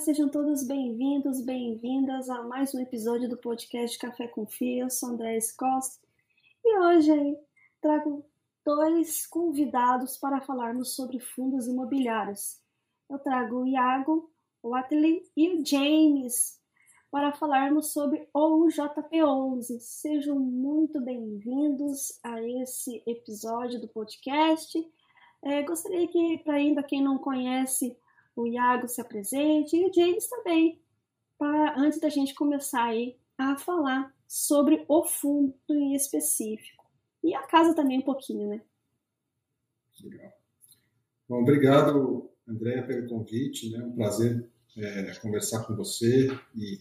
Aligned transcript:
sejam 0.00 0.30
todos 0.30 0.62
bem-vindos, 0.62 1.42
bem-vindas 1.42 2.30
a 2.30 2.42
mais 2.42 2.74
um 2.74 2.80
episódio 2.80 3.28
do 3.28 3.36
podcast 3.36 3.98
Café 3.98 4.26
com 4.26 4.46
Fia. 4.46 4.84
Eu 4.84 4.90
sou 4.90 5.10
André 5.10 5.38
Costa 5.58 6.02
e 6.64 6.78
hoje 6.78 7.12
aí, 7.12 7.36
trago 7.82 8.24
dois 8.64 9.26
convidados 9.26 10.16
para 10.16 10.40
falarmos 10.40 10.96
sobre 10.96 11.20
fundos 11.20 11.66
imobiliários. 11.66 12.58
Eu 13.10 13.18
trago 13.18 13.56
o 13.56 13.66
Iago, 13.66 14.32
o 14.62 14.74
Atlee 14.74 15.22
e 15.36 15.50
o 15.50 15.66
James 15.66 16.58
para 17.10 17.34
falarmos 17.34 17.92
sobre 17.92 18.26
o 18.32 18.68
JP11. 18.68 19.80
Sejam 19.80 20.38
muito 20.38 20.98
bem-vindos 20.98 22.18
a 22.24 22.42
esse 22.42 23.02
episódio 23.06 23.78
do 23.78 23.88
podcast. 23.88 24.82
É, 25.42 25.62
gostaria 25.62 26.08
que, 26.08 26.38
para 26.38 26.54
ainda 26.54 26.82
quem 26.82 27.02
não 27.02 27.18
conhece 27.18 27.94
o 28.40 28.46
Iago 28.46 28.88
se 28.88 29.00
apresente 29.00 29.76
e 29.76 29.86
o 29.86 29.92
James 29.92 30.26
também, 30.28 30.80
para 31.38 31.78
antes 31.78 32.00
da 32.00 32.08
gente 32.08 32.34
começar 32.34 32.84
aí 32.84 33.16
a 33.36 33.56
falar 33.56 34.14
sobre 34.26 34.84
o 34.88 35.04
fundo 35.04 35.54
em 35.68 35.94
específico. 35.94 36.84
E 37.22 37.34
a 37.34 37.42
casa 37.42 37.74
também 37.74 37.98
um 37.98 38.02
pouquinho, 38.02 38.48
né? 38.48 38.62
Legal. 40.02 40.32
Bom, 41.28 41.42
obrigado, 41.42 42.30
Andréa, 42.48 42.82
pelo 42.86 43.08
convite. 43.08 43.70
Né? 43.70 43.84
um 43.84 43.92
prazer 43.92 44.48
é, 44.76 45.14
conversar 45.16 45.64
com 45.64 45.74
você 45.74 46.28
e, 46.54 46.80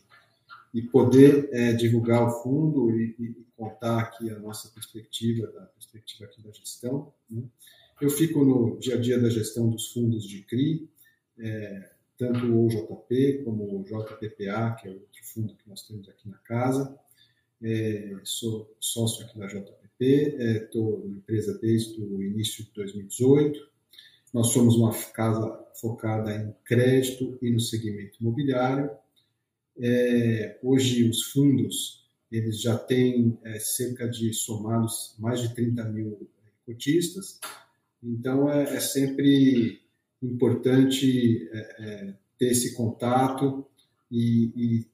e 0.73 0.81
poder 0.83 1.49
é, 1.51 1.73
divulgar 1.73 2.25
o 2.25 2.41
fundo 2.41 2.91
e, 2.91 3.15
e, 3.19 3.49
contar 3.55 3.99
aqui 3.99 4.29
a 4.29 4.39
nossa 4.39 4.69
perspectiva, 4.69 5.47
da 5.47 5.65
perspectiva 5.65 6.23
aqui 6.23 6.41
da 6.41 6.51
gestão. 6.51 7.11
Né? 7.29 7.43
Eu 7.99 8.09
fico 8.09 8.45
no 8.45 8.79
dia 8.79 8.95
a 8.95 8.97
dia 8.97 9.19
da 9.19 9.29
gestão 9.29 9.69
dos 9.69 9.91
fundos 9.91 10.23
de 10.23 10.43
CRI, 10.43 10.89
é, 11.39 11.89
tanto 12.17 12.45
o 12.45 12.67
JP 12.67 13.43
como 13.43 13.79
o 13.79 13.83
JPPA, 13.83 14.75
que 14.79 14.87
é 14.87 14.91
outro 14.91 15.23
fundo 15.23 15.55
que 15.55 15.69
nós 15.69 15.87
temos 15.87 16.07
aqui 16.09 16.27
na 16.29 16.37
casa. 16.39 16.97
É, 17.61 18.13
sou 18.23 18.75
sócio 18.79 19.25
aqui 19.25 19.37
da 19.37 19.47
JPP, 19.47 20.03
estou 20.63 21.01
é, 21.03 21.07
na 21.07 21.17
empresa 21.17 21.57
desde 21.59 22.01
o 22.01 22.21
início 22.21 22.63
de 22.65 22.71
2018. 22.73 23.69
Nós 24.33 24.47
somos 24.47 24.75
uma 24.75 24.93
casa 25.13 25.65
focada 25.79 26.35
em 26.35 26.53
crédito 26.63 27.37
e 27.41 27.49
no 27.49 27.59
segmento 27.59 28.17
imobiliário. 28.21 28.91
É, 29.81 30.59
hoje 30.61 31.09
os 31.09 31.23
fundos 31.31 31.99
eles 32.31 32.61
já 32.61 32.77
têm 32.77 33.37
é, 33.43 33.59
cerca 33.59 34.07
de 34.07 34.33
somados 34.33 35.15
mais 35.17 35.41
de 35.41 35.53
30 35.55 35.83
mil 35.85 36.29
cotistas. 36.65 37.39
Então 38.03 38.51
é, 38.51 38.75
é 38.75 38.79
sempre 38.79 39.81
importante 40.21 41.49
é, 41.51 41.57
é, 41.57 42.13
ter 42.37 42.47
esse 42.47 42.75
contato 42.75 43.65
e, 44.11 44.51
e, 44.55 44.85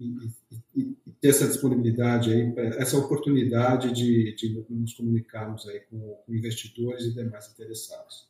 e, 0.00 0.34
e, 0.76 0.96
ter 1.20 1.28
essa 1.28 1.46
disponibilidade 1.46 2.32
aí, 2.32 2.52
essa 2.78 2.96
oportunidade 2.96 3.92
de, 3.92 4.34
de 4.34 4.64
nos 4.70 4.94
comunicarmos 4.94 5.66
aí 5.68 5.80
com, 5.80 5.98
com, 5.98 6.34
investidores 6.34 7.04
e 7.04 7.14
demais 7.14 7.50
interessados. 7.52 8.28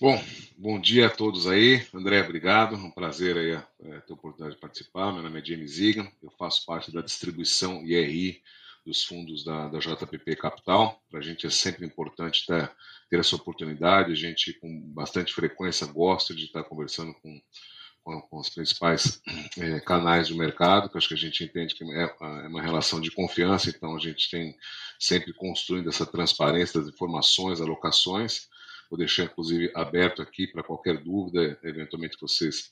Bom, 0.00 0.22
bom 0.56 0.80
dia 0.80 1.06
a 1.06 1.10
todos 1.10 1.46
aí. 1.46 1.82
André, 1.92 2.22
obrigado. 2.22 2.76
Um 2.76 2.90
prazer 2.90 3.36
aí 3.36 3.50
é, 3.52 4.00
ter 4.00 4.12
a 4.12 4.14
oportunidade 4.14 4.54
de 4.54 4.60
participar. 4.60 5.12
Meu 5.12 5.22
nome 5.22 5.40
é 5.40 5.44
James 5.44 5.72
Zigan, 5.72 6.08
eu 6.22 6.30
faço 6.30 6.64
parte 6.64 6.92
da 6.92 7.00
distribuição 7.00 7.84
IRI 7.84 8.40
dos 8.88 9.04
fundos 9.04 9.44
da, 9.44 9.68
da 9.68 9.78
JPP 9.78 10.34
Capital. 10.36 11.00
Para 11.10 11.20
a 11.20 11.22
gente 11.22 11.46
é 11.46 11.50
sempre 11.50 11.84
importante 11.84 12.46
ter, 12.46 12.72
ter, 13.10 13.20
essa 13.20 13.36
oportunidade. 13.36 14.12
A 14.12 14.14
gente, 14.14 14.54
com 14.54 14.80
bastante 14.92 15.34
frequência, 15.34 15.86
gosta 15.86 16.34
de 16.34 16.44
estar 16.44 16.64
conversando 16.64 17.12
com, 17.14 17.40
com, 18.02 18.20
com 18.22 18.38
os 18.38 18.48
principais 18.48 19.20
é, 19.58 19.78
canais 19.80 20.28
do 20.28 20.36
mercado, 20.36 20.88
que 20.88 20.96
acho 20.96 21.08
que 21.08 21.14
a 21.14 21.18
gente 21.18 21.44
entende 21.44 21.74
que 21.74 21.84
é, 21.84 22.04
é, 22.04 22.24
uma 22.48 22.62
relação 22.62 22.98
de 22.98 23.10
confiança, 23.10 23.68
então 23.68 23.94
a 23.94 24.00
gente 24.00 24.30
tem 24.30 24.56
sempre 24.98 25.34
construindo 25.34 25.90
essa 25.90 26.06
transparência 26.06 26.80
das 26.80 26.88
informações, 26.88 27.60
alocações. 27.60 28.48
Vou 28.90 28.98
deixar, 28.98 29.24
inclusive, 29.24 29.70
aberto 29.74 30.22
aqui 30.22 30.46
para 30.46 30.62
qualquer 30.62 30.96
dúvida, 30.96 31.58
eventualmente, 31.62 32.16
vocês, 32.18 32.70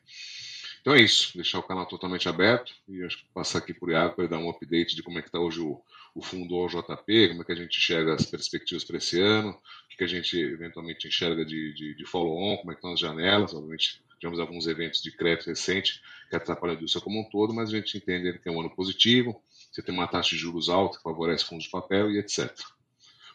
Então 0.82 0.96
é 0.96 1.02
isso, 1.02 1.36
deixar 1.36 1.60
o 1.60 1.64
canal 1.64 1.86
totalmente 1.86 2.30
aberto 2.30 2.74
e 2.88 3.04
acho 3.04 3.18
que 3.18 3.26
passar 3.34 3.58
aqui 3.60 3.74
por 3.74 3.92
Iago 3.92 4.16
para 4.16 4.28
dar 4.28 4.38
um 4.38 4.50
update 4.50 4.96
de 4.96 5.04
como 5.04 5.20
é 5.20 5.22
que 5.22 5.28
está 5.28 5.38
hoje 5.40 5.60
o, 5.60 5.82
o 6.16 6.22
fundo 6.22 6.56
OJP, 6.56 7.28
como 7.30 7.42
é 7.42 7.46
que 7.46 7.52
a 7.52 7.56
gente 7.56 7.78
enxerga 7.78 8.14
as 8.14 8.26
perspectivas 8.26 8.86
para 8.86 8.98
esse 8.98 9.22
ano, 9.22 9.50
o 9.50 9.90
que, 9.90 9.98
que 9.98 10.04
a 10.06 10.08
gente 10.08 10.40
eventualmente 10.40 11.06
enxerga 11.08 11.44
de, 11.44 11.74
de, 11.74 11.96
de 11.96 12.06
follow-on, 12.06 12.58
como 12.58 12.72
é 12.72 12.76
que 12.76 12.80
estão 12.80 12.94
as 12.94 13.00
janelas, 13.00 13.54
obviamente 13.54 14.02
tivemos 14.20 14.40
alguns 14.40 14.68
eventos 14.68 15.02
de 15.02 15.12
crédito 15.16 15.48
recente 15.48 16.02
que 16.30 16.36
atrapalham 16.36 16.76
a 16.76 16.78
indústria 16.78 17.04
como 17.04 17.20
um 17.20 17.30
todo, 17.30 17.54
mas 17.54 17.70
a 17.70 17.78
gente 17.78 17.98
entende 17.98 18.38
que 18.40 18.50
é 18.50 18.52
um 18.52 18.60
ano 18.60 18.76
positivo, 18.76 19.42
você 19.72 19.82
tem 19.82 19.94
uma 19.94 20.08
taxa 20.08 20.32
de 20.32 20.38
juros 20.38 20.70
alta 20.70 20.98
que 20.98 21.04
favorece 21.04 21.46
fundos 21.46 21.66
de 21.66 21.72
papel 21.72 22.12
e 22.12 22.20
etc. 22.20 22.54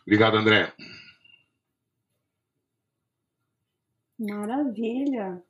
Obrigado, 0.03 0.37
André. 0.37 0.73
Maravilha, 4.19 5.43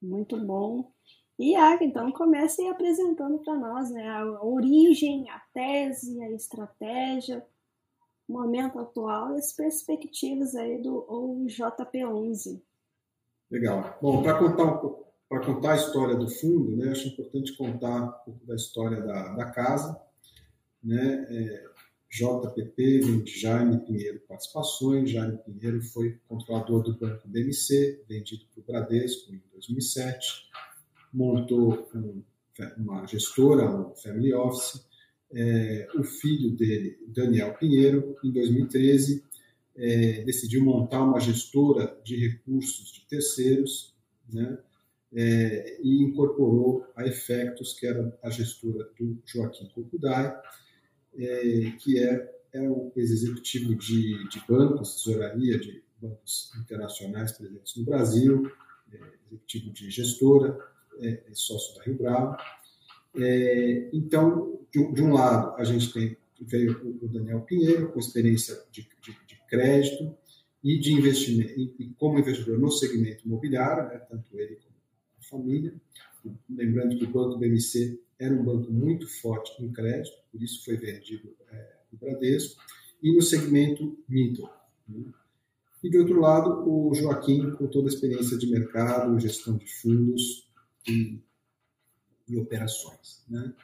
muito 0.00 0.36
bom. 0.38 0.92
E 1.38 1.54
Aga, 1.54 1.84
então 1.84 2.10
comece 2.12 2.66
apresentando 2.66 3.38
para 3.40 3.54
nós 3.54 3.90
né, 3.90 4.08
a 4.08 4.42
origem, 4.42 5.28
a 5.28 5.38
tese, 5.52 6.18
a 6.22 6.30
estratégia, 6.30 7.46
o 8.26 8.32
momento 8.32 8.78
atual 8.78 9.34
e 9.34 9.38
as 9.38 9.52
perspectivas 9.52 10.54
aí 10.54 10.80
do 10.80 11.06
OJP11. 11.06 12.62
Legal. 13.50 13.98
Bom, 14.02 14.22
para 14.22 14.38
contar 14.38 14.64
um 14.64 15.06
para 15.28 15.44
contar 15.44 15.72
a 15.72 15.76
história 15.76 16.14
do 16.14 16.28
fundo, 16.28 16.76
né, 16.76 16.92
acho 16.92 17.08
importante 17.08 17.56
contar 17.56 18.00
um 18.00 18.12
pouco 18.24 18.46
da 18.46 18.54
história 18.54 19.00
da, 19.00 19.34
da 19.34 19.46
casa 19.46 20.00
né, 20.86 21.26
é, 21.28 21.64
JPP 22.08 23.00
vem 23.00 23.24
de 23.24 23.40
Jaime 23.40 23.84
Pinheiro 23.84 24.20
Participações. 24.20 25.10
Jaime 25.10 25.38
Pinheiro 25.38 25.82
foi 25.82 26.18
controlador 26.28 26.82
do 26.82 26.96
Banco 26.96 27.28
BMC, 27.28 28.04
vendido 28.08 28.44
para 28.54 28.60
o 28.60 28.64
Bradesco 28.64 29.34
em 29.34 29.42
2007. 29.52 30.48
Montou 31.12 31.88
um, 31.94 32.22
uma 32.78 33.06
gestora, 33.06 33.68
um 33.68 33.94
family 33.96 34.32
office. 34.32 34.86
É, 35.32 35.88
o 35.96 36.04
filho 36.04 36.56
dele, 36.56 36.96
Daniel 37.08 37.52
Pinheiro, 37.54 38.16
em 38.22 38.30
2013, 38.30 39.24
é, 39.76 40.22
decidiu 40.24 40.64
montar 40.64 41.02
uma 41.02 41.20
gestora 41.20 41.98
de 42.02 42.16
recursos 42.16 42.92
de 42.92 43.06
terceiros, 43.06 43.94
né, 44.32 44.58
é, 45.12 45.78
e 45.82 46.02
incorporou 46.02 46.86
a 46.96 47.06
Efectos, 47.06 47.78
que 47.78 47.86
era 47.86 48.18
a 48.22 48.30
gestora 48.30 48.88
do 48.98 49.22
Joaquim 49.24 49.68
Cocudai, 49.74 50.34
é, 51.16 51.72
que 51.78 51.98
é, 51.98 52.36
é 52.52 52.68
o 52.68 52.92
ex-executivo 52.96 53.74
de, 53.76 54.28
de 54.28 54.42
bancos, 54.48 54.96
tesouraria 54.96 55.58
de 55.58 55.82
bancos 56.00 56.50
internacionais 56.60 57.32
presentes 57.32 57.76
no 57.76 57.84
Brasil, 57.84 58.50
é, 58.92 58.98
executivo 59.28 59.72
de 59.72 59.90
gestora, 59.90 60.58
é, 60.98 61.22
é 61.28 61.34
sócio 61.34 61.76
da 61.76 61.84
Rio 61.84 61.96
Bravo. 61.96 62.36
É, 63.16 63.90
então, 63.92 64.60
de, 64.72 64.92
de, 64.92 65.02
um 65.02 65.12
lado, 65.12 65.54
a 65.56 65.64
gente 65.64 65.92
tem 65.92 66.16
veio 66.44 66.98
o 67.02 67.08
Daniel 67.08 67.40
Pinheiro, 67.42 67.92
com 67.92 67.98
experiência 67.98 68.54
de, 68.70 68.88
de, 69.02 69.12
de 69.26 69.40
crédito 69.48 70.16
e 70.62 70.78
de 70.78 70.92
investimento, 70.92 71.52
e, 71.58 71.94
como 71.98 72.18
investidor 72.18 72.58
no 72.58 72.70
segmento 72.70 73.26
imobiliário, 73.26 73.88
né, 73.88 73.98
tanto 73.98 74.38
ele 74.38 74.56
como 74.56 74.74
a 75.20 75.22
família. 75.24 75.74
Lembrando 76.50 76.96
que 76.96 77.04
o 77.04 77.10
Banco 77.10 77.38
BMC 77.38 78.00
era 78.18 78.34
um 78.34 78.42
banco 78.42 78.72
muito 78.72 79.06
forte 79.06 79.62
em 79.62 79.72
crédito, 79.72 80.16
por 80.32 80.42
isso 80.42 80.64
foi 80.64 80.76
vendido 80.76 81.34
é, 81.50 81.76
no 81.92 81.98
Bradesco, 81.98 82.60
e 83.02 83.14
no 83.14 83.22
segmento 83.22 83.96
middle. 84.08 84.50
Né? 84.88 85.04
E, 85.82 85.90
de 85.90 85.98
outro 85.98 86.18
lado, 86.18 86.68
o 86.68 86.92
Joaquim, 86.94 87.52
com 87.52 87.66
toda 87.68 87.88
a 87.88 87.92
experiência 87.92 88.36
de 88.36 88.46
mercado, 88.48 89.20
gestão 89.20 89.56
de 89.56 89.66
fundos 89.66 90.50
e, 90.88 91.20
e 92.28 92.36
operações. 92.36 93.22
Né? 93.28 93.54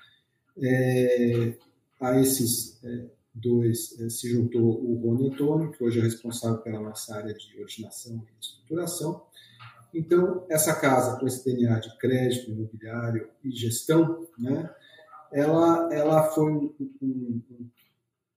É, 0.59 1.57
a 2.03 2.21
esses 2.21 2.83
é, 2.85 3.07
dois 3.33 3.99
é, 4.01 4.09
se 4.11 4.29
juntou 4.29 4.63
o 4.63 4.97
Rony 4.97 5.29
Antônio, 5.29 5.71
que 5.71 5.83
hoje 5.83 6.01
é 6.01 6.03
responsável 6.03 6.59
pela 6.59 6.81
nossa 6.81 7.15
área 7.15 7.33
de 7.33 7.59
originação 7.59 8.17
e 8.17 8.41
estruturação, 8.41 9.23
então, 9.95 10.47
essa 10.49 10.75
casa 10.75 11.21
com 11.21 11.27
esse 11.27 11.45
DNA 11.45 11.79
de 11.79 11.97
crédito, 11.99 12.51
imobiliário 12.51 13.29
e 13.45 13.51
gestão, 13.51 14.27
né, 14.39 14.71
ela, 15.31 15.93
ela 15.93 16.23
foi 16.33 16.51
um, 16.51 16.75
um, 17.03 17.43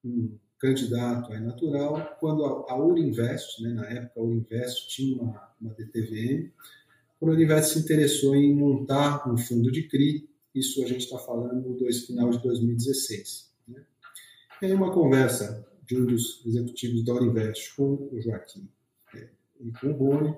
um 0.04 0.38
candidato 0.60 1.32
aí 1.32 1.40
natural 1.40 2.18
quando 2.20 2.44
a, 2.44 2.74
a 2.74 2.78
Urinvest, 2.78 3.64
né, 3.64 3.70
na 3.70 3.86
época 3.90 4.20
a 4.20 4.24
Urinvest 4.24 4.90
tinha 4.90 5.22
uma, 5.22 5.54
uma 5.62 5.74
DTVM, 5.74 6.52
quando 7.18 7.32
a 7.32 7.36
Urinvest 7.36 7.74
se 7.74 7.80
interessou 7.80 8.36
em 8.36 8.54
montar 8.54 9.28
um 9.32 9.38
fundo 9.38 9.72
de 9.72 9.88
CRI 9.88 10.30
isso 10.56 10.82
a 10.82 10.88
gente 10.88 11.04
está 11.04 11.20
falando 11.20 11.70
no 11.70 11.94
final 11.94 12.30
de 12.30 12.42
2016. 12.42 13.54
Tem 14.60 14.74
uma 14.74 14.92
conversa 14.92 15.66
de 15.86 15.98
um 15.98 16.06
dos 16.06 16.46
executivos 16.46 17.04
da 17.04 17.14
Uninvest 17.14 17.76
com 17.76 18.10
o 18.12 18.22
Joaquim 18.22 18.68
é, 19.14 19.30
e 19.60 19.72
com 19.72 19.92
o 19.92 19.94
Boni, 19.94 20.36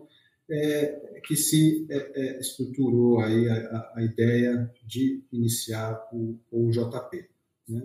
é, 0.49 1.19
que 1.25 1.35
se 1.35 1.85
é, 1.89 2.11
é, 2.15 2.39
estruturou 2.39 3.19
aí 3.19 3.49
a, 3.49 3.91
a, 3.95 4.03
ideia 4.03 4.71
de 4.85 5.21
iniciar 5.31 6.07
o, 6.11 6.39
o 6.51 6.69
JP. 6.71 7.29
Né? 7.67 7.83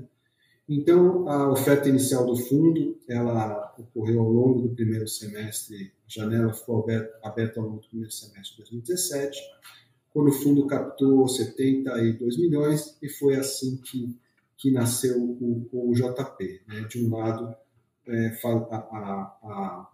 Então, 0.68 1.28
a 1.28 1.50
oferta 1.50 1.88
inicial 1.88 2.24
do 2.24 2.36
fundo, 2.36 2.98
ela 3.08 3.74
ocorreu 3.78 4.20
ao 4.20 4.30
longo 4.30 4.62
do 4.62 4.74
primeiro 4.74 5.08
semestre, 5.08 5.92
a 6.06 6.08
janela 6.08 6.52
ficou 6.52 6.82
aberta, 6.82 7.18
aberta 7.22 7.60
ao 7.60 7.66
longo 7.66 7.80
do 7.80 7.88
primeiro 7.88 8.12
semestre 8.12 8.52
de 8.52 8.58
2017, 8.58 9.38
quando 10.12 10.28
o 10.28 10.32
fundo 10.32 10.66
captou 10.66 11.26
72 11.26 12.38
milhões 12.38 12.96
e 13.02 13.08
foi 13.08 13.34
assim 13.34 13.76
que, 13.78 14.16
que 14.62 14.70
nasceu 14.70 15.20
o, 15.20 15.68
o 15.72 15.92
JP. 15.92 16.62
Né? 16.68 16.86
De 16.88 17.04
um 17.04 17.16
lado, 17.16 17.52
é, 18.06 18.28
a, 18.44 18.76
a, 19.42 19.88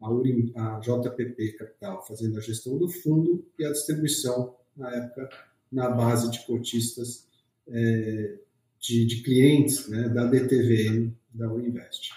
a, 0.00 0.10
Urim, 0.10 0.50
a 0.56 0.80
JPP 0.80 1.52
Capital 1.58 2.02
fazendo 2.06 2.38
a 2.38 2.40
gestão 2.40 2.78
do 2.78 2.88
fundo 2.88 3.44
e 3.58 3.66
a 3.66 3.70
distribuição, 3.70 4.56
na 4.74 4.90
época, 4.90 5.28
na 5.70 5.90
base 5.90 6.30
de 6.30 6.46
cotistas 6.46 7.28
é, 7.68 8.38
de, 8.80 9.04
de, 9.04 9.22
clientes 9.22 9.86
né, 9.90 10.08
da 10.08 10.24
DTVM 10.24 11.12
da 11.34 11.52
Uninvest. 11.52 12.10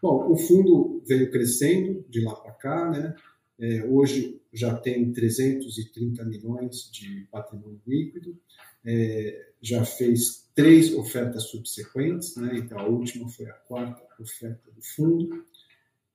Bom, 0.00 0.30
o 0.30 0.36
fundo 0.36 1.02
veio 1.04 1.28
crescendo 1.32 2.04
de 2.08 2.20
lá 2.20 2.36
para 2.36 2.52
cá, 2.52 2.88
né? 2.88 3.16
É, 3.58 3.84
hoje 3.84 4.40
já 4.52 4.74
tem 4.76 5.12
330 5.12 6.24
milhões 6.24 6.90
de 6.92 7.26
patrimônio 7.30 7.80
líquido, 7.86 8.38
é, 8.84 9.52
já 9.60 9.84
fez 9.84 10.50
três 10.54 10.92
ofertas 10.94 11.44
subsequentes, 11.44 12.36
né? 12.36 12.56
então 12.56 12.78
a 12.78 12.86
última 12.86 13.28
foi 13.28 13.46
a 13.46 13.54
quarta 13.54 14.02
oferta 14.20 14.70
do 14.70 14.82
fundo, 14.82 15.44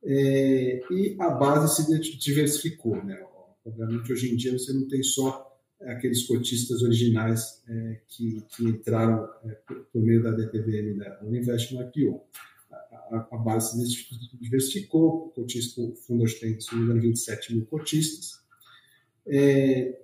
é, 0.04 0.80
e 0.92 1.16
a 1.19 1.30
base 1.30 1.75
se 1.75 2.18
diversificou. 2.18 3.04
Né? 3.04 3.19
Obviamente, 3.66 4.12
hoje 4.12 4.31
em 4.31 4.36
dia 4.36 4.54
você 4.54 4.72
não 4.74 4.88
tem 4.88 5.01
só 5.01 5.48
aqueles 5.81 6.25
cotistas 6.25 6.81
originais 6.81 7.63
é, 7.68 8.01
que, 8.07 8.42
que, 8.50 8.63
entraram 8.63 9.28
é, 9.45 9.57
por 9.92 10.01
meio 10.01 10.24
da 10.24 10.31
DTVM 10.31 10.98
da 10.98 11.19
Uninvest 11.24 11.74
no 11.74 11.81
IPO. 11.81 12.22
A, 13.12 13.59
se 13.59 14.38
diversificou, 14.39 15.27
o, 15.27 15.30
cotista, 15.30 15.81
o 15.81 15.95
fundo 15.95 16.24
hoje 16.24 16.39
tem, 16.39 16.59
se 16.59 16.71
não 16.71 16.80
me 16.80 16.86
engano, 16.86 17.01
27 17.01 17.56
mil 17.56 17.65
cotistas. 17.65 18.39
É, 19.25 20.00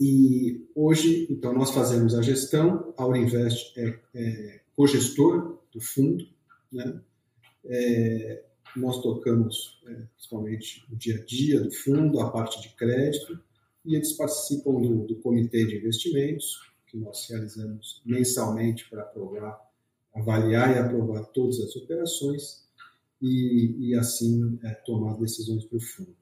e 0.00 0.66
hoje, 0.74 1.28
então, 1.30 1.52
nós 1.52 1.70
fazemos 1.70 2.14
a 2.14 2.22
gestão, 2.22 2.92
a 2.96 3.06
Uninvest 3.06 3.78
é, 3.78 4.00
é 4.14 4.60
co-gestor 4.74 5.58
do 5.72 5.80
fundo, 5.80 6.26
né? 6.72 7.00
É, 7.64 8.44
nós 8.76 9.00
tocamos 9.02 9.80
é, 9.86 9.94
principalmente 10.16 10.84
o 10.90 10.96
dia 10.96 11.16
a 11.16 11.24
dia 11.24 11.60
do 11.60 11.70
fundo, 11.70 12.20
a 12.20 12.30
parte 12.30 12.60
de 12.60 12.70
crédito, 12.70 13.38
e 13.84 13.94
eles 13.94 14.12
participam 14.12 14.80
do, 14.80 15.06
do 15.06 15.16
comitê 15.16 15.64
de 15.66 15.76
investimentos, 15.76 16.60
que 16.86 16.96
nós 16.96 17.26
realizamos 17.28 18.02
mensalmente 18.04 18.88
para 18.88 19.02
aprovar, 19.02 19.58
avaliar 20.14 20.74
e 20.74 20.78
aprovar 20.78 21.24
todas 21.26 21.60
as 21.60 21.74
operações 21.76 22.66
e, 23.20 23.88
e 23.88 23.94
assim 23.94 24.58
é, 24.62 24.74
tomar 24.74 25.18
decisões 25.18 25.64
para 25.64 25.78
o 25.78 25.80
fundo. 25.80 26.16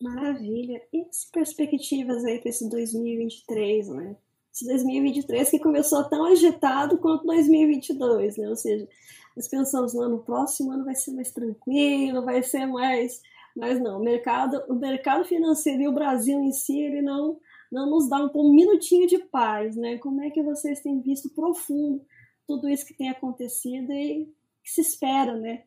Maravilha. 0.00 0.82
E 0.92 1.02
as 1.02 1.24
perspectivas 1.26 2.24
aí 2.24 2.40
para 2.40 2.50
esse 2.50 2.68
2023, 2.68 3.88
né? 3.88 4.16
Esse 4.52 4.66
2023 4.66 5.48
que 5.48 5.58
começou 5.60 6.04
tão 6.04 6.24
agitado 6.24 6.98
quanto 6.98 7.24
2022, 7.24 8.36
né? 8.36 8.48
Ou 8.48 8.56
seja, 8.56 8.88
nós 9.36 9.48
pensamos, 9.48 9.94
no 9.94 10.18
próximo 10.18 10.72
ano 10.72 10.84
vai 10.84 10.96
ser 10.96 11.12
mais 11.12 11.30
tranquilo, 11.30 12.24
vai 12.24 12.42
ser 12.42 12.66
mais 12.66 13.22
mas 13.54 13.80
não, 13.80 14.00
o 14.00 14.02
mercado, 14.02 14.62
o 14.68 14.74
mercado 14.74 15.24
financeiro 15.24 15.82
e 15.82 15.88
o 15.88 15.92
Brasil 15.92 16.40
em 16.40 16.52
si, 16.52 16.80
ele 16.80 17.02
não, 17.02 17.38
não 17.72 17.88
nos 17.88 18.08
dá 18.08 18.22
um, 18.22 18.54
minutinho 18.54 19.08
de 19.08 19.18
paz, 19.18 19.74
né? 19.74 19.96
Como 19.96 20.22
é 20.22 20.30
que 20.30 20.42
vocês 20.42 20.80
têm 20.80 21.00
visto 21.00 21.30
profundo 21.30 22.04
tudo 22.46 22.68
isso 22.68 22.84
que 22.84 22.94
tem 22.94 23.08
acontecido 23.08 23.90
e 23.92 24.26
que 24.62 24.70
se 24.70 24.82
espera, 24.82 25.34
né, 25.36 25.64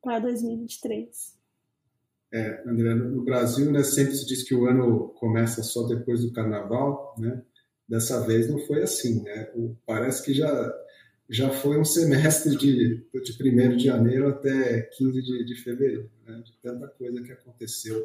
para 0.00 0.20
2023? 0.20 1.36
É, 2.32 2.62
André, 2.68 2.94
no 2.94 3.24
Brasil, 3.24 3.70
né, 3.72 3.82
sempre 3.82 4.14
se 4.14 4.26
diz 4.26 4.42
que 4.44 4.54
o 4.54 4.66
ano 4.66 5.08
começa 5.18 5.62
só 5.62 5.86
depois 5.86 6.22
do 6.22 6.32
carnaval, 6.32 7.14
né? 7.18 7.42
Dessa 7.88 8.20
vez 8.26 8.48
não 8.48 8.58
foi 8.60 8.82
assim, 8.82 9.22
né? 9.22 9.50
O, 9.54 9.76
parece 9.84 10.24
que 10.24 10.32
já 10.32 10.72
já 11.28 11.50
foi 11.50 11.76
um 11.76 11.84
semestre 11.84 12.56
de, 12.56 12.98
de 12.98 13.42
1 13.42 13.76
de 13.76 13.84
janeiro 13.84 14.28
até 14.28 14.82
15 14.82 15.22
de, 15.22 15.44
de 15.44 15.54
fevereiro, 15.56 16.08
né? 16.24 16.40
de 16.44 16.52
tanta 16.62 16.86
coisa 16.86 17.20
que 17.20 17.32
aconteceu 17.32 18.00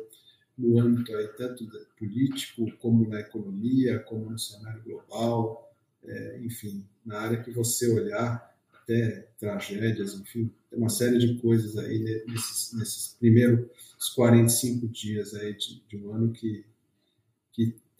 no 0.61 0.79
âmbito 0.79 1.15
aí, 1.15 1.27
tanto 1.29 1.65
político, 1.97 2.71
como 2.77 3.07
na 3.07 3.19
economia, 3.19 3.99
como 3.99 4.29
no 4.29 4.39
cenário 4.39 4.83
global, 4.83 5.73
é, 6.03 6.39
enfim, 6.43 6.85
na 7.05 7.19
área 7.19 7.41
que 7.41 7.51
você 7.51 7.91
olhar, 7.91 8.49
até 8.73 9.27
tragédias, 9.39 10.13
enfim, 10.13 10.51
tem 10.69 10.79
uma 10.79 10.89
série 10.89 11.17
de 11.17 11.35
coisas 11.39 11.77
aí 11.77 11.99
nesses, 12.27 12.73
nesses 12.73 13.15
primeiros 13.19 13.67
45 14.15 14.87
dias 14.87 15.33
aí 15.35 15.53
de, 15.55 15.83
de 15.87 15.97
um 15.97 16.13
ano 16.13 16.31
que 16.31 16.65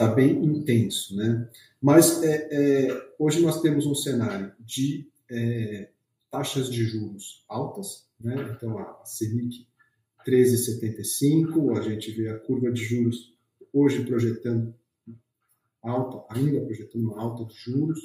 está 0.02 0.08
bem 0.08 0.44
intenso, 0.44 1.16
né? 1.16 1.48
Mas 1.80 2.24
é, 2.24 2.48
é, 2.52 3.12
hoje 3.20 3.42
nós 3.42 3.62
temos 3.62 3.86
um 3.86 3.94
cenário 3.94 4.52
de 4.60 5.08
é, 5.30 5.90
taxas 6.32 6.72
de 6.72 6.84
juros 6.86 7.44
altas, 7.48 8.08
né? 8.20 8.56
então 8.56 8.80
a 8.80 9.06
Selic 9.06 9.68
13,75, 10.26 11.78
a 11.78 11.82
gente 11.82 12.12
vê 12.12 12.30
a 12.30 12.40
curva 12.40 12.72
de 12.72 12.84
juros 12.84 13.34
hoje 13.74 14.06
projetando 14.06 14.74
alta, 15.82 16.24
ainda 16.34 16.62
projetando 16.62 17.04
uma 17.04 17.22
alta 17.22 17.46
de 17.46 17.56
juros. 17.56 18.00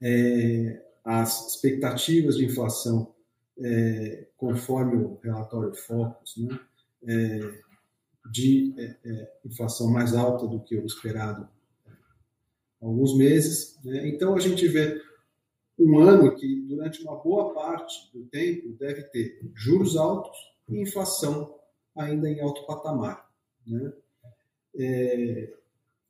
É, 0.00 0.84
as 1.04 1.54
expectativas 1.54 2.36
de 2.36 2.44
inflação, 2.44 3.14
é, 3.58 4.26
conforme 4.36 4.96
o 4.96 5.18
relatório 5.22 5.74
Focus, 5.74 6.36
né, 6.36 6.58
é, 7.06 7.60
de 8.30 8.74
é, 8.76 8.96
é, 9.04 9.32
inflação 9.44 9.90
mais 9.90 10.14
alta 10.14 10.46
do 10.46 10.60
que 10.60 10.76
o 10.76 10.84
esperado 10.84 11.48
há 12.80 12.86
alguns 12.86 13.16
meses. 13.16 13.78
Né? 13.82 14.08
Então, 14.08 14.34
a 14.34 14.40
gente 14.40 14.68
vê 14.68 15.00
um 15.78 15.98
ano 15.98 16.34
que, 16.34 16.60
durante 16.62 17.02
uma 17.02 17.16
boa 17.16 17.54
parte 17.54 18.10
do 18.12 18.24
tempo, 18.26 18.76
deve 18.78 19.02
ter 19.04 19.40
juros 19.54 19.96
altos 19.96 20.36
e 20.68 20.80
inflação 20.80 21.54
ainda 21.96 22.28
em 22.28 22.40
alto 22.40 22.66
patamar. 22.66 23.28
Né? 23.66 23.92
É, 24.76 25.52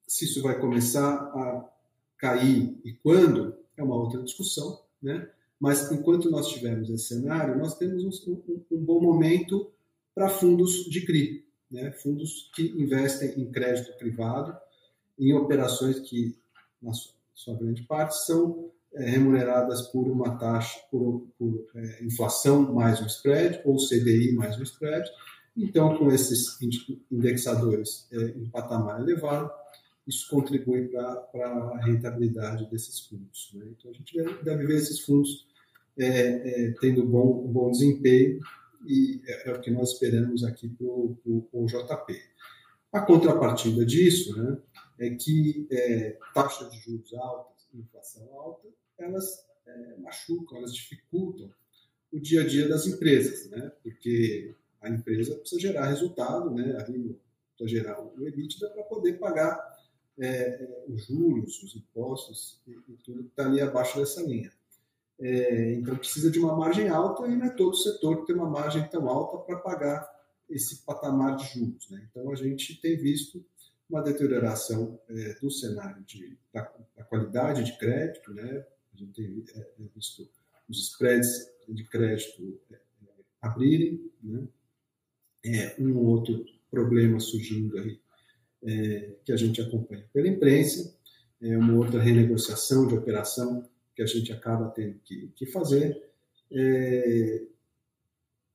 se 0.07 0.25
isso 0.25 0.43
vai 0.43 0.59
começar 0.59 1.15
a 1.15 1.69
cair 2.19 2.79
e 2.85 2.93
quando, 2.95 3.57
é 3.77 3.83
uma 3.83 3.97
outra 3.97 4.23
discussão, 4.23 4.81
né? 5.03 5.29
mas 5.59 5.91
enquanto 5.91 6.31
nós 6.31 6.49
tivermos 6.49 6.91
esse 6.91 7.09
cenário, 7.09 7.59
nós 7.59 7.77
temos 7.77 8.05
um, 8.05 8.33
um, 8.33 8.65
um 8.73 8.85
bom 8.85 9.01
momento 9.01 9.71
para 10.15 10.29
fundos 10.29 10.85
de 10.91 11.05
CRI, 11.07 11.45
né? 11.71 11.93
fundos 11.93 12.51
que 12.55 12.63
investem 12.81 13.41
em 13.41 13.51
crédito 13.51 13.97
privado, 13.99 14.57
em 15.19 15.33
operações 15.35 15.99
que, 16.01 16.37
na 16.81 16.93
sua, 16.93 17.13
sua 17.35 17.55
grande 17.55 17.83
parte, 17.83 18.17
são 18.25 18.71
remuneradas 18.95 19.89
por 19.89 20.09
uma 20.09 20.39
taxa, 20.39 20.79
por, 20.91 21.27
por 21.39 21.67
é, 21.75 22.05
inflação 22.05 22.73
mais 22.73 23.01
um 23.01 23.07
spread, 23.07 23.61
ou 23.65 23.77
CDI 23.77 24.33
mais 24.33 24.59
um 24.59 24.63
spread. 24.63 25.09
Então, 25.57 25.97
com 25.99 26.11
esses 26.13 26.57
indexadores 27.11 28.09
é, 28.13 28.17
em 28.17 28.49
patamar 28.49 29.01
elevado, 29.01 29.51
isso 30.09 30.27
contribui 30.31 30.89
para 30.89 31.49
a 31.51 31.85
rentabilidade 31.85 32.69
desses 32.71 33.01
fundos. 33.01 33.51
Né? 33.55 33.67
Então, 33.79 33.91
a 33.91 33.95
gente 33.95 34.17
deve, 34.43 34.67
ver 34.67 34.77
esses 34.77 35.01
fundos 35.01 35.47
é, 35.99 36.07
é, 36.07 36.75
tendo 36.81 37.05
bom, 37.05 37.47
bom 37.47 37.71
desempenho 37.71 38.41
e 38.87 39.21
é, 39.27 39.51
é, 39.51 39.53
o 39.53 39.61
que 39.61 39.71
nós 39.71 39.93
esperamos 39.93 40.45
aqui 40.45 40.69
para 40.69 40.87
o 40.87 41.67
JP. 41.67 42.15
A 42.93 43.01
contrapartida 43.03 43.85
disso 43.85 44.35
né, 44.41 44.59
é 44.99 45.11
que 45.11 45.69
é, 45.71 46.17
taxa 46.33 46.65
de 46.71 46.79
juros 46.79 47.13
altas, 47.13 47.58
inflação 47.75 48.29
alta, 48.39 48.69
elas 48.99 49.47
é, 49.67 49.97
machucam, 49.99 50.59
elas 50.59 50.75
dificultam 50.75 51.51
o 52.13 52.19
dia 52.19 52.43
a 52.43 52.47
dia 52.47 52.69
das 52.69 52.87
empresas, 52.87 53.51
né? 53.51 53.73
Porque 53.83 54.55
a 54.81 54.89
empresa 54.89 55.37
precisa 55.37 55.61
gerar 55.61 55.87
resultado, 55.87 56.51
né? 56.51 56.77
Ali 56.81 57.19
precisa 57.57 57.83
gerar 57.83 58.01
o 58.01 58.27
EBITDA 58.27 58.71
para 58.71 58.85
poder 58.85 59.19
pagar 59.19 59.59
é, 60.19 60.27
é, 60.27 60.85
os 60.89 61.07
juros, 61.07 61.63
os 61.63 61.77
impostos 61.77 62.61
e, 62.67 62.73
e 62.73 62.97
tudo 63.05 63.25
que 63.25 63.29
está 63.29 63.47
ali 63.47 63.61
abaixo 63.61 63.99
dessa 63.99 64.23
linha. 64.23 64.53
É, 65.21 65.75
então 65.75 65.97
precisa 65.97 66.31
de 66.31 66.39
uma 66.39 66.57
margem 66.57 66.89
alta 66.89 67.27
e 67.27 67.37
não 67.37 67.47
é 67.47 67.51
todo 67.51 67.77
setor 67.77 68.21
que 68.21 68.27
tem 68.27 68.37
uma 68.37 68.49
margem 68.49 68.87
tão 68.89 69.09
alta 69.09 69.39
para 69.39 69.59
pagar 69.59 70.09
esse 70.49 70.85
patamar 70.85 71.37
de 71.37 71.47
juros. 71.47 71.91
Né? 71.91 72.09
Então 72.11 72.31
a 72.31 72.37
gente 72.37 72.81
tem 72.81 72.97
visto 72.97 73.45
uma 73.89 74.03
deterioração 74.03 75.01
é, 75.09 75.35
do 75.41 75.51
cenário 75.51 76.03
de, 76.05 76.39
da, 76.53 76.71
da, 76.97 77.05
qualidade 77.05 77.65
de 77.65 77.79
crédito, 77.79 78.35
né? 78.35 78.65
a 78.93 78.97
gente 78.97 79.13
tem 79.13 79.45
é, 79.55 79.61
é 79.61 79.85
visto 79.95 80.29
os 80.69 80.91
spreads 80.91 81.49
de 81.69 81.85
crédito 81.85 82.61
é, 82.71 82.79
abrirem, 83.41 84.11
né? 84.23 84.47
é, 85.45 85.77
um 85.79 85.97
ou 85.97 86.07
outro 86.07 86.45
problema 86.71 87.19
surgindo 87.19 87.79
aí 87.79 87.99
é, 88.63 89.15
que 89.25 89.33
a 89.33 89.37
gente 89.37 89.61
acompanha 89.61 90.05
pela 90.13 90.29
imprensa, 90.29 90.95
é, 91.41 91.57
uma 91.57 91.75
outra 91.75 92.01
renegociação 92.01 92.87
de 92.87 92.95
operação 92.95 93.69
que 93.95 94.03
a 94.03 94.07
gente 94.07 94.33
acaba 94.33 94.69
tendo 94.71 94.99
que, 95.05 95.29
que 95.35 95.47
fazer. 95.47 96.03
É, 96.51 97.43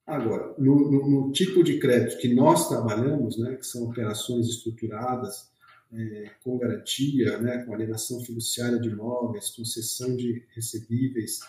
agora, 0.06 0.54
no, 0.58 0.92
no, 0.92 1.10
no, 1.10 1.32
tipo 1.32 1.64
de 1.64 1.80
crédito 1.80 2.20
que 2.20 2.34
nós 2.34 2.68
trabalhamos, 2.68 3.38
né, 3.38 3.56
que 3.56 3.66
são 3.66 3.84
operações 3.86 4.48
estruturadas, 4.48 5.52
é, 5.92 6.32
com 6.44 6.58
garantia, 6.58 7.38
né, 7.40 7.64
com 7.64 7.74
alienação 7.74 8.20
fiduciária 8.22 8.80
de 8.80 8.90
imóveis, 8.90 9.52
com 9.52 9.64
cessão 9.64 10.16
de 10.16 10.44
recebíveis, 10.56 11.40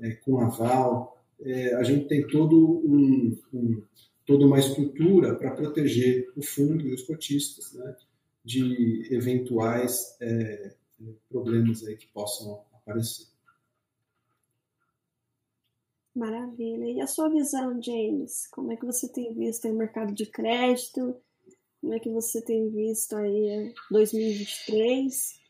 é, 0.00 0.12
com 0.12 0.40
aval, 0.40 1.20
é, 1.42 1.74
a 1.74 1.82
gente 1.82 2.06
tem 2.06 2.26
todo 2.26 2.82
um, 2.84 3.36
um, 3.52 3.82
toda 4.26 4.46
uma 4.46 4.58
estrutura 4.58 5.34
para 5.34 5.50
proteger 5.52 6.30
o 6.36 6.42
fundo 6.42 6.86
e 6.86 6.94
os 6.94 7.02
cotistas 7.02 7.72
né, 7.72 7.96
de 8.44 9.08
eventuais 9.10 10.16
é, 10.20 10.74
problemas 11.28 11.84
aí 11.84 11.96
que 11.96 12.06
possam 12.08 12.60
aparecer. 12.74 13.29
Maravilha. 16.20 16.84
E 16.84 17.00
a 17.00 17.06
sua 17.06 17.30
visão, 17.30 17.80
James? 17.82 18.46
Como 18.48 18.70
é 18.70 18.76
que 18.76 18.84
você 18.84 19.10
tem 19.10 19.32
visto 19.32 19.66
o 19.66 19.72
mercado 19.72 20.12
de 20.12 20.26
crédito? 20.26 21.16
Como 21.80 21.94
é 21.94 21.98
que 21.98 22.10
você 22.10 22.44
tem 22.44 22.68
visto 22.68 23.16
aí 23.16 23.72
2023? 23.90 25.40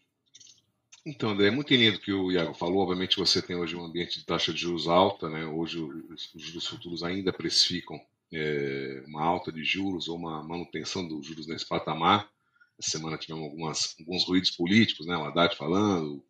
Então, 1.04 1.30
André, 1.30 1.48
é 1.48 1.50
muito 1.50 1.74
lindo 1.74 1.98
que 1.98 2.12
o 2.12 2.30
Iago 2.30 2.54
falou. 2.54 2.82
Obviamente, 2.82 3.16
você 3.16 3.42
tem 3.42 3.56
hoje 3.56 3.74
um 3.74 3.84
ambiente 3.84 4.20
de 4.20 4.24
taxa 4.24 4.52
de 4.52 4.60
juros 4.60 4.86
alta, 4.86 5.28
né? 5.28 5.44
Hoje, 5.44 5.80
os, 5.80 6.32
os 6.36 6.40
juros 6.40 6.68
futuros 6.68 7.02
ainda 7.02 7.32
precificam 7.32 8.00
é, 8.32 9.02
uma 9.08 9.24
alta 9.24 9.50
de 9.50 9.64
juros 9.64 10.06
ou 10.06 10.16
uma 10.16 10.40
manutenção 10.44 11.04
dos 11.08 11.26
juros 11.26 11.48
nesse 11.48 11.66
patamar. 11.66 12.30
Essa 12.78 12.92
semana 12.92 13.18
tivemos 13.18 13.42
algumas, 13.42 13.96
alguns 13.98 14.24
ruídos 14.24 14.52
políticos, 14.52 15.04
né? 15.04 15.16
O 15.16 15.24
Haddad 15.24 15.56
falando, 15.56 16.22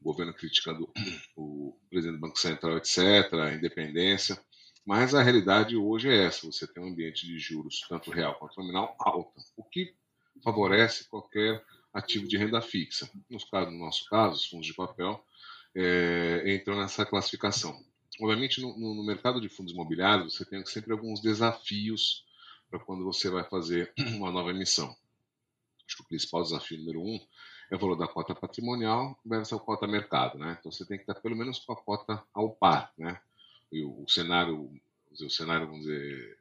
o 0.00 0.04
governo 0.04 0.34
criticando 0.34 0.90
o 1.36 1.76
presidente 1.90 2.16
do 2.16 2.20
Banco 2.20 2.38
Central, 2.38 2.76
etc., 2.76 3.32
a 3.34 3.54
independência. 3.54 4.40
Mas 4.84 5.14
a 5.14 5.22
realidade 5.22 5.76
hoje 5.76 6.08
é 6.08 6.24
essa: 6.24 6.46
você 6.46 6.66
tem 6.66 6.82
um 6.82 6.88
ambiente 6.88 7.26
de 7.26 7.38
juros, 7.38 7.84
tanto 7.88 8.10
real 8.10 8.34
quanto 8.36 8.58
nominal, 8.60 8.96
alta, 8.98 9.40
o 9.56 9.64
que 9.64 9.94
favorece 10.42 11.08
qualquer 11.08 11.62
ativo 11.92 12.26
de 12.26 12.36
renda 12.36 12.60
fixa. 12.60 13.10
Nos 13.28 13.44
casos, 13.44 13.72
no 13.72 13.78
nosso 13.78 14.04
caso, 14.08 14.36
os 14.36 14.46
fundos 14.46 14.66
de 14.66 14.74
papel 14.74 15.22
é, 15.74 16.54
entram 16.54 16.78
nessa 16.78 17.04
classificação. 17.04 17.78
Obviamente, 18.20 18.60
no, 18.60 18.76
no, 18.78 19.04
mercado 19.04 19.40
de 19.40 19.48
fundos 19.48 19.72
imobiliários, 19.72 20.34
você 20.34 20.44
tem 20.44 20.64
sempre 20.66 20.92
alguns 20.92 21.20
desafios 21.20 22.24
para 22.68 22.78
quando 22.80 23.04
você 23.04 23.30
vai 23.30 23.44
fazer 23.44 23.92
uma 23.98 24.32
nova 24.32 24.50
emissão. 24.50 24.94
Acho 25.86 25.96
que 25.96 26.02
o 26.02 26.08
principal 26.08 26.42
desafio 26.42 26.78
número 26.78 27.00
um 27.00 27.20
é 27.70 27.76
o 27.76 27.78
valor 27.78 27.96
da 27.96 28.08
cota 28.08 28.34
patrimonial 28.34 29.18
versus 29.24 29.58
a 29.58 29.62
cota 29.62 29.86
mercado, 29.86 30.38
né? 30.38 30.56
Então 30.58 30.72
você 30.72 30.86
tem 30.86 30.96
que 30.96 31.02
estar 31.02 31.14
pelo 31.16 31.36
menos 31.36 31.58
com 31.58 31.72
a 31.72 31.76
cota 31.76 32.22
ao 32.32 32.50
par, 32.50 32.92
né? 32.96 33.20
E 33.70 33.84
o, 33.84 34.04
o 34.04 34.08
cenário, 34.08 34.70
o 35.20 35.30
cenário, 35.30 35.66
vamos 35.66 35.82
dizer, 35.82 36.38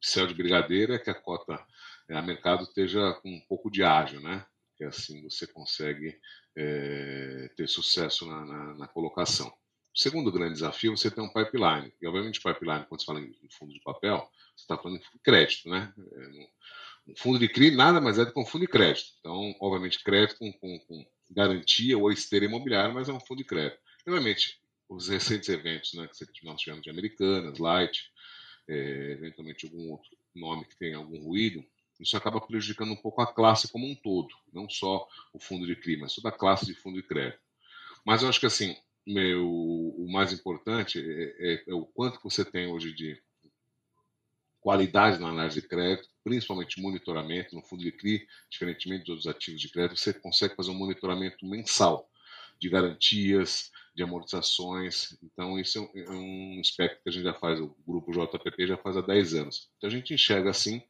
céu 0.00 0.26
de 0.26 0.34
brigadeiro 0.34 0.94
é 0.94 0.98
que 0.98 1.10
a 1.10 1.14
cota 1.14 1.64
a 2.08 2.22
mercado 2.22 2.62
esteja 2.62 3.14
com 3.14 3.28
um 3.28 3.40
pouco 3.48 3.70
de 3.70 3.82
ágio, 3.82 4.20
né? 4.20 4.46
Que 4.76 4.84
assim 4.84 5.22
você 5.22 5.46
consegue 5.46 6.18
é, 6.56 7.50
ter 7.56 7.68
sucesso 7.68 8.26
na, 8.26 8.44
na, 8.44 8.74
na, 8.74 8.88
colocação. 8.88 9.48
O 9.48 9.98
segundo 9.98 10.30
grande 10.30 10.54
desafio 10.54 10.92
é 10.92 10.96
você 10.96 11.10
ter 11.10 11.20
um 11.20 11.28
pipeline. 11.28 11.92
E 12.00 12.06
obviamente 12.06 12.40
pipeline, 12.40 12.84
quando 12.86 13.00
você 13.00 13.06
fala 13.06 13.20
em 13.20 13.48
fundo 13.50 13.72
de 13.72 13.80
papel, 13.80 14.30
você 14.54 14.62
está 14.62 14.78
falando 14.78 15.00
de 15.00 15.06
crédito, 15.24 15.68
né? 15.68 15.92
É, 15.98 16.48
um 17.06 17.16
fundo 17.16 17.38
de 17.38 17.48
CRI 17.48 17.70
nada 17.70 18.00
mais 18.00 18.18
é 18.18 18.24
do 18.24 18.32
que 18.32 18.40
um 18.40 18.46
fundo 18.46 18.62
de 18.62 18.70
crédito. 18.70 19.10
Então, 19.20 19.54
obviamente, 19.60 20.02
crédito 20.02 20.38
com, 20.38 20.52
com, 20.52 20.78
com 20.80 21.06
garantia 21.30 21.96
ou 21.96 22.10
esteira 22.10 22.46
imobiliária, 22.46 22.92
mas 22.92 23.08
é 23.08 23.12
um 23.12 23.20
fundo 23.20 23.38
de 23.38 23.44
crédito. 23.44 23.78
Obviamente, 24.06 24.60
os 24.88 25.08
recentes 25.08 25.48
eventos 25.48 25.94
né, 25.94 26.08
que 26.08 26.44
nós 26.44 26.60
tivemos 26.60 26.82
de 26.82 26.90
Americanas, 26.90 27.58
Light, 27.58 28.10
é, 28.68 29.12
eventualmente 29.12 29.66
algum 29.66 29.90
outro 29.90 30.10
nome 30.34 30.64
que 30.64 30.76
tenha 30.76 30.96
algum 30.96 31.22
ruído, 31.22 31.64
isso 31.98 32.16
acaba 32.16 32.40
prejudicando 32.40 32.92
um 32.92 32.96
pouco 32.96 33.22
a 33.22 33.32
classe 33.32 33.70
como 33.70 33.86
um 33.86 33.94
todo, 33.94 34.28
não 34.52 34.68
só 34.68 35.08
o 35.32 35.40
fundo 35.40 35.66
de 35.66 35.76
CRI, 35.76 35.96
mas 35.96 36.14
toda 36.14 36.28
a 36.28 36.32
classe 36.32 36.66
de 36.66 36.74
fundo 36.74 37.00
de 37.00 37.06
crédito. 37.06 37.40
Mas 38.04 38.22
eu 38.22 38.28
acho 38.28 38.38
que 38.38 38.46
assim, 38.46 38.76
meu, 39.06 39.48
o 39.48 40.06
mais 40.10 40.32
importante 40.32 40.98
é, 40.98 41.54
é, 41.54 41.64
é 41.68 41.74
o 41.74 41.86
quanto 41.86 42.20
você 42.22 42.44
tem 42.44 42.66
hoje 42.66 42.92
de 42.92 43.20
qualidade 44.66 45.20
na 45.20 45.28
análise 45.28 45.60
de 45.60 45.68
crédito, 45.68 46.08
principalmente 46.24 46.82
monitoramento. 46.82 47.54
No 47.54 47.62
fundo 47.62 47.84
de 47.84 47.92
CRI, 47.92 48.26
diferentemente 48.50 49.04
dos 49.04 49.10
outros 49.10 49.28
ativos 49.28 49.60
de 49.60 49.68
crédito, 49.68 49.96
você 49.96 50.12
consegue 50.12 50.56
fazer 50.56 50.72
um 50.72 50.74
monitoramento 50.74 51.46
mensal 51.46 52.10
de 52.60 52.68
garantias, 52.68 53.70
de 53.94 54.02
amortizações. 54.02 55.16
Então, 55.22 55.56
isso 55.56 55.78
é 55.78 56.10
um 56.10 56.60
é 56.80 56.88
que 56.88 57.08
a 57.08 57.10
gente 57.12 57.22
já 57.22 57.34
faz, 57.34 57.60
o 57.60 57.76
grupo 57.86 58.10
JPP 58.10 58.66
já 58.66 58.76
faz 58.76 58.96
há 58.96 59.02
10 59.02 59.34
anos. 59.34 59.70
Então, 59.76 59.86
a 59.86 59.92
gente 59.92 60.12
enxerga 60.12 60.50
assim 60.50 60.82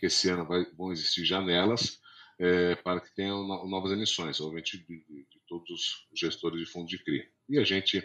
que 0.00 0.06
esse 0.06 0.28
ano 0.28 0.44
vai, 0.44 0.64
vão 0.76 0.90
existir 0.90 1.24
janelas 1.24 2.00
é, 2.36 2.74
para 2.74 3.00
que 3.00 3.14
tenham 3.14 3.46
novas 3.68 3.92
emissões, 3.92 4.40
obviamente 4.40 4.76
de, 4.76 4.84
de, 4.84 5.04
de, 5.06 5.40
todos 5.46 5.70
os 5.70 6.18
gestores 6.18 6.58
de 6.58 6.66
fundos 6.66 6.90
de 6.90 6.98
CRI. 6.98 7.30
E 7.48 7.60
a 7.60 7.64
gente 7.64 8.02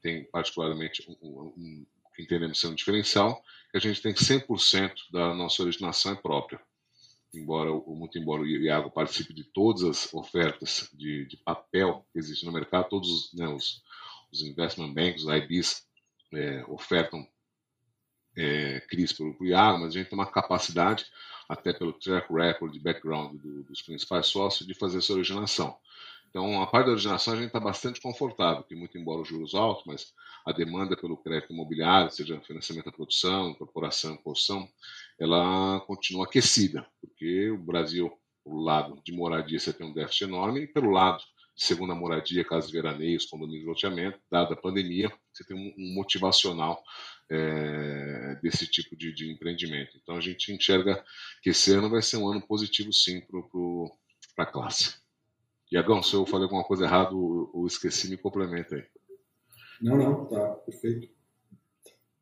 tem 0.00 0.24
particularmente 0.30 1.04
um, 1.20 1.52
um, 1.58 1.86
que 2.14 2.22
entendemos 2.22 2.60
ser 2.60 2.68
um 2.68 2.74
diferencial, 2.74 3.42
a 3.74 3.78
gente 3.78 4.02
tem 4.02 4.12
100% 4.12 4.92
da 5.10 5.34
nossa 5.34 5.62
originação 5.62 6.12
é 6.12 6.16
própria. 6.16 6.60
Embora, 7.34 7.70
muito 7.86 8.18
embora 8.18 8.42
o 8.42 8.46
Iago 8.46 8.90
participe 8.90 9.32
de 9.32 9.44
todas 9.44 9.82
as 9.82 10.12
ofertas 10.12 10.90
de, 10.92 11.24
de 11.26 11.38
papel 11.38 12.06
que 12.12 12.18
existem 12.18 12.46
no 12.46 12.54
mercado, 12.54 12.90
todos 12.90 13.32
né, 13.32 13.48
os, 13.48 13.82
os 14.30 14.42
investment 14.42 14.92
banks, 14.92 15.24
os 15.24 15.34
IBs, 15.34 15.86
é, 16.34 16.64
ofertam 16.68 17.26
é, 18.36 18.80
CRIs 18.80 19.12
para 19.14 19.26
o 19.26 19.46
Iago, 19.46 19.78
mas 19.80 19.88
a 19.88 19.98
gente 19.98 20.10
tem 20.10 20.18
uma 20.18 20.30
capacidade, 20.30 21.06
até 21.48 21.72
pelo 21.72 21.94
track 21.94 22.32
record 22.32 22.72
de 22.72 22.80
background 22.80 23.40
do, 23.40 23.62
dos 23.64 23.80
principais 23.80 24.26
sócios, 24.26 24.66
de 24.66 24.74
fazer 24.74 24.98
essa 24.98 25.12
originação. 25.12 25.76
Então, 26.32 26.62
a 26.62 26.66
parte 26.66 26.86
da 26.86 26.92
originação 26.92 27.34
a 27.34 27.36
gente 27.36 27.48
está 27.48 27.60
bastante 27.60 28.00
confortável, 28.00 28.64
que 28.64 28.74
muito 28.74 28.96
embora 28.96 29.20
os 29.20 29.28
juros 29.28 29.54
altos, 29.54 29.84
mas 29.86 30.14
a 30.46 30.52
demanda 30.52 30.96
pelo 30.96 31.18
crédito 31.18 31.52
imobiliário, 31.52 32.10
seja 32.10 32.40
financiamento 32.40 32.86
da 32.86 32.92
produção, 32.92 33.50
incorporação, 33.50 34.16
construção, 34.16 34.66
ela 35.20 35.78
continua 35.80 36.24
aquecida, 36.24 36.86
porque 37.02 37.50
o 37.50 37.58
Brasil, 37.58 38.10
pelo 38.42 38.62
lado 38.62 38.98
de 39.04 39.12
moradia, 39.12 39.60
você 39.60 39.74
tem 39.74 39.86
um 39.86 39.92
déficit 39.92 40.24
enorme, 40.24 40.62
e 40.62 40.66
pelo 40.66 40.90
lado 40.90 41.18
de 41.54 41.62
segunda 41.66 41.94
moradia, 41.94 42.42
casas 42.42 42.70
veraneios, 42.70 43.26
condomínios 43.26 43.64
de 43.64 43.68
loteamento, 43.68 44.18
dada 44.30 44.54
a 44.54 44.56
pandemia, 44.56 45.12
você 45.30 45.44
tem 45.44 45.54
um 45.54 45.94
motivacional 45.94 46.82
é, 47.30 48.38
desse 48.42 48.66
tipo 48.66 48.96
de, 48.96 49.12
de, 49.14 49.30
empreendimento. 49.30 49.98
Então, 50.02 50.16
a 50.16 50.20
gente 50.22 50.50
enxerga 50.50 51.04
que 51.42 51.50
esse 51.50 51.74
ano 51.74 51.90
vai 51.90 52.00
ser 52.00 52.16
um 52.16 52.26
ano 52.26 52.40
positivo, 52.40 52.90
sim, 52.90 53.20
para 54.34 54.44
a 54.44 54.50
classe. 54.50 55.01
Iagão, 55.72 56.02
se 56.02 56.14
eu 56.14 56.26
falei 56.26 56.44
alguma 56.44 56.64
coisa 56.64 56.84
errada 56.84 57.14
ou 57.14 57.66
esqueci, 57.66 58.10
me 58.10 58.18
complementa 58.18 58.74
aí. 58.74 58.84
Não, 59.80 59.96
não, 59.96 60.26
tá 60.26 60.50
perfeito. 60.66 61.08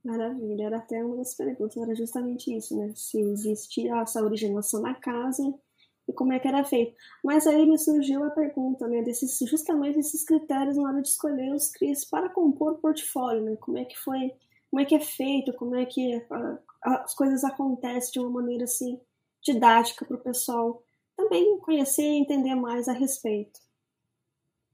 Maravilha, 0.04 0.64
era 0.64 0.78
até 0.78 1.04
uma 1.04 1.16
das 1.16 1.34
perguntas, 1.34 1.76
era 1.76 1.94
justamente 1.94 2.56
isso, 2.56 2.76
né? 2.76 2.92
Se 2.94 3.20
existia 3.20 3.96
essa 3.96 4.22
originação 4.22 4.80
na 4.80 4.94
casa 4.94 5.42
e 6.08 6.12
como 6.12 6.32
é 6.32 6.38
que 6.38 6.48
era 6.48 6.64
feito. 6.64 6.94
Mas 7.22 7.46
aí 7.46 7.66
me 7.66 7.78
surgiu 7.78 8.24
a 8.24 8.30
pergunta, 8.30 8.88
né, 8.88 9.02
desses, 9.02 9.36
justamente 9.48 9.98
esses 9.98 10.24
critérios 10.24 10.76
na 10.76 10.88
hora 10.88 11.02
de 11.02 11.08
escolher 11.08 11.52
os 11.52 11.70
CRIs 11.70 12.04
para 12.04 12.30
compor 12.30 12.72
o 12.72 12.78
portfólio, 12.78 13.42
né? 13.42 13.56
Como 13.60 13.76
é 13.78 13.84
que 13.84 13.98
foi, 13.98 14.32
como 14.70 14.80
é 14.80 14.84
que 14.84 14.94
é 14.94 15.00
feito, 15.00 15.52
como 15.54 15.74
é 15.74 15.84
que 15.84 16.24
as 16.82 17.14
coisas 17.14 17.44
acontecem 17.44 18.12
de 18.12 18.20
uma 18.20 18.30
maneira 18.30 18.64
assim 18.64 18.98
didática 19.42 20.04
para 20.04 20.16
o 20.16 20.20
pessoal 20.20 20.82
também 21.20 21.58
conhecer 21.58 22.02
e 22.02 22.18
entender 22.18 22.54
mais 22.54 22.88
a 22.88 22.92
respeito. 22.92 23.60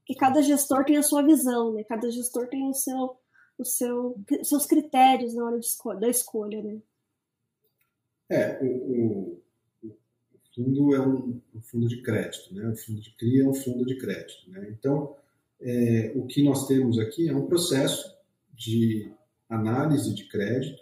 Que 0.05 0.15
cada 0.15 0.41
gestor 0.41 0.85
tem 0.85 0.97
a 0.97 1.03
sua 1.03 1.21
visão, 1.21 1.73
né? 1.73 1.83
Cada 1.83 2.09
gestor 2.09 2.47
tem 2.47 2.69
o 2.69 2.73
seu, 2.73 3.17
o 3.57 3.65
seu, 3.65 4.15
seus 4.43 4.65
critérios 4.65 5.33
na 5.35 5.45
hora 5.45 5.57
escolha, 5.59 5.99
da 5.99 6.07
escolha, 6.07 6.63
né? 6.63 6.81
É, 8.29 8.59
o, 8.61 8.65
o, 8.65 9.41
o, 9.83 9.91
fundo 10.55 10.95
é 10.95 11.05
um, 11.05 11.41
um, 11.53 11.61
fundo 11.61 11.87
de 11.87 12.01
crédito, 12.01 12.53
né? 12.53 12.69
O 12.69 12.75
fundo 12.75 13.01
de 13.01 13.15
CRI 13.15 13.41
é 13.41 13.47
um 13.47 13.53
fundo 13.53 13.85
de 13.85 13.97
crédito, 13.97 14.49
né? 14.49 14.69
Então, 14.71 15.15
é, 15.59 16.13
o 16.15 16.25
que 16.25 16.43
nós 16.43 16.67
temos 16.67 16.97
aqui 16.99 17.27
é 17.27 17.35
um 17.35 17.47
processo 17.47 18.15
de 18.53 19.11
análise 19.49 20.13
de 20.13 20.27
crédito, 20.27 20.81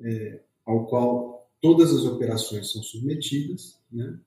é, 0.00 0.40
ao 0.64 0.86
qual 0.86 1.50
todas 1.60 1.92
as 1.92 2.04
operações 2.04 2.70
são 2.70 2.82
submetidas, 2.82 3.80
né? 3.90 4.18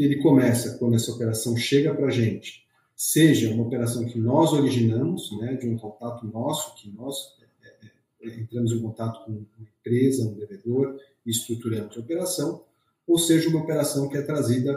Que 0.00 0.04
ele 0.04 0.16
começa 0.22 0.78
quando 0.78 0.94
essa 0.94 1.12
operação 1.12 1.54
chega 1.58 1.94
para 1.94 2.06
a 2.06 2.10
gente, 2.10 2.66
seja 2.96 3.52
uma 3.52 3.64
operação 3.66 4.06
que 4.06 4.18
nós 4.18 4.50
originamos, 4.50 5.30
né, 5.38 5.56
de 5.56 5.68
um 5.68 5.76
contato 5.76 6.26
nosso, 6.26 6.74
que 6.76 6.90
nós 6.90 7.36
é, 7.62 7.66
é, 7.68 8.30
é 8.30 8.40
entramos 8.40 8.72
em 8.72 8.80
contato 8.80 9.26
com 9.26 9.32
uma 9.32 9.46
empresa, 9.78 10.26
um 10.26 10.32
devedor, 10.32 10.98
e 11.26 11.30
estruturamos 11.30 11.98
a 11.98 12.00
operação, 12.00 12.64
ou 13.06 13.18
seja, 13.18 13.50
uma 13.50 13.60
operação 13.60 14.08
que 14.08 14.16
é 14.16 14.22
trazida 14.22 14.74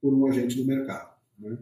por 0.00 0.14
um 0.14 0.26
agente 0.26 0.56
do 0.56 0.64
mercado. 0.64 1.14
Né? 1.38 1.58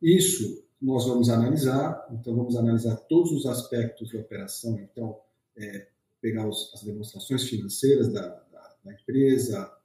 Isso 0.00 0.62
nós 0.80 1.06
vamos 1.08 1.28
analisar, 1.28 2.06
então 2.12 2.36
vamos 2.36 2.54
analisar 2.54 2.94
todos 3.08 3.32
os 3.32 3.46
aspectos 3.46 4.12
da 4.12 4.20
operação, 4.20 4.78
então 4.78 5.18
é, 5.56 5.88
pegar 6.20 6.46
os, 6.46 6.70
as 6.72 6.84
demonstrações 6.84 7.48
financeiras 7.48 8.12
da, 8.12 8.28
da, 8.28 8.76
da, 8.84 8.92
empresa, 8.92 9.76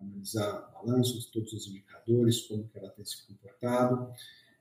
analisar 0.00 0.67
balanços, 0.82 1.26
todos 1.26 1.52
os 1.52 1.66
indicadores, 1.66 2.40
como 2.42 2.68
que 2.68 2.78
ela 2.78 2.90
tem 2.90 3.04
se 3.04 3.26
comportado, 3.26 4.10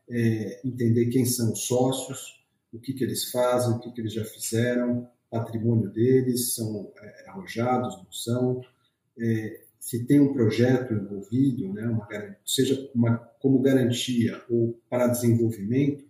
é, 0.09 0.61
entender 0.65 1.07
quem 1.07 1.25
são 1.25 1.51
os 1.51 1.65
sócios, 1.65 2.43
o 2.71 2.79
que, 2.79 2.93
que 2.93 3.03
eles 3.03 3.31
fazem, 3.31 3.73
o 3.73 3.79
que, 3.79 3.91
que 3.91 4.01
eles 4.01 4.13
já 4.13 4.25
fizeram, 4.25 5.09
patrimônio 5.29 5.89
deles, 5.89 6.53
são 6.53 6.91
é, 6.97 7.29
arrojados, 7.29 7.97
não 7.97 8.11
são, 8.11 8.61
é, 9.19 9.61
se 9.79 10.05
tem 10.05 10.19
um 10.19 10.33
projeto 10.33 10.93
envolvido, 10.93 11.71
né, 11.73 11.87
uma, 11.87 12.07
seja 12.45 12.89
uma, 12.93 13.17
como 13.39 13.61
garantia 13.61 14.41
ou 14.49 14.79
para 14.89 15.07
desenvolvimento, 15.07 16.05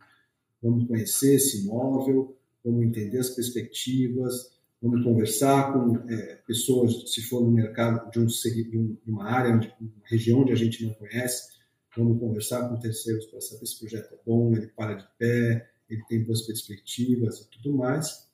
vamos 0.62 0.88
conhecer 0.88 1.36
esse 1.36 1.64
imóvel, 1.64 2.36
vamos 2.64 2.86
entender 2.86 3.20
as 3.20 3.30
perspectivas, 3.30 4.57
vamos 4.82 5.04
conversar 5.04 5.74
com 5.74 5.98
é, 6.10 6.36
pessoas, 6.48 7.12
se 7.12 7.22
for 7.24 7.42
no 7.42 7.52
mercado 7.52 8.10
de, 8.12 8.20
um, 8.20 8.26
de 8.26 9.12
uma 9.12 9.26
área, 9.26 9.58
de 9.58 9.74
uma 9.80 9.92
região 10.06 10.42
onde 10.42 10.52
a 10.52 10.56
gente 10.56 10.86
não 10.86 10.94
conhece, 10.94 11.58
vamos 11.96 12.20
conversar 12.20 12.70
com 12.70 12.80
terceiros 12.80 13.26
para 13.26 13.42
saber 13.42 13.66
se 13.66 13.76
o 13.76 13.80
projeto 13.80 14.14
é 14.14 14.18
bom, 14.26 14.54
ele 14.54 14.68
para 14.68 14.94
de 14.94 15.08
pé, 15.18 15.70
ele 15.90 16.04
tem 16.08 16.24
boas 16.24 16.44
perspectivas 16.44 17.40
e 17.40 17.50
tudo 17.50 17.76
mais. 17.76 18.28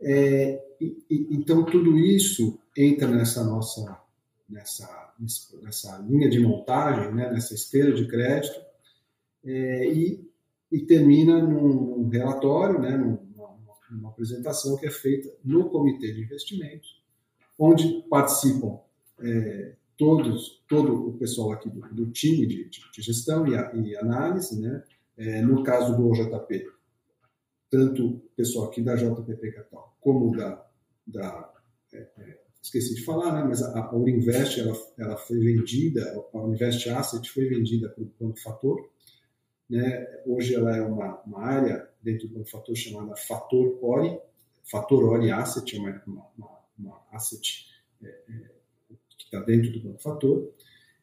É, 0.00 0.62
e, 0.80 1.04
e, 1.10 1.28
então, 1.30 1.64
tudo 1.64 1.98
isso 1.98 2.58
entra 2.76 3.08
nessa 3.08 3.44
nossa 3.44 4.00
nessa, 4.50 5.14
nessa 5.62 5.98
linha 5.98 6.28
de 6.28 6.40
montagem, 6.40 7.14
né, 7.14 7.30
nessa 7.30 7.54
esteira 7.54 7.92
de 7.94 8.06
crédito, 8.08 8.60
é, 9.44 9.86
e, 9.92 10.28
e, 10.70 10.80
termina 10.80 11.40
num 11.40 12.08
relatório, 12.08 12.80
né, 12.80 12.96
numa, 12.96 13.29
numa, 13.90 14.10
apresentação 14.10 14.76
que 14.76 14.86
é 14.86 14.90
feita 14.90 15.32
no 15.44 15.68
comitê 15.68 16.12
de 16.12 16.22
investimentos, 16.22 17.02
onde 17.58 18.02
participam 18.08 18.80
é, 19.20 19.74
todos, 19.98 20.62
todo 20.68 21.08
o 21.08 21.18
pessoal 21.18 21.52
aqui 21.52 21.68
do, 21.68 21.80
do 21.94 22.10
time 22.10 22.46
de, 22.46 22.68
de, 22.68 23.02
gestão 23.02 23.46
e, 23.46 23.54
a, 23.54 23.74
e 23.74 23.96
análise, 23.96 24.60
né, 24.60 24.82
é, 25.16 25.42
no 25.42 25.62
caso 25.62 25.96
do 25.96 26.08
OJP, 26.08 26.66
tanto 27.70 28.06
o 28.06 28.20
pessoal 28.36 28.66
aqui 28.66 28.82
da 28.82 28.96
JPP 28.96 29.52
Capital 29.52 29.96
como 30.00 30.34
da, 30.36 30.66
da 31.06 31.52
é, 31.92 32.08
é 32.18 32.40
esqueci 32.62 32.94
de 32.94 33.04
falar, 33.04 33.32
né, 33.32 33.44
mas 33.48 33.62
a, 33.62 33.78
a 33.78 33.96
Uninvest 33.96 34.60
ela, 34.60 34.76
ela 34.98 35.16
foi 35.16 35.38
vendida, 35.38 36.02
a 36.32 36.38
Uninvest 36.38 36.88
Asset 36.90 37.30
foi 37.30 37.46
vendida 37.46 37.88
para 37.88 38.02
o 38.02 38.12
Banco 38.20 38.40
Fator. 38.40 38.90
Né? 39.70 40.22
Hoje 40.26 40.54
ela 40.54 40.76
é 40.76 40.82
uma, 40.82 41.20
uma 41.20 41.42
área 41.44 41.88
dentro 42.02 42.26
do 42.26 42.34
Banco 42.34 42.50
Fator 42.50 42.74
chamada 42.76 43.14
Fator 43.14 43.78
Ori, 43.82 44.18
Fator 44.64 45.04
Ori 45.04 45.30
Asset, 45.30 45.76
é 45.76 45.78
uma, 45.78 46.02
uma, 46.36 46.58
uma 46.78 47.02
asset 47.12 47.66
é, 48.02 48.08
é, 48.08 48.50
que 49.16 49.24
está 49.24 49.40
dentro 49.40 49.70
do 49.72 49.80
Banco 49.80 50.02
Fator. 50.02 50.52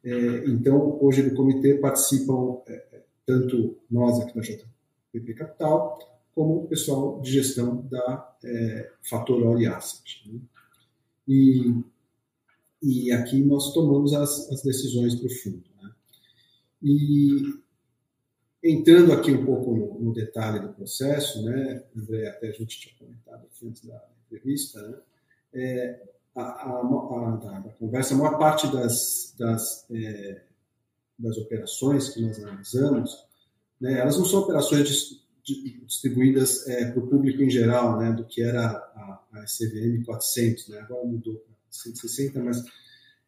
É, 0.03 0.45
então, 0.47 0.97
hoje 1.01 1.23
no 1.23 1.35
comitê 1.35 1.75
participam 1.75 2.61
é, 2.67 2.73
é, 2.91 3.03
tanto 3.25 3.77
nós 3.89 4.19
aqui 4.19 4.35
da 4.35 4.41
JPP 4.41 5.33
Capital, 5.33 5.99
como 6.35 6.63
o 6.63 6.67
pessoal 6.67 7.21
de 7.21 7.31
gestão 7.31 7.87
da 7.89 8.35
é, 8.43 8.91
Fator 9.09 9.41
Ori 9.43 9.65
Asset. 9.65 10.29
Né? 10.29 10.39
E, 11.27 11.73
e 12.81 13.11
aqui 13.11 13.41
nós 13.43 13.73
tomamos 13.73 14.13
as, 14.13 14.49
as 14.51 14.61
decisões 14.61 15.15
para 15.15 15.27
o 15.27 15.29
fundo. 15.29 15.63
Né? 15.81 15.91
E 16.83 17.66
entrando 18.63 19.13
aqui 19.13 19.31
um 19.31 19.45
pouco 19.45 19.75
no, 19.75 19.99
no, 19.99 20.13
detalhe 20.13 20.59
do 20.59 20.73
processo, 20.73 21.43
né, 21.43 21.83
André, 21.95 22.27
até 22.27 22.49
a 22.49 22.51
gente 22.51 22.79
tinha 22.79 22.95
comentado 22.97 23.45
aqui 23.45 23.67
antes 23.67 23.85
da 23.85 24.03
entrevista, 24.25 24.81
né, 24.81 24.97
é, 25.53 26.03
a, 26.35 26.41
a, 26.41 26.79
a, 26.79 27.61
da, 27.63 27.69
conversa, 27.79 28.13
a 28.13 28.17
maior 28.17 28.37
parte 28.37 28.71
das, 28.71 29.33
das, 29.37 29.85
é, 29.91 30.41
das 31.17 31.37
operações 31.37 32.09
que 32.09 32.21
nós 32.21 32.37
analisamos, 32.39 33.25
né, 33.79 33.99
elas 33.99 34.17
não 34.17 34.25
são 34.25 34.41
operações 34.41 35.19
distribuídas 35.85 36.67
é, 36.67 36.91
para 36.91 36.99
o 36.99 37.07
público 37.07 37.41
em 37.41 37.49
geral, 37.49 37.97
né, 37.97 38.11
do 38.11 38.25
que 38.25 38.41
era 38.41 38.65
a, 38.65 39.23
a 39.33 39.45
CVM 39.45 40.03
400, 40.05 40.69
né, 40.69 40.79
agora 40.79 41.05
mudou 41.05 41.35
para 41.35 41.55
160, 41.69 42.43
mas 42.43 42.63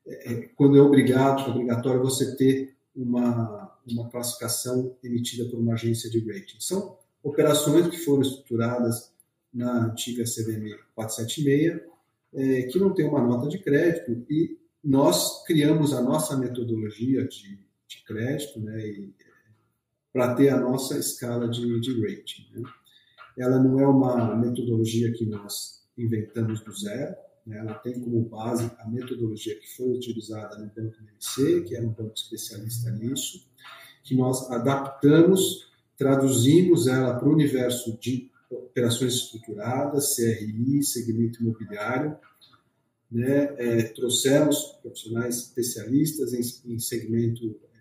é, 0.06 0.34
é, 0.34 0.42
quando 0.56 0.78
é 0.78 0.82
obrigado, 0.82 1.44
é 1.44 1.50
obrigatório 1.50 2.02
você 2.02 2.36
ter 2.36 2.76
uma, 2.96 3.69
uma 3.96 4.10
classificação 4.10 4.96
emitida 5.04 5.46
por 5.46 5.60
uma 5.60 5.74
agência 5.74 6.10
de 6.10 6.20
rating. 6.20 6.60
São 6.60 6.98
operações 7.24 7.88
que 7.88 7.98
foram 7.98 8.22
estruturadas 8.22 9.12
na 9.54 9.86
antiga 9.86 10.24
CVM 10.24 10.78
476, 10.96 11.82
é, 12.34 12.62
que 12.64 12.80
não 12.80 12.94
tem 12.94 13.08
uma 13.08 13.22
nota 13.22 13.48
de 13.50 13.60
crédito 13.60 14.26
e 14.30 14.58
nós 14.84 15.44
criamos 15.46 15.94
a 15.94 16.02
nossa 16.02 16.38
metodologia 16.38 17.28
de, 17.28 17.60
de 17.88 18.04
crédito, 18.06 18.60
né, 18.60 18.88
e 18.88 19.14
para 20.14 20.36
ter 20.36 20.50
a 20.50 20.60
nossa 20.60 20.98
escala 20.98 21.48
de, 21.48 21.80
de 21.80 22.02
rating. 22.02 22.48
Né? 22.54 22.64
Ela 23.38 23.62
não 23.62 23.80
é 23.80 23.88
uma 23.88 24.36
metodologia 24.36 25.12
que 25.12 25.26
nós 25.26 25.84
inventamos 25.98 26.62
do 26.62 26.72
zero? 26.78 27.16
Ela 27.48 27.74
tem 27.76 28.00
como 28.00 28.22
base 28.22 28.70
a 28.80 28.88
metodologia 28.88 29.60
que 29.60 29.68
foi 29.76 29.90
utilizada 29.90 30.58
no 30.58 30.68
Banco 30.68 30.98
MC, 31.02 31.64
que 31.64 31.76
é 31.76 31.82
um 31.82 31.90
banco 31.90 32.14
especialista 32.16 32.92
nisso, 32.92 33.48
que 34.04 34.16
nós 34.16 34.50
adaptamos, 34.52 35.70
traduzimos 35.98 36.88
ela 36.88 37.14
para 37.16 37.28
o 37.28 37.34
universo 37.34 37.98
de 38.00 38.30
operações 38.50 39.14
estruturadas, 39.14 40.16
CRI, 40.16 40.84
segmento 40.84 41.42
imobiliário, 41.42 42.18
né? 43.12 43.56
É, 43.58 43.84
trouxemos 43.84 44.78
profissionais 44.82 45.38
especialistas 45.38 46.34
em, 46.34 46.74
em 46.74 46.80
segmento 46.80 47.60
é, 47.74 47.78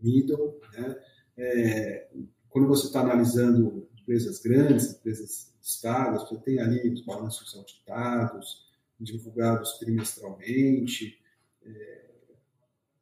middle, 0.00 0.60
né? 0.72 0.96
é, 1.36 2.08
quando 2.48 2.68
você 2.68 2.86
está 2.86 3.00
analisando 3.00 3.88
empresas 4.10 4.40
grandes, 4.40 4.90
empresas 4.90 5.52
listadas, 5.60 6.28
você 6.28 6.36
tem 6.38 6.58
ali 6.58 6.92
os 6.92 7.04
balanços 7.04 7.54
auditados, 7.54 8.68
divulgados 8.98 9.78
trimestralmente, 9.78 11.18
é, 11.64 12.04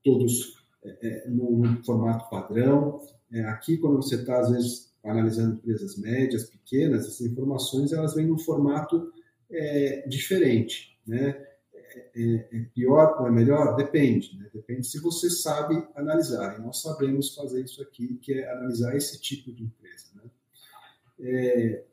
todos 0.04 0.62
é, 0.84 1.24
é 1.24 1.28
num, 1.28 1.82
formato 1.82 2.28
padrão. 2.28 3.00
É, 3.32 3.42
aqui, 3.44 3.78
quando 3.78 3.96
você 3.96 4.16
está, 4.16 4.38
às 4.40 4.50
vezes, 4.50 4.92
analisando 5.02 5.54
empresas 5.54 5.96
médias, 5.96 6.44
pequenas, 6.44 7.06
essas 7.06 7.22
informações 7.22 7.92
elas 7.92 8.14
vêm 8.14 8.26
num 8.26 8.38
formato 8.38 9.10
é, 9.50 10.06
diferente. 10.06 10.98
Né? 11.06 11.48
é, 12.14 12.48
é, 12.52 12.60
pior 12.74 13.20
ou 13.20 13.26
é 13.26 13.30
melhor? 13.30 13.76
Depende. 13.76 14.36
Né? 14.38 14.50
Depende 14.52 14.86
se 14.86 15.00
você 15.00 15.30
sabe 15.30 15.82
analisar. 15.94 16.58
E 16.58 16.62
nós 16.62 16.82
sabemos 16.82 17.34
fazer 17.34 17.64
isso 17.64 17.82
aqui, 17.82 18.16
que 18.16 18.34
é 18.34 18.50
analisar 18.50 18.96
esse 18.96 19.20
tipo 19.20 19.52
de 19.52 19.64
empresa. 19.64 20.06
Né? 20.14 20.22
É, 21.20 21.84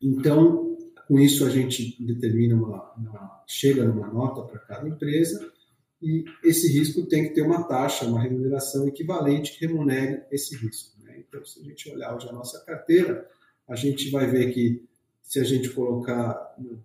então, 0.00 0.76
com 1.06 1.18
isso 1.18 1.44
a 1.44 1.50
gente 1.50 1.96
determina 2.02 2.54
uma, 2.54 2.92
uma 2.94 3.44
chega 3.46 3.84
numa 3.84 4.08
nota 4.08 4.42
para 4.42 4.58
cada 4.60 4.88
empresa 4.88 5.52
e 6.00 6.24
esse 6.44 6.72
risco 6.72 7.06
tem 7.06 7.24
que 7.24 7.34
ter 7.34 7.42
uma 7.42 7.64
taxa, 7.64 8.06
uma 8.06 8.20
remuneração 8.20 8.86
equivalente 8.86 9.52
que 9.52 9.66
remunere 9.66 10.22
esse 10.30 10.56
risco. 10.56 10.96
Né? 11.02 11.24
Então, 11.26 11.44
se 11.44 11.60
a 11.60 11.64
gente 11.64 11.90
olhar 11.90 12.14
hoje 12.14 12.28
a 12.28 12.32
nossa 12.32 12.60
carteira, 12.64 13.28
a 13.66 13.74
gente 13.74 14.10
vai 14.10 14.26
ver 14.26 14.52
que 14.52 14.86
se 15.22 15.40
a 15.40 15.44
gente 15.44 15.70
colocar 15.70 16.54
no 16.58 16.82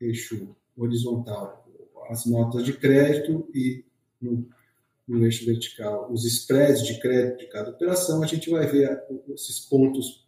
eixo 0.00 0.56
horizontal 0.76 1.64
as 2.10 2.26
notas 2.26 2.64
de 2.64 2.72
crédito 2.72 3.48
e 3.54 3.84
no, 4.20 4.48
no 5.06 5.24
eixo 5.24 5.46
vertical 5.46 6.12
os 6.12 6.24
spreads 6.24 6.84
de 6.84 6.98
crédito 7.00 7.38
de 7.38 7.46
cada 7.46 7.70
operação, 7.70 8.22
a 8.22 8.26
gente 8.26 8.50
vai 8.50 8.66
ver 8.66 9.02
esses 9.28 9.60
pontos 9.60 10.25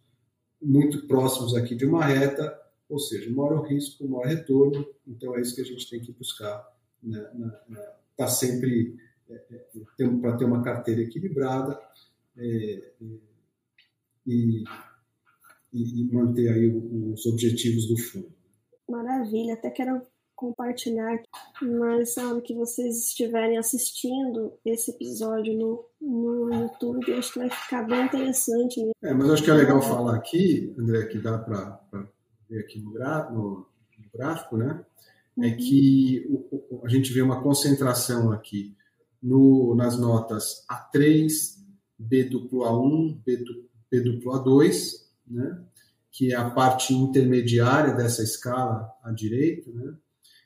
muito 0.61 1.07
próximos 1.07 1.55
aqui 1.55 1.75
de 1.75 1.85
uma 1.85 2.05
reta, 2.05 2.59
ou 2.87 2.99
seja, 2.99 3.29
maior 3.31 3.67
risco, 3.67 4.07
maior 4.07 4.27
retorno, 4.27 4.85
então 5.07 5.35
é 5.35 5.41
isso 5.41 5.55
que 5.55 5.61
a 5.61 5.65
gente 5.65 5.89
tem 5.89 5.99
que 5.99 6.11
buscar, 6.11 6.67
né, 7.01 7.29
tá 8.17 8.27
sempre 8.27 8.97
é, 9.29 9.43
é, 9.51 10.07
para 10.21 10.37
ter 10.37 10.45
uma 10.45 10.63
carteira 10.63 11.01
equilibrada 11.01 11.79
é 12.37 12.91
e, 14.25 14.63
e, 15.73 16.03
manter 16.11 16.49
aí 16.49 16.67
os 16.67 17.25
objetivos 17.25 17.87
do 17.87 17.97
fundo. 17.97 18.31
Maravilha, 18.87 19.55
até 19.55 19.71
quero 19.71 20.01
compartilhar, 20.39 21.21
mas 21.61 22.15
na 22.15 22.29
hora 22.29 22.41
que 22.41 22.53
vocês 22.53 23.07
estiverem 23.07 23.57
assistindo 23.57 24.53
esse 24.63 24.91
episódio 24.91 25.53
no, 25.53 25.85
no 26.01 26.53
YouTube, 26.53 27.13
acho 27.13 27.33
que 27.33 27.39
vai 27.39 27.49
ficar 27.49 27.83
bem 27.83 28.05
interessante. 28.05 28.81
Né? 28.81 28.91
É, 29.03 29.13
mas 29.13 29.29
acho 29.29 29.43
que 29.43 29.51
é 29.51 29.53
legal 29.53 29.81
falar 29.81 30.15
aqui, 30.15 30.73
André, 30.79 31.07
que 31.07 31.17
dá 31.19 31.37
para 31.37 31.81
ver 32.49 32.59
aqui 32.59 32.79
no, 32.79 32.91
no, 32.91 33.65
no 33.97 34.09
gráfico, 34.13 34.55
né? 34.55 34.85
É 35.41 35.47
uhum. 35.47 35.57
que 35.57 36.25
o, 36.29 36.77
o, 36.77 36.85
a 36.85 36.89
gente 36.89 37.11
vê 37.11 37.21
uma 37.21 37.43
concentração 37.43 38.31
aqui 38.31 38.75
no, 39.21 39.75
nas 39.75 39.99
notas 39.99 40.65
A3, 40.71 41.27
B 41.97 42.23
duplo 42.23 42.61
A1, 42.61 43.21
B, 43.25 43.43
B 43.91 44.01
duplo 44.01 44.31
A2, 44.31 45.05
né? 45.27 45.65
que 46.11 46.33
é 46.33 46.35
a 46.35 46.49
parte 46.49 46.93
intermediária 46.93 47.93
dessa 47.93 48.23
escala 48.23 48.89
à 49.03 49.11
direita. 49.11 49.69
Né? 49.71 49.93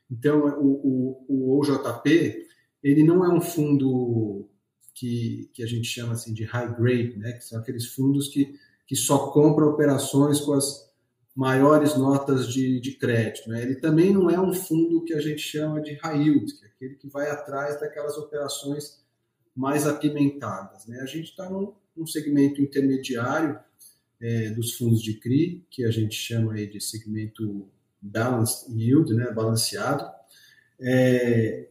Então, 0.09 0.45
o, 0.59 1.25
o, 1.25 1.25
o 1.27 1.59
OJP 1.59 2.47
ele 2.83 3.03
não 3.03 3.23
é 3.23 3.33
um 3.33 3.39
fundo 3.39 4.49
que, 4.93 5.49
que 5.53 5.63
a 5.63 5.65
gente 5.65 5.87
chama 5.87 6.13
assim 6.13 6.33
de 6.33 6.43
high 6.43 6.75
grade, 6.75 7.17
né? 7.17 7.31
que 7.33 7.43
são 7.43 7.59
aqueles 7.59 7.87
fundos 7.87 8.27
que, 8.27 8.59
que 8.85 8.95
só 8.95 9.31
compram 9.31 9.69
operações 9.69 10.41
com 10.41 10.53
as 10.53 10.91
maiores 11.35 11.95
notas 11.97 12.47
de, 12.47 12.79
de 12.79 12.91
crédito. 12.93 13.49
Né? 13.49 13.63
Ele 13.63 13.75
também 13.75 14.13
não 14.13 14.29
é 14.29 14.39
um 14.39 14.53
fundo 14.53 15.03
que 15.03 15.13
a 15.13 15.21
gente 15.21 15.41
chama 15.41 15.81
de 15.81 15.93
high 15.95 16.21
yield, 16.21 16.53
que 16.53 16.65
é 16.65 16.67
aquele 16.67 16.95
que 16.95 17.07
vai 17.07 17.29
atrás 17.29 17.79
daquelas 17.79 18.17
operações 18.17 19.01
mais 19.55 19.87
apimentadas. 19.87 20.85
Né? 20.85 20.99
A 20.99 21.05
gente 21.05 21.29
está 21.29 21.49
num, 21.49 21.73
num, 21.95 22.05
segmento 22.05 22.61
intermediário 22.61 23.59
é, 24.19 24.49
dos 24.49 24.73
fundos 24.73 25.01
de 25.01 25.19
CRI, 25.19 25.65
que 25.69 25.85
a 25.85 25.91
gente 25.91 26.15
chama 26.15 26.53
aí 26.53 26.67
de 26.67 26.81
segmento 26.81 27.67
balanced 28.03 28.69
yield, 28.69 29.13
né? 29.13 29.31
balanceado, 29.31 30.05
é, 30.79 31.69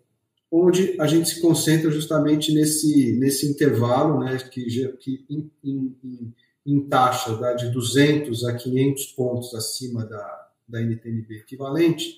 onde 0.51 0.97
a 0.99 1.07
gente 1.07 1.29
se 1.29 1.41
concentra 1.41 1.91
justamente 1.91 2.53
nesse, 2.55 3.19
nesse 3.19 3.47
intervalo 3.47 4.21
né? 4.21 4.39
que, 4.39 4.65
que 4.99 5.25
em, 5.29 5.51
em, 5.63 6.35
em 6.65 6.89
taxa 6.89 7.37
tá? 7.37 7.53
de 7.53 7.71
200 7.71 8.45
a 8.45 8.55
500 8.55 9.07
pontos 9.09 9.55
acima 9.55 10.07
da, 10.07 10.49
da 10.67 10.81
NTNB 10.81 11.41
equivalente, 11.41 12.17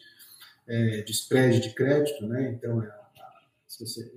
é, 0.67 1.03
de 1.03 1.13
spread 1.13 1.61
de 1.61 1.75
crédito, 1.75 2.25
né? 2.27 2.53
então 2.57 2.83
é, 2.83 2.91
se 3.67 3.85
você 3.85 4.11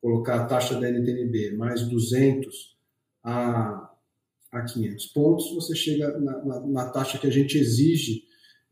colocar 0.00 0.42
a 0.42 0.44
taxa 0.44 0.78
da 0.78 0.88
NTNB 0.88 1.56
mais 1.56 1.82
200 1.82 2.76
a, 3.24 3.90
a 4.52 4.62
500 4.62 5.06
pontos, 5.06 5.52
você 5.52 5.74
chega 5.74 6.16
na, 6.18 6.44
na, 6.44 6.60
na 6.60 6.90
taxa 6.90 7.18
que 7.18 7.26
a 7.26 7.30
gente 7.30 7.58
exige 7.58 8.25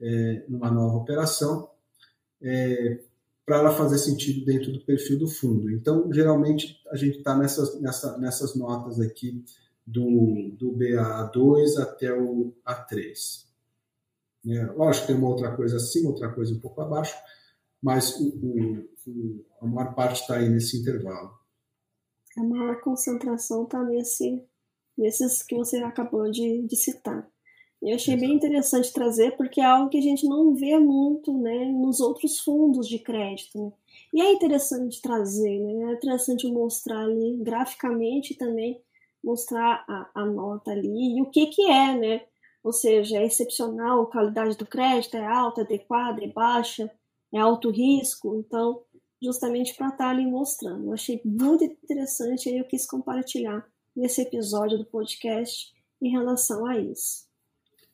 é, 0.05 0.45
numa 0.49 0.71
nova 0.71 0.99
operação, 0.99 1.71
é, 2.43 3.01
para 3.47 3.59
ela 3.59 3.71
fazer 3.71 3.99
sentido 3.99 4.45
dentro 4.45 4.71
do 4.73 4.85
perfil 4.85 5.19
do 5.19 5.29
fundo. 5.29 5.71
Então, 5.71 6.13
geralmente, 6.13 6.81
a 6.91 6.97
gente 6.97 7.19
está 7.19 7.37
nessas, 7.37 7.81
nessa, 7.81 8.19
nessas 8.19 8.55
notas 8.55 9.01
aqui 9.01 9.43
do, 9.87 10.51
do 10.53 10.73
BA2 10.73 11.79
até 11.81 12.13
o 12.13 12.53
A3. 12.67 13.45
É, 14.47 14.65
lógico, 14.73 15.07
tem 15.07 15.17
uma 15.17 15.29
outra 15.29 15.55
coisa 15.57 15.77
acima, 15.77 16.11
outra 16.11 16.31
coisa 16.33 16.55
um 16.55 16.61
pouco 16.61 16.81
abaixo, 16.83 17.17
mas 17.83 18.15
o, 18.19 18.29
o, 18.29 18.89
o, 19.07 19.45
a 19.61 19.67
maior 19.67 19.95
parte 19.95 20.21
está 20.21 20.37
aí 20.37 20.49
nesse 20.49 20.79
intervalo. 20.79 21.33
A 22.37 22.43
maior 22.43 22.81
concentração 22.81 23.65
está 23.65 23.83
nesse, 23.83 24.43
nesses 24.97 25.43
que 25.43 25.55
você 25.55 25.79
acabou 25.79 26.31
de, 26.31 26.67
de 26.67 26.77
citar. 26.77 27.27
Eu 27.85 27.97
achei 27.97 28.17
bem 28.17 28.33
interessante 28.33 28.93
trazer, 28.93 29.37
porque 29.37 29.61
é 29.61 29.65
algo 29.65 29.91
que 29.91 29.99
a 29.99 30.03
gente 30.03 30.27
não 30.27 30.55
vê 30.55 30.79
muito 30.79 31.37
né, 31.37 31.67
nos 31.67 32.01
outros 32.01 32.41
fundos 32.41 32.89
de 32.89 32.99
crédito. 32.99 33.59
Né? 33.59 33.73
E 34.13 34.23
é 34.23 34.33
interessante 34.33 35.03
trazer, 35.03 35.59
né? 35.61 35.93
é 35.93 35.95
interessante 35.95 36.51
mostrar 36.51 37.05
ali 37.05 37.37
graficamente 37.43 38.35
também 38.35 38.81
mostrar 39.25 39.85
a, 39.89 40.11
a 40.15 40.27
nota 40.27 40.71
ali 40.71 41.17
e 41.17 41.23
o 41.23 41.31
que, 41.31 41.47
que 41.47 41.63
é, 41.63 41.97
né? 41.97 42.27
Ou 42.63 42.73
seja, 42.73 43.19
é 43.19 43.25
excepcional, 43.25 44.03
a 44.03 44.11
qualidade 44.11 44.57
do 44.57 44.67
crédito 44.67 45.17
é 45.17 45.27
alta, 45.27 45.63
é 45.63 45.65
adequada, 45.65 46.23
é 46.23 46.29
baixa, 46.29 46.91
é 47.33 47.39
alto 47.39 47.71
risco. 47.71 48.37
Então, 48.37 48.83
justamente 49.23 49.75
para 49.75 49.89
estar 49.89 50.05
tá 50.05 50.11
ali 50.11 50.27
mostrando. 50.27 50.87
Eu 50.87 50.93
achei 50.93 51.21
muito 51.25 51.65
interessante 51.65 52.51
e 52.51 52.59
eu 52.59 52.65
quis 52.65 52.87
compartilhar 52.87 53.67
nesse 53.97 54.23
episódio 54.23 54.79
do 54.79 54.85
podcast 54.85 55.73
em 56.01 56.11
relação 56.11 56.67
a 56.67 56.79
isso. 56.79 57.27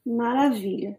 Maravilha. 0.05 0.99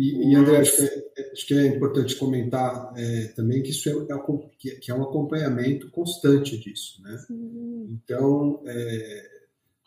E, 0.00 0.30
e 0.30 0.34
André, 0.34 0.60
acho 0.60 0.76
que, 0.76 0.82
é, 0.82 1.32
acho 1.32 1.46
que, 1.46 1.54
é, 1.54 1.66
importante 1.66 2.16
comentar 2.16 2.90
é, 2.96 3.28
também 3.36 3.62
que 3.62 3.68
isso 3.68 3.86
é, 3.86 3.92
é, 3.92 4.76
que 4.76 4.90
é 4.90 4.94
um 4.94 5.02
acompanhamento 5.02 5.90
constante 5.90 6.56
disso, 6.56 7.02
né? 7.02 7.18
Sim. 7.18 7.86
Então, 7.90 8.62
é, 8.66 9.30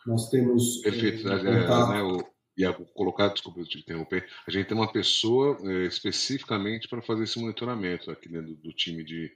nós 0.06 0.30
temos... 0.30 0.78
Perfeito, 0.82 1.28
é, 1.28 1.42
né, 1.42 2.02
o, 2.02 2.24
e 2.56 2.64
a, 2.64 2.72
colocar, 2.72 3.26
desculpa 3.28 3.58
eu 3.58 3.66
te 3.66 3.78
interromper, 3.78 4.24
a 4.46 4.52
gente 4.52 4.68
tem 4.68 4.76
uma 4.76 4.92
pessoa 4.92 5.58
é, 5.64 5.86
especificamente 5.86 6.86
para 6.86 7.02
fazer 7.02 7.24
esse 7.24 7.40
monitoramento 7.40 8.08
aqui 8.08 8.28
dentro 8.28 8.54
do 8.54 8.72
time 8.72 9.02
de, 9.02 9.32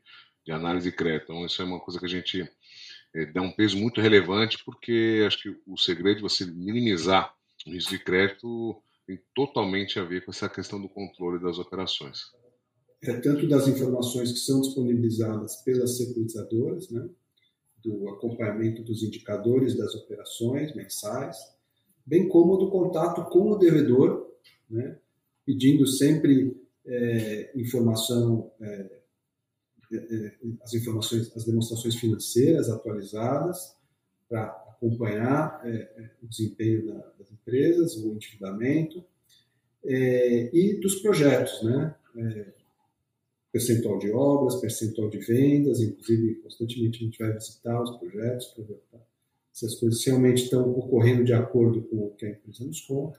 de 0.47 0.53
análise 0.53 0.93
crédito. 0.93 1.33
Então, 1.33 1.45
isso 1.45 1.61
é 1.61 1.65
uma 1.65 1.81
coisa 1.81 1.99
que 1.99 2.07
a 2.07 2.09
gente 2.09 2.49
dá 3.35 3.43
um 3.43 3.51
peso 3.51 3.77
muito 3.77 4.01
relevante, 4.01 4.63
porque 4.65 5.25
acho 5.27 5.43
que 5.43 5.57
o 5.67 5.77
segredo 5.77 6.19
de 6.19 6.23
você 6.23 6.47
minimizar 6.47 7.35
o 7.69 7.73
risco 7.73 7.91
de 7.91 8.03
crédito 8.03 8.83
tem 9.07 9.21
totalmente 9.35 9.99
a 9.99 10.05
ver 10.05 10.25
com 10.25 10.31
essa 10.31 10.49
questão 10.49 10.81
do 10.81 10.89
controle 10.89 11.43
das 11.43 11.59
operações. 11.59 12.19
É 13.03 13.15
tanto 13.21 13.49
das 13.49 13.69
informações 13.69 14.33
que 14.33 14.39
são 14.39 14.61
disponibilizadas 14.61 15.63
pelas 15.63 15.97
securitizadoras, 15.97 16.91
né, 16.91 17.09
do 17.83 18.09
acompanhamento 18.09 18.83
dos 18.83 19.03
indicadores 19.03 19.77
das 19.77 19.95
operações 19.95 20.75
mensais, 20.75 21.37
bem 22.05 22.29
como 22.29 22.57
do 22.57 22.71
contato 22.71 23.25
com 23.31 23.53
o 23.53 23.57
devedor, 23.57 24.35
né, 24.69 24.99
pedindo 25.47 25.87
sempre 25.87 26.57
é, 26.85 27.53
informação, 27.55 28.51
é, 28.61 29.01
é, 29.93 29.97
é 29.97 30.39
as 30.63 30.75
informações, 30.75 31.35
as 31.37 31.45
demonstrações 31.45 31.95
financeiras 31.95 32.69
atualizadas 32.69 33.75
para 34.29 34.68
acompanhar 34.79 35.61
é, 35.65 35.71
é, 35.71 36.11
o 36.23 36.27
desempenho 36.27 36.87
da, 36.87 37.13
das 37.19 37.31
empresas, 37.31 37.97
o 37.97 38.13
endividamento 38.13 39.05
é, 39.85 40.51
e 40.57 40.75
dos 40.81 40.97
projetos, 40.97 41.63
né? 41.63 41.95
É, 42.17 42.59
percentual 43.51 43.99
de 43.99 44.11
obras, 44.11 44.57
percentual 44.57 45.09
de 45.09 45.19
vendas, 45.19 45.81
inclusive 45.81 46.37
constantemente 46.37 46.99
a 46.99 47.07
gente 47.07 47.19
vai 47.19 47.33
visitar 47.33 47.83
os 47.83 47.97
projetos 47.99 48.47
para 48.49 48.65
ver 48.65 48.81
se 49.53 49.67
as 49.67 49.75
coisas 49.75 50.05
realmente 50.05 50.45
estão 50.45 50.71
ocorrendo 50.71 51.25
de 51.25 51.33
acordo 51.33 51.83
com 51.83 51.97
o 51.97 52.11
que 52.11 52.27
a 52.27 52.31
empresa 52.31 52.65
nos 52.65 52.81
conta. 52.83 53.19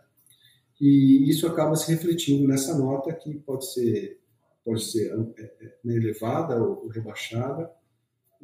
E 0.80 1.30
isso 1.30 1.48
acaba 1.48 1.76
se 1.76 1.92
refletindo 1.92 2.48
nessa 2.48 2.78
nota 2.78 3.14
que 3.14 3.34
pode 3.40 3.74
ser 3.74 4.20
pode 4.64 4.84
ser 4.84 5.12
é, 5.38 5.44
é, 5.62 5.74
elevada 5.84 6.62
ou 6.62 6.88
rebaixada, 6.88 7.72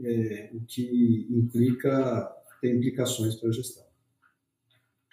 é, 0.04 0.50
o 0.54 0.62
que 0.62 1.28
implica 1.30 2.36
tem 2.62 2.76
implicações 2.76 3.36
para 3.36 3.50
a 3.50 3.52
gestão. 3.52 3.84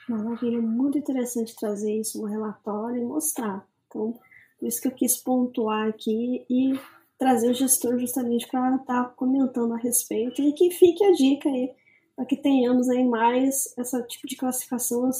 Maravilha, 0.08 0.60
muito 0.60 0.98
interessante 0.98 1.54
trazer 1.54 2.00
isso 2.00 2.20
no 2.20 2.26
relatório 2.26 3.00
e 3.00 3.04
mostrar. 3.04 3.66
Então, 3.86 4.18
por 4.58 4.66
isso 4.66 4.80
que 4.80 4.88
eu 4.88 4.92
quis 4.92 5.16
pontuar 5.16 5.88
aqui 5.88 6.44
e 6.50 6.78
trazer 7.18 7.50
o 7.50 7.54
gestor 7.54 7.98
justamente 7.98 8.48
para 8.48 8.76
estar 8.76 9.04
comentando 9.14 9.74
a 9.74 9.78
respeito 9.78 10.42
e 10.42 10.52
que 10.52 10.70
fique 10.72 11.04
a 11.04 11.12
dica 11.12 11.48
aí 11.48 11.70
para 12.14 12.26
que 12.26 12.36
tenhamos 12.36 12.88
aí 12.88 13.04
mais 13.04 13.76
esse 13.78 14.06
tipo 14.06 14.26
de 14.26 14.36
classificação, 14.36 15.10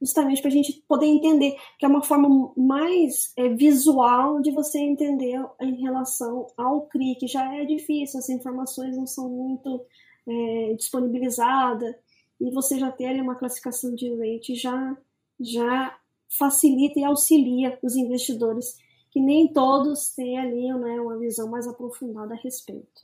justamente 0.00 0.40
para 0.40 0.50
a 0.50 0.52
gente 0.52 0.84
poder 0.86 1.06
entender, 1.06 1.56
que 1.78 1.86
é 1.86 1.88
uma 1.88 2.02
forma 2.02 2.52
mais 2.56 3.32
é, 3.36 3.48
visual 3.48 4.40
de 4.40 4.50
você 4.50 4.78
entender 4.78 5.42
em 5.60 5.80
relação 5.80 6.46
ao 6.56 6.82
CRI, 6.82 7.16
que 7.16 7.26
já 7.26 7.54
é 7.54 7.64
difícil, 7.64 8.18
as 8.18 8.28
informações 8.28 8.96
não 8.96 9.06
são 9.06 9.28
muito 9.28 9.84
é, 10.26 10.74
disponibilizada 10.74 11.98
e 12.40 12.50
você 12.50 12.78
já 12.78 12.90
ter 12.90 13.06
ali 13.06 13.20
uma 13.20 13.36
classificação 13.36 13.94
de 13.94 14.08
rate 14.14 14.54
já, 14.54 14.96
já 15.40 15.98
facilita 16.28 16.98
e 16.98 17.04
auxilia 17.04 17.78
os 17.82 17.96
investidores, 17.96 18.78
que 19.10 19.20
nem 19.20 19.52
todos 19.52 20.14
têm 20.14 20.38
ali 20.38 20.72
né, 20.72 21.00
uma 21.00 21.18
visão 21.18 21.48
mais 21.48 21.66
aprofundada 21.66 22.34
a 22.34 22.36
respeito. 22.36 23.02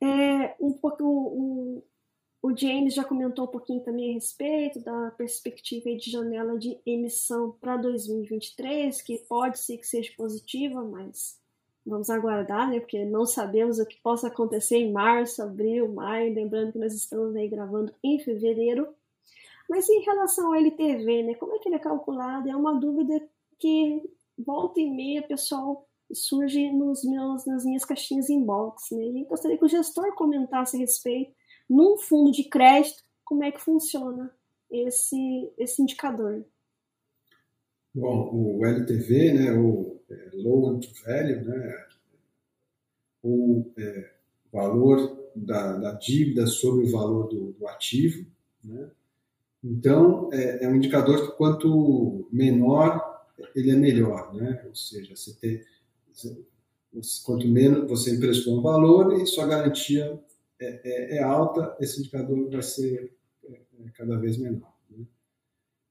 É, 0.00 0.56
um 0.60 0.72
pouco, 0.72 1.04
o, 1.04 1.82
o 2.42 2.56
James 2.56 2.94
já 2.94 3.04
comentou 3.04 3.44
um 3.44 3.50
pouquinho 3.50 3.82
também 3.82 4.10
a 4.10 4.14
respeito 4.14 4.80
da 4.80 5.10
perspectiva 5.12 5.94
de 5.96 6.10
janela 6.10 6.58
de 6.58 6.78
emissão 6.84 7.52
para 7.60 7.76
2023, 7.76 9.00
que 9.02 9.18
pode 9.28 9.58
ser 9.58 9.78
que 9.78 9.86
seja 9.86 10.12
positiva, 10.16 10.82
mas 10.82 11.38
Vamos 11.86 12.08
aguardar, 12.08 12.70
né? 12.70 12.80
Porque 12.80 13.04
não 13.04 13.26
sabemos 13.26 13.78
o 13.78 13.86
que 13.86 14.00
possa 14.00 14.28
acontecer 14.28 14.76
em 14.76 14.90
março, 14.90 15.42
abril, 15.42 15.92
maio. 15.92 16.34
Lembrando 16.34 16.72
que 16.72 16.78
nós 16.78 16.94
estamos 16.94 17.36
aí 17.36 17.48
gravando 17.48 17.92
em 18.02 18.18
fevereiro. 18.18 18.88
Mas 19.68 19.88
em 19.88 20.00
relação 20.00 20.48
ao 20.48 20.54
LTV, 20.54 21.22
né? 21.22 21.34
Como 21.34 21.54
é 21.54 21.58
que 21.58 21.68
ele 21.68 21.76
é 21.76 21.80
calculado? 21.80 22.48
É 22.48 22.56
uma 22.56 22.74
dúvida 22.74 23.22
que 23.58 24.02
volta 24.38 24.80
e 24.80 24.90
meia, 24.90 25.22
pessoal, 25.22 25.86
surge 26.12 26.70
nos 26.72 27.04
meus, 27.04 27.46
nas 27.46 27.64
minhas 27.64 27.84
caixinhas 27.84 28.30
inbox. 28.30 28.90
Né? 28.90 29.04
E 29.04 29.24
gostaria 29.24 29.58
que 29.58 29.64
o 29.64 29.68
gestor 29.68 30.14
comentasse 30.14 30.76
a 30.76 30.80
respeito, 30.80 31.32
num 31.68 31.96
fundo 31.98 32.30
de 32.30 32.44
crédito, 32.44 33.02
como 33.24 33.44
é 33.44 33.50
que 33.50 33.60
funciona 33.60 34.30
esse, 34.70 35.52
esse 35.58 35.82
indicador. 35.82 36.44
Bom, 37.94 38.58
o 38.58 38.66
LTV, 38.66 39.32
né, 39.34 39.52
o 39.52 40.00
é, 40.14 40.30
to 40.30 40.90
Value, 41.04 41.44
né, 41.44 41.86
o 43.22 43.72
é, 43.78 44.10
valor 44.52 45.30
da, 45.34 45.78
da, 45.78 45.92
dívida 45.92 46.46
sobre 46.46 46.84
o 46.84 46.90
valor 46.90 47.28
do, 47.28 47.52
do 47.52 47.66
ativo. 47.66 48.26
Né? 48.62 48.90
Então, 49.62 50.28
é, 50.32 50.64
é, 50.64 50.68
um 50.68 50.76
indicador 50.76 51.26
que 51.26 51.36
quanto 51.36 52.28
menor, 52.30 53.24
ele 53.54 53.70
é 53.70 53.76
melhor. 53.76 54.34
Né? 54.34 54.62
Ou 54.68 54.74
seja, 54.74 55.16
você 55.16 55.34
tem, 55.34 55.60
quanto 57.24 57.48
menos 57.48 57.88
você 57.88 58.14
emprestou 58.14 58.58
um 58.58 58.62
valor 58.62 59.20
e 59.20 59.26
sua 59.26 59.46
garantia 59.46 60.20
é, 60.60 60.80
é, 60.84 61.16
é 61.16 61.22
alta, 61.22 61.76
esse 61.80 62.00
indicador 62.00 62.48
vai 62.50 62.62
ser 62.62 63.12
é, 63.44 63.52
é, 63.52 63.90
cada 63.96 64.16
vez 64.18 64.36
menor. 64.36 64.72
Né? 64.90 65.04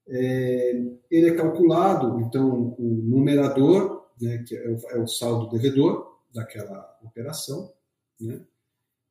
É, 0.08 0.82
ele 1.12 1.30
é 1.30 1.36
calculado, 1.36 2.22
então, 2.22 2.76
o 2.80 3.02
numerador, 3.04 4.03
né, 4.22 4.44
que 4.48 4.56
é 4.56 4.70
o, 4.70 4.78
é 4.90 5.00
o, 5.00 5.08
saldo 5.08 5.50
devedor 5.50 6.20
daquela 6.34 7.00
operação, 7.04 7.72
né, 8.20 8.42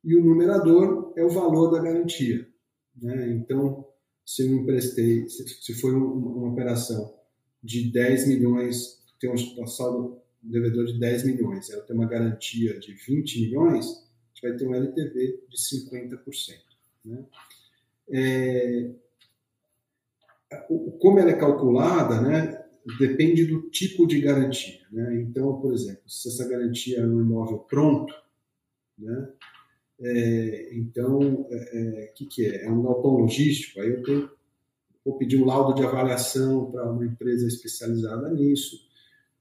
e 0.03 0.15
o 0.15 0.23
numerador 0.23 1.13
é 1.15 1.23
o 1.23 1.29
valor 1.29 1.71
da 1.71 1.81
garantia. 1.81 2.47
Né? 3.01 3.29
Então, 3.29 3.87
se 4.25 4.43
eu 4.43 4.53
emprestei, 4.53 5.27
se, 5.29 5.47
se 5.47 5.73
foi 5.75 5.93
uma, 5.93 6.05
uma, 6.05 6.51
operação 6.51 7.13
de 7.63 7.91
10 7.91 8.27
milhões, 8.27 9.01
tem 9.19 9.31
um, 9.31 9.67
saldo 9.67 10.21
devedor 10.41 10.85
de 10.85 10.99
10 10.99 11.25
milhões, 11.25 11.69
ela 11.69 11.83
tem 11.83 11.95
uma 11.95 12.07
garantia 12.07 12.77
de 12.79 12.93
20 12.93 13.41
milhões, 13.41 13.85
a 13.85 14.27
gente 14.33 14.41
vai 14.41 14.57
ter 14.57 14.67
um 14.67 14.75
LTV 14.75 15.43
de 15.49 15.57
50%. 15.57 16.59
Né? 17.05 17.25
É, 18.09 18.91
como 20.99 21.19
ela 21.19 21.31
é 21.31 21.37
calculada, 21.37 22.21
né, 22.21 22.62
depende 22.99 23.45
do 23.45 23.69
tipo 23.69 24.05
de 24.05 24.19
garantia. 24.19 24.81
Né? 24.91 25.21
Então, 25.21 25.59
por 25.59 25.73
exemplo, 25.73 26.01
se 26.07 26.29
essa 26.29 26.47
garantia 26.47 26.99
é 26.99 27.05
um 27.05 27.21
imóvel 27.21 27.59
pronto, 27.59 28.13
né, 28.97 29.29
é, 29.99 30.75
então, 30.75 31.19
o 31.19 31.47
é, 31.49 32.03
é, 32.03 32.07
que, 32.07 32.25
que 32.25 32.45
é? 32.45 32.65
É 32.65 32.69
um 32.69 32.81
galpão 32.81 33.11
logístico, 33.11 33.79
aí 33.79 33.89
eu 33.89 34.03
tenho, 34.03 34.29
vou 35.05 35.17
pedir 35.17 35.41
um 35.41 35.45
laudo 35.45 35.73
de 35.73 35.85
avaliação 35.85 36.69
para 36.71 36.91
uma 36.91 37.05
empresa 37.05 37.47
especializada 37.47 38.29
nisso, 38.29 38.85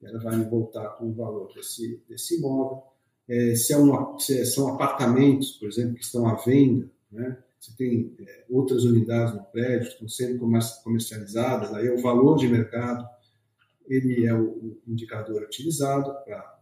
ela 0.02 0.18
vai 0.20 0.36
me 0.36 0.44
voltar 0.44 0.88
com 0.90 1.10
o 1.10 1.12
valor 1.12 1.52
desse, 1.54 2.02
desse 2.08 2.38
imóvel. 2.38 2.82
É, 3.28 3.54
se, 3.54 3.72
é 3.72 3.76
uma, 3.76 4.18
se 4.18 4.44
são 4.46 4.68
apartamentos, 4.68 5.52
por 5.52 5.68
exemplo, 5.68 5.94
que 5.94 6.04
estão 6.04 6.26
à 6.26 6.34
venda, 6.34 6.90
né? 7.10 7.38
você 7.58 7.72
tem 7.76 8.14
é, 8.20 8.44
outras 8.50 8.84
unidades 8.84 9.34
no 9.34 9.44
prédio 9.44 9.88
que 9.88 10.04
estão 10.04 10.08
sendo 10.08 10.38
comercializadas, 10.82 11.72
aí 11.72 11.86
é 11.86 11.92
o 11.92 12.02
valor 12.02 12.36
de 12.36 12.48
mercado, 12.48 13.06
ele 13.88 14.26
é 14.26 14.34
o, 14.34 14.80
indicador 14.86 15.42
utilizado 15.42 16.12
para 16.24 16.60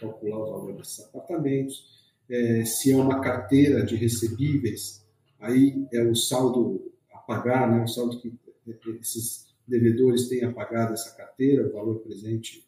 calcular 0.00 0.38
o 0.38 0.50
valor 0.50 0.76
desses 0.76 1.04
apartamentos. 1.04 2.02
É, 2.28 2.64
se 2.64 2.92
é 2.92 2.96
uma 2.96 3.20
carteira 3.20 3.84
de 3.84 3.96
recebíveis, 3.96 5.04
aí 5.40 5.86
é 5.92 6.02
o 6.02 6.14
saldo 6.14 6.92
a 7.12 7.18
pagar, 7.18 7.70
né, 7.70 7.82
o 7.82 7.88
saldo 7.88 8.20
que 8.20 8.32
esses 9.00 9.46
devedores 9.66 10.28
têm 10.28 10.44
a 10.44 10.52
pagar 10.52 10.90
dessa 10.90 11.14
carteira, 11.16 11.66
o 11.66 11.72
valor 11.72 12.00
presente 12.00 12.66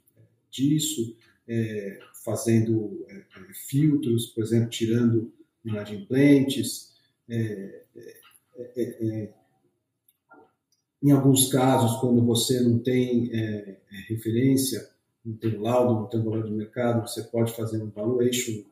disso, 0.51 1.17
é, 1.47 1.99
fazendo 2.25 3.05
é, 3.09 3.23
filtros, 3.69 4.27
por 4.27 4.43
exemplo, 4.43 4.71
tirando 4.71 5.33
inadimplentes, 5.65 6.95
é, 7.29 7.85
é, 7.97 8.21
é, 8.57 8.83
é, 8.83 9.35
em 11.05 11.13
alguns 11.13 11.53
casos, 11.53 12.01
quando 12.01 12.25
você 12.25 12.61
não 12.61 12.79
tem 12.79 13.31
referência, 14.09 14.89
não 15.25 15.37
tem 15.37 15.59
laudo, 15.59 16.01
não 16.01 16.07
tem 16.07 16.23
valor 16.23 16.45
de 16.45 16.53
mercado, 16.53 17.07
você 17.07 17.23
pode 17.25 17.55
fazer 17.55 17.83
um 17.83 17.91
valuation 17.91 18.65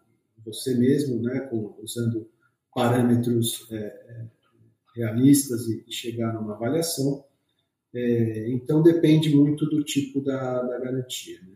você 0.44 0.74
mesmo, 0.74 1.22
né, 1.22 1.40
com, 1.40 1.74
usando 1.80 2.28
parâmetros 2.74 3.68
realistas 4.94 5.66
e, 5.66 5.84
e 5.86 5.92
chegar 5.92 6.32
numa 6.32 6.54
avaliação. 6.54 7.24
É, 7.94 8.50
então 8.50 8.82
depende 8.82 9.34
muito 9.34 9.66
do 9.66 9.84
tipo 9.84 10.20
da, 10.20 10.62
da 10.62 10.78
garantia. 10.78 11.38
Né? 11.42 11.54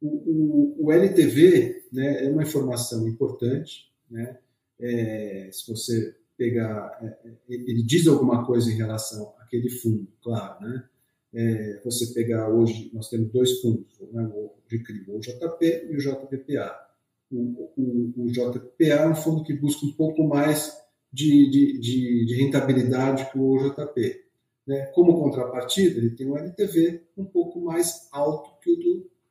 O, 0.00 0.08
o, 0.08 0.86
o, 0.86 0.92
LTV 0.92 1.84
né, 1.92 2.24
é 2.24 2.30
uma 2.30 2.42
informação 2.42 3.06
importante. 3.06 3.90
Né? 4.10 4.38
É, 4.80 5.50
se 5.52 5.70
você 5.70 6.16
pegar, 6.36 6.98
é, 7.02 7.28
é, 7.28 7.34
ele 7.48 7.82
diz 7.82 8.06
alguma 8.06 8.44
coisa 8.44 8.70
em 8.70 8.76
relação 8.76 9.34
àquele 9.38 9.70
fundo, 9.70 10.08
claro, 10.22 10.60
né? 10.64 10.84
É, 11.36 11.80
você 11.84 12.14
pegar 12.14 12.48
hoje, 12.48 12.90
nós 12.94 13.08
temos 13.08 13.32
dois 13.32 13.60
fundos, 13.60 13.98
né, 14.12 14.22
o 14.32 14.52
RICRI, 14.70 15.04
o 15.08 15.18
JP 15.18 15.88
e 15.90 15.96
o 15.96 15.98
JPPA. 15.98 16.86
O, 17.32 17.72
o, 17.76 18.12
o, 18.16 18.26
JPPA 18.30 18.84
é 18.84 19.08
um 19.08 19.16
fundo 19.16 19.42
que 19.42 19.52
busca 19.52 19.84
um 19.84 19.92
pouco 19.94 20.22
mais 20.28 20.72
de, 21.12 21.50
de, 21.50 21.80
de, 21.80 22.26
de 22.26 22.34
rentabilidade 22.36 23.28
que 23.32 23.38
o 23.38 23.56
JP. 23.58 24.24
Né? 24.64 24.86
Como 24.94 25.20
contrapartida, 25.20 25.98
ele 25.98 26.10
tem 26.10 26.28
um 26.28 26.38
LTV 26.38 27.02
um 27.16 27.24
pouco 27.24 27.60
mais 27.60 28.08
alto 28.12 28.50
que 28.60 28.70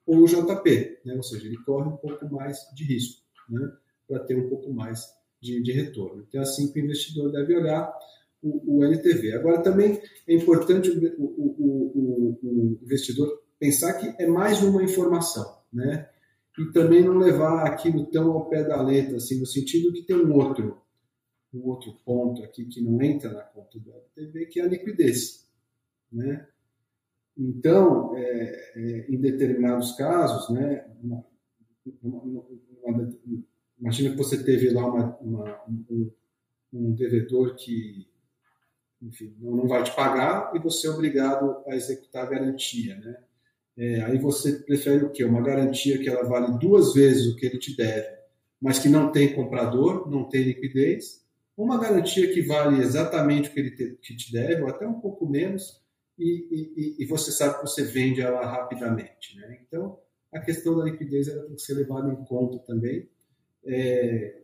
o 0.05 0.17
do 0.17 0.25
JP, 0.25 0.99
né? 1.05 1.15
ou 1.15 1.23
seja, 1.23 1.47
ele 1.47 1.57
corre 1.63 1.87
um 1.87 1.95
pouco 1.95 2.29
mais 2.29 2.67
de 2.75 2.83
risco 2.83 3.21
né? 3.49 3.71
para 4.07 4.19
ter 4.19 4.35
um 4.35 4.49
pouco 4.49 4.73
mais 4.73 5.07
de, 5.43 5.61
de 5.61 5.71
retorno. 5.73 6.25
Então, 6.27 6.39
é 6.39 6.43
assim 6.43 6.71
que 6.71 6.79
o 6.79 6.83
investidor 6.83 7.31
deve 7.31 7.55
olhar 7.55 7.93
o, 8.41 8.77
o 8.77 8.83
LTV. 8.85 9.33
Agora, 9.33 9.61
também 9.61 10.01
é 10.25 10.33
importante 10.33 10.89
o, 10.89 11.23
o, 11.23 12.39
o, 12.41 12.79
investidor 12.81 13.43
pensar 13.59 13.93
que 13.93 14.15
é 14.21 14.25
mais 14.25 14.63
uma 14.63 14.81
informação, 14.81 15.59
né? 15.71 16.09
E 16.57 16.71
também 16.71 17.03
não 17.03 17.17
levar 17.17 17.65
aquilo 17.65 18.05
tão 18.05 18.31
ao 18.31 18.47
pé 18.47 18.63
da 18.63 18.81
letra, 18.81 19.17
assim, 19.17 19.39
no 19.39 19.45
sentido 19.45 19.91
que 19.91 20.03
tem 20.03 20.15
um 20.15 20.33
outro, 20.33 20.81
um 21.53 21.67
outro 21.67 21.93
ponto 22.05 22.43
aqui 22.43 22.65
que 22.65 22.81
não 22.81 23.01
entra 23.01 23.31
na 23.31 23.41
conta 23.41 23.79
do 23.79 23.91
LTV, 23.91 24.45
que 24.45 24.59
é 24.59 24.63
a 24.63 24.67
liquidez, 24.67 25.47
né? 26.11 26.47
Então, 27.35 28.15
é, 28.15 28.71
é, 28.75 29.05
em 29.09 29.19
determinados 29.19 29.93
casos, 29.93 30.53
né, 30.55 30.85
uma, 31.01 31.25
uma, 32.03 32.43
uma, 32.83 33.09
Imagina 33.79 34.11
que 34.11 34.17
você 34.17 34.43
teve 34.43 34.69
lá 34.69 34.85
uma, 34.87 35.17
uma, 35.17 35.61
um, 35.67 36.11
um, 36.73 36.91
devedor 36.93 37.55
que 37.55 38.07
enfim, 39.01 39.35
não 39.39 39.67
vai 39.67 39.83
te 39.83 39.93
pagar 39.93 40.51
e 40.55 40.59
você 40.59 40.87
é 40.87 40.89
obrigado 40.89 41.61
a 41.67 41.75
executar 41.75 42.25
a 42.25 42.29
garantia. 42.29 42.95
Né? 42.95 43.17
É, 43.77 44.01
aí 44.03 44.17
você 44.17 44.53
prefere 44.53 45.03
o 45.03 45.11
quê? 45.11 45.23
Uma 45.23 45.41
garantia 45.41 45.97
que 45.97 46.07
ela 46.07 46.23
vale 46.23 46.57
duas 46.57 46.93
vezes 46.93 47.27
o 47.27 47.35
que 47.35 47.45
ele 47.45 47.57
te 47.57 47.75
deve, 47.75 48.07
mas 48.61 48.79
que 48.79 48.87
não 48.87 49.11
tem 49.11 49.33
comprador, 49.33 50.09
não 50.09 50.29
tem 50.29 50.43
liquidez, 50.43 51.23
ou 51.55 51.65
uma 51.65 51.79
garantia 51.79 52.33
que 52.33 52.41
vale 52.41 52.81
exatamente 52.81 53.49
o 53.49 53.53
que 53.53 53.59
ele 53.59 53.71
te, 53.71 53.97
que 54.01 54.15
te 54.15 54.31
deve, 54.31 54.61
ou 54.61 54.69
até 54.69 54.87
um 54.87 54.99
pouco 54.99 55.27
menos, 55.27 55.81
e, 56.17 56.47
e, 56.51 57.03
e, 57.03 57.05
você 57.07 57.31
sabe 57.31 57.55
que 57.55 57.61
você 57.61 57.83
vende 57.83 58.21
ela 58.21 58.45
rapidamente. 58.45 59.35
Né? 59.35 59.59
Então, 59.67 59.99
a 60.31 60.39
questão 60.39 60.77
da 60.77 60.85
liquidez 60.85 61.27
ela 61.27 61.43
tem 61.43 61.55
que 61.55 61.61
ser 61.61 61.73
levada 61.73 62.11
em 62.11 62.23
conta 62.23 62.59
também, 62.59 63.09
é, 63.65 64.41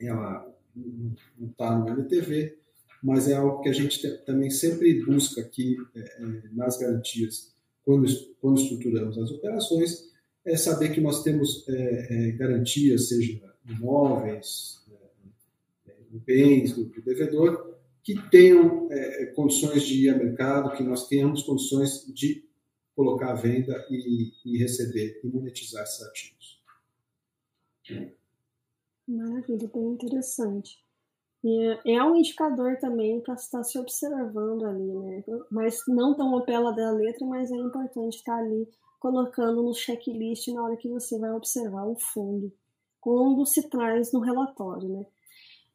ela 0.00 0.54
não 0.74 1.48
está 1.50 1.76
no 1.78 1.88
LTV, 1.88 2.56
mas 3.02 3.28
é 3.28 3.34
algo 3.34 3.62
que 3.62 3.68
a 3.68 3.72
gente 3.72 4.06
também 4.24 4.50
sempre 4.50 5.04
busca 5.04 5.40
aqui 5.40 5.76
é, 5.94 6.00
é, 6.00 6.42
nas 6.52 6.78
garantias, 6.78 7.54
quando, 7.84 8.06
quando 8.40 8.60
estruturamos 8.60 9.18
as 9.18 9.30
operações, 9.30 10.10
é 10.44 10.56
saber 10.56 10.92
que 10.92 11.00
nós 11.00 11.22
temos 11.22 11.64
é, 11.68 12.28
é 12.28 12.32
garantias, 12.32 13.08
seja 13.08 13.40
imóveis, 13.68 14.84
é, 15.86 15.92
bens 16.12 16.72
do, 16.72 16.84
do, 16.84 17.02
devedor, 17.02 17.76
que 18.02 18.14
tenham 18.30 18.88
condições 19.34 19.82
de 19.82 20.04
ir 20.04 20.10
ao 20.10 20.18
mercado, 20.18 20.76
que 20.76 20.82
nós 20.84 21.08
tenhamos 21.08 21.42
condições 21.42 22.06
de 22.14 22.44
colocar 22.94 23.32
à 23.32 23.34
venda 23.34 23.84
e, 23.90 24.32
e 24.44 24.58
receber 24.58 25.20
e 25.24 25.26
monetizar 25.26 25.82
esses 25.82 26.02
ativos. 26.02 26.62
Maravilha, 29.06 29.70
bem 29.72 29.92
interessante. 29.92 30.84
E 31.44 31.78
é 31.84 32.02
um 32.02 32.16
indicador 32.16 32.76
também 32.78 33.20
para 33.20 33.34
estar 33.34 33.62
se 33.62 33.78
observando 33.78 34.64
ali, 34.64 34.92
né? 34.94 35.24
Mas 35.50 35.82
não 35.86 36.14
tão 36.14 36.34
ao 36.34 36.74
da 36.74 36.90
letra, 36.90 37.24
mas 37.24 37.52
é 37.52 37.56
importante 37.56 38.16
estar 38.16 38.38
ali 38.38 38.68
colocando 38.98 39.62
no 39.62 39.72
checklist 39.72 40.48
na 40.48 40.64
hora 40.64 40.76
que 40.76 40.88
você 40.88 41.18
vai 41.18 41.30
observar 41.30 41.86
o 41.86 41.94
fundo, 41.94 42.52
quando 43.00 43.46
se 43.46 43.68
traz 43.68 44.12
no 44.12 44.20
relatório, 44.20 44.88
né? 44.88 45.06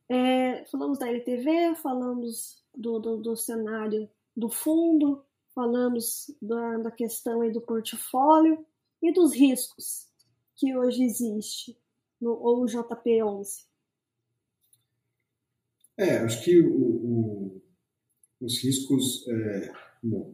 É, 0.09 0.65
falamos 0.65 0.99
da 0.99 1.07
LTV, 1.07 1.75
falamos 1.75 2.61
do, 2.75 2.99
do, 2.99 3.17
do, 3.17 3.37
cenário 3.37 4.09
do 4.35 4.49
fundo, 4.49 5.23
falamos 5.55 6.35
da, 6.41 6.79
da 6.79 6.91
questão 6.91 7.39
aí 7.39 7.51
do 7.51 7.61
portfólio, 7.61 8.65
e 9.01 9.13
dos 9.13 9.33
riscos 9.33 10.07
que 10.55 10.75
hoje 10.75 11.03
existe 11.03 11.77
no 12.21 12.31
ou 12.31 12.65
JP11? 12.65 13.65
É, 15.97 16.17
acho 16.19 16.43
que 16.43 16.59
o, 16.59 16.77
o, 16.77 17.61
os 18.39 18.63
riscos, 18.63 19.27
é, 19.27 19.73
bom, 20.01 20.33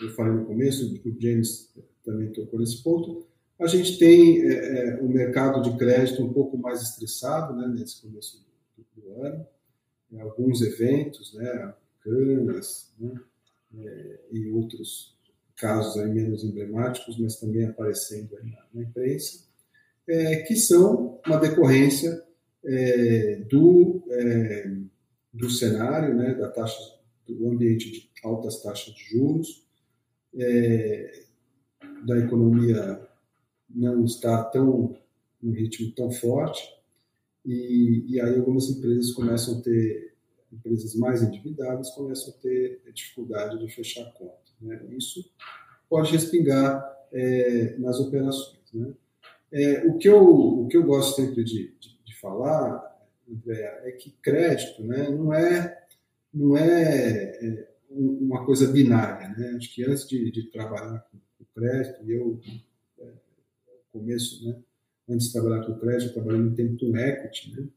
eu 0.00 0.10
falei 0.10 0.32
no 0.32 0.46
começo, 0.46 0.86
o 0.86 1.20
James 1.20 1.74
também 2.04 2.32
tocou 2.32 2.58
nesse 2.58 2.82
ponto, 2.82 3.26
a 3.58 3.66
gente 3.66 3.98
tem 3.98 4.42
é, 4.42 4.54
é, 4.54 5.00
o 5.02 5.08
mercado 5.08 5.60
de 5.62 5.76
crédito 5.76 6.22
um 6.22 6.32
pouco 6.32 6.56
mais 6.56 6.80
estressado 6.80 7.54
né, 7.54 7.68
nesse 7.68 8.00
começo 8.00 8.42
do, 8.76 9.02
do 9.02 9.22
ano, 9.22 9.46
alguns 10.18 10.62
eventos, 10.62 11.34
né, 11.34 11.74
americanas, 12.04 12.92
né, 12.98 13.20
é, 13.76 14.20
e 14.32 14.50
outros 14.50 15.14
casos 15.56 15.98
aí 15.98 16.10
menos 16.10 16.42
emblemáticos, 16.42 17.18
mas 17.18 17.36
também 17.36 17.66
aparecendo 17.66 18.34
na, 18.42 18.66
na 18.72 18.82
imprensa, 18.82 19.49
é, 20.10 20.36
que 20.42 20.56
são 20.56 21.20
uma 21.24 21.38
decorrência 21.38 22.20
é, 22.64 23.36
do, 23.48 24.02
é, 24.10 24.76
do 25.32 25.48
cenário, 25.48 26.16
né, 26.16 26.34
da 26.34 26.48
taxa, 26.48 26.78
do 27.28 27.48
ambiente 27.48 27.90
de 27.92 28.10
altas 28.24 28.60
taxas 28.60 28.92
de 28.92 29.04
juros, 29.04 29.64
é, 30.36 31.22
da 32.04 32.18
economia 32.18 33.08
não 33.68 34.04
está 34.04 34.42
tão 34.44 34.96
um 35.42 35.52
ritmo 35.52 35.92
tão 35.92 36.10
forte 36.10 36.62
e, 37.46 38.04
e 38.08 38.20
aí 38.20 38.36
algumas 38.36 38.68
empresas 38.68 39.12
começam 39.12 39.58
a 39.58 39.62
ter 39.62 40.14
empresas 40.52 40.94
mais 40.96 41.22
endividadas 41.22 41.90
começam 41.90 42.34
a 42.34 42.42
ter 42.42 42.82
dificuldade 42.92 43.58
de 43.58 43.72
fechar 43.72 44.04
conta. 44.14 44.50
Né? 44.60 44.84
Isso 44.90 45.24
pode 45.88 46.10
respingar 46.10 46.84
é, 47.12 47.78
nas 47.78 47.98
operações. 48.00 48.58
Né? 48.74 48.92
É, 49.52 49.86
o, 49.86 49.98
que 49.98 50.08
eu, 50.08 50.22
o 50.22 50.68
que 50.68 50.76
eu 50.76 50.84
gosto 50.84 51.20
sempre 51.20 51.42
de, 51.42 51.74
de, 51.80 51.98
de 52.04 52.16
falar, 52.20 52.90
André, 53.28 53.82
é 53.84 53.92
que 53.92 54.10
crédito 54.22 54.82
né, 54.84 55.08
não 55.10 55.32
é, 55.32 55.84
não 56.32 56.56
é, 56.56 57.38
é 57.42 57.70
uma 57.90 58.44
coisa 58.44 58.70
binária. 58.70 59.28
Né? 59.28 59.56
Acho 59.56 59.74
que 59.74 59.84
antes 59.84 60.06
de, 60.08 60.30
de 60.30 60.50
trabalhar 60.50 61.00
com, 61.10 61.18
com 61.38 61.60
crédito, 61.60 62.08
eu, 62.08 62.40
é, 63.00 63.08
começo, 63.92 64.46
né, 64.46 64.56
antes 65.08 65.26
de 65.26 65.32
trabalhar 65.32 65.64
com 65.64 65.78
crédito, 65.78 66.14
trabalhei 66.14 66.40
no 66.40 66.54
tempo 66.54 66.78
com 66.78 66.96
equity, 66.96 67.56
né? 67.56 67.68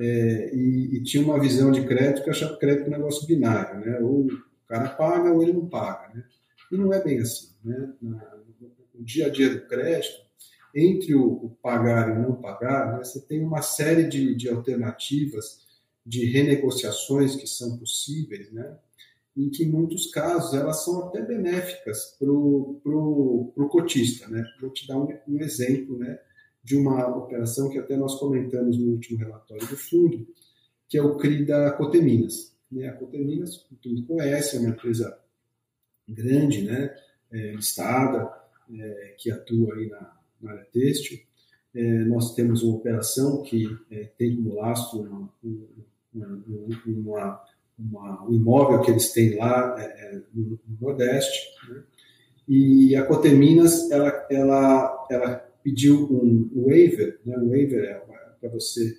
É, 0.00 0.54
e, 0.54 0.96
e, 0.96 1.02
tinha 1.02 1.24
uma 1.24 1.40
visão 1.40 1.72
de 1.72 1.84
crédito 1.84 2.22
que 2.22 2.30
achava 2.30 2.56
crédito 2.56 2.86
um 2.86 2.90
negócio 2.90 3.26
binário, 3.26 3.80
né? 3.80 3.98
Ou 3.98 4.26
o 4.26 4.42
cara 4.68 4.90
paga 4.90 5.32
ou 5.32 5.42
ele 5.42 5.52
não 5.52 5.68
paga, 5.68 6.14
né? 6.14 6.24
E 6.70 6.76
não 6.76 6.92
é 6.92 7.02
bem 7.02 7.18
assim, 7.18 7.48
né? 7.64 7.94
no 8.00 9.04
dia 9.04 9.26
a 9.26 9.28
dia 9.28 9.50
do 9.50 9.66
crédito, 9.66 10.27
entre 10.74 11.14
o, 11.14 11.26
o 11.26 11.50
pagar 11.62 12.10
e 12.10 12.18
não 12.20 12.34
pagar, 12.34 12.92
né, 12.92 13.04
você 13.04 13.20
tem 13.20 13.42
uma 13.42 13.62
série 13.62 14.04
de, 14.04 14.34
de 14.34 14.48
alternativas 14.48 15.66
de 16.08 16.24
renegociações 16.24 17.36
que 17.36 17.46
são 17.46 17.76
possíveis, 17.76 18.50
né? 18.50 18.78
em 19.36 19.50
que 19.50 19.62
em 19.62 19.70
muitos 19.70 20.10
casos 20.10 20.54
elas 20.54 20.82
são 20.82 21.06
até 21.06 21.22
benéficas 21.22 22.16
para 22.18 22.30
o 22.30 23.68
cotista. 23.70 24.26
Né? 24.28 24.42
Vou 24.60 24.70
te 24.70 24.88
dar 24.88 24.96
um, 24.96 25.06
um, 25.28 25.40
exemplo 25.40 25.98
né, 25.98 26.18
de 26.64 26.76
uma 26.76 27.06
operação 27.14 27.68
que 27.68 27.78
até 27.78 27.94
nós 27.96 28.18
comentamos 28.18 28.78
no 28.78 28.92
último 28.92 29.18
relatório 29.18 29.66
do 29.68 29.76
fundo, 29.76 30.26
que 30.88 30.96
é 30.96 31.02
o 31.02 31.16
CRI 31.18 31.44
da 31.44 31.70
Coteminas. 31.72 32.56
Né? 32.72 32.88
A 32.88 32.94
Coteminas, 32.94 33.58
todo 33.82 33.94
mundo 33.94 34.06
conhece, 34.06 34.56
é 34.56 34.60
uma 34.60 34.70
empresa 34.70 35.16
grande, 36.08 36.62
né, 36.62 36.96
é, 37.30 37.52
listada, 37.52 38.32
é, 38.72 39.14
que 39.18 39.30
atua 39.30 39.74
aí 39.74 39.88
na, 39.88 40.17
na 40.40 40.52
área 40.52 40.66
têxtil. 40.72 41.18
É, 41.74 42.04
nós 42.04 42.34
temos 42.34 42.62
uma 42.62 42.76
operação 42.76 43.42
que 43.42 43.68
é, 43.90 44.10
tem 44.16 44.36
como 44.36 44.56
lastro 44.56 45.00
uma, 45.00 45.30
uma, 46.14 47.44
uma, 47.78 48.28
um 48.28 48.32
imóvel 48.34 48.80
que 48.80 48.90
eles 48.90 49.12
têm 49.12 49.36
lá 49.36 49.76
é, 49.78 49.84
é, 49.84 50.22
no, 50.34 50.50
no, 50.50 50.60
Nordeste. 50.80 51.38
Né? 51.68 51.82
E 52.48 52.96
a 52.96 53.04
Coteminas, 53.04 53.90
ela, 53.90 54.26
ela, 54.30 55.06
ela 55.10 55.34
pediu 55.62 56.08
um 56.10 56.64
waiver, 56.66 57.20
né? 57.24 57.36
um 57.38 57.50
waiver 57.50 57.84
é 57.84 58.02
para 58.40 58.50
você 58.50 58.96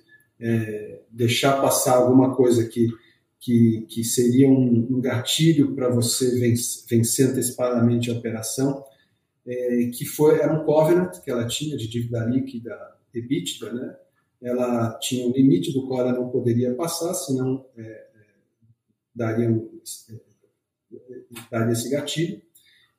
deixar 1.10 1.60
passar 1.60 1.96
alguma 1.96 2.34
coisa 2.34 2.66
que 2.66 2.88
que, 3.40 3.86
que 3.88 4.04
seria 4.04 4.48
um, 4.48 4.86
um 4.90 5.00
gatilho 5.00 5.74
para 5.74 5.88
você 5.88 6.38
vencer, 6.38 6.84
vencer, 6.88 7.30
antecipadamente 7.30 8.10
a 8.10 8.14
operação, 8.14 8.84
é, 9.50 9.90
que 9.92 10.04
foi, 10.04 10.38
era 10.38 10.52
um 10.52 10.64
covenant 10.64 11.20
que 11.24 11.30
ela 11.30 11.46
tinha 11.46 11.76
de 11.76 11.88
dívida 11.88 12.24
líquida 12.24 12.70
EBITDA, 13.12 13.72
né? 13.72 13.96
ela 14.40 14.96
tinha 14.98 15.26
um 15.26 15.32
limite 15.32 15.72
do 15.72 15.88
qual 15.88 16.00
ela 16.00 16.12
não 16.12 16.30
poderia 16.30 16.72
passar, 16.74 17.12
senão 17.14 17.66
é, 17.76 17.82
é 17.82 18.06
daria, 19.14 19.48
é, 19.48 20.20
daria 21.50 21.72
esse 21.72 21.90
gatilho, 21.90 22.40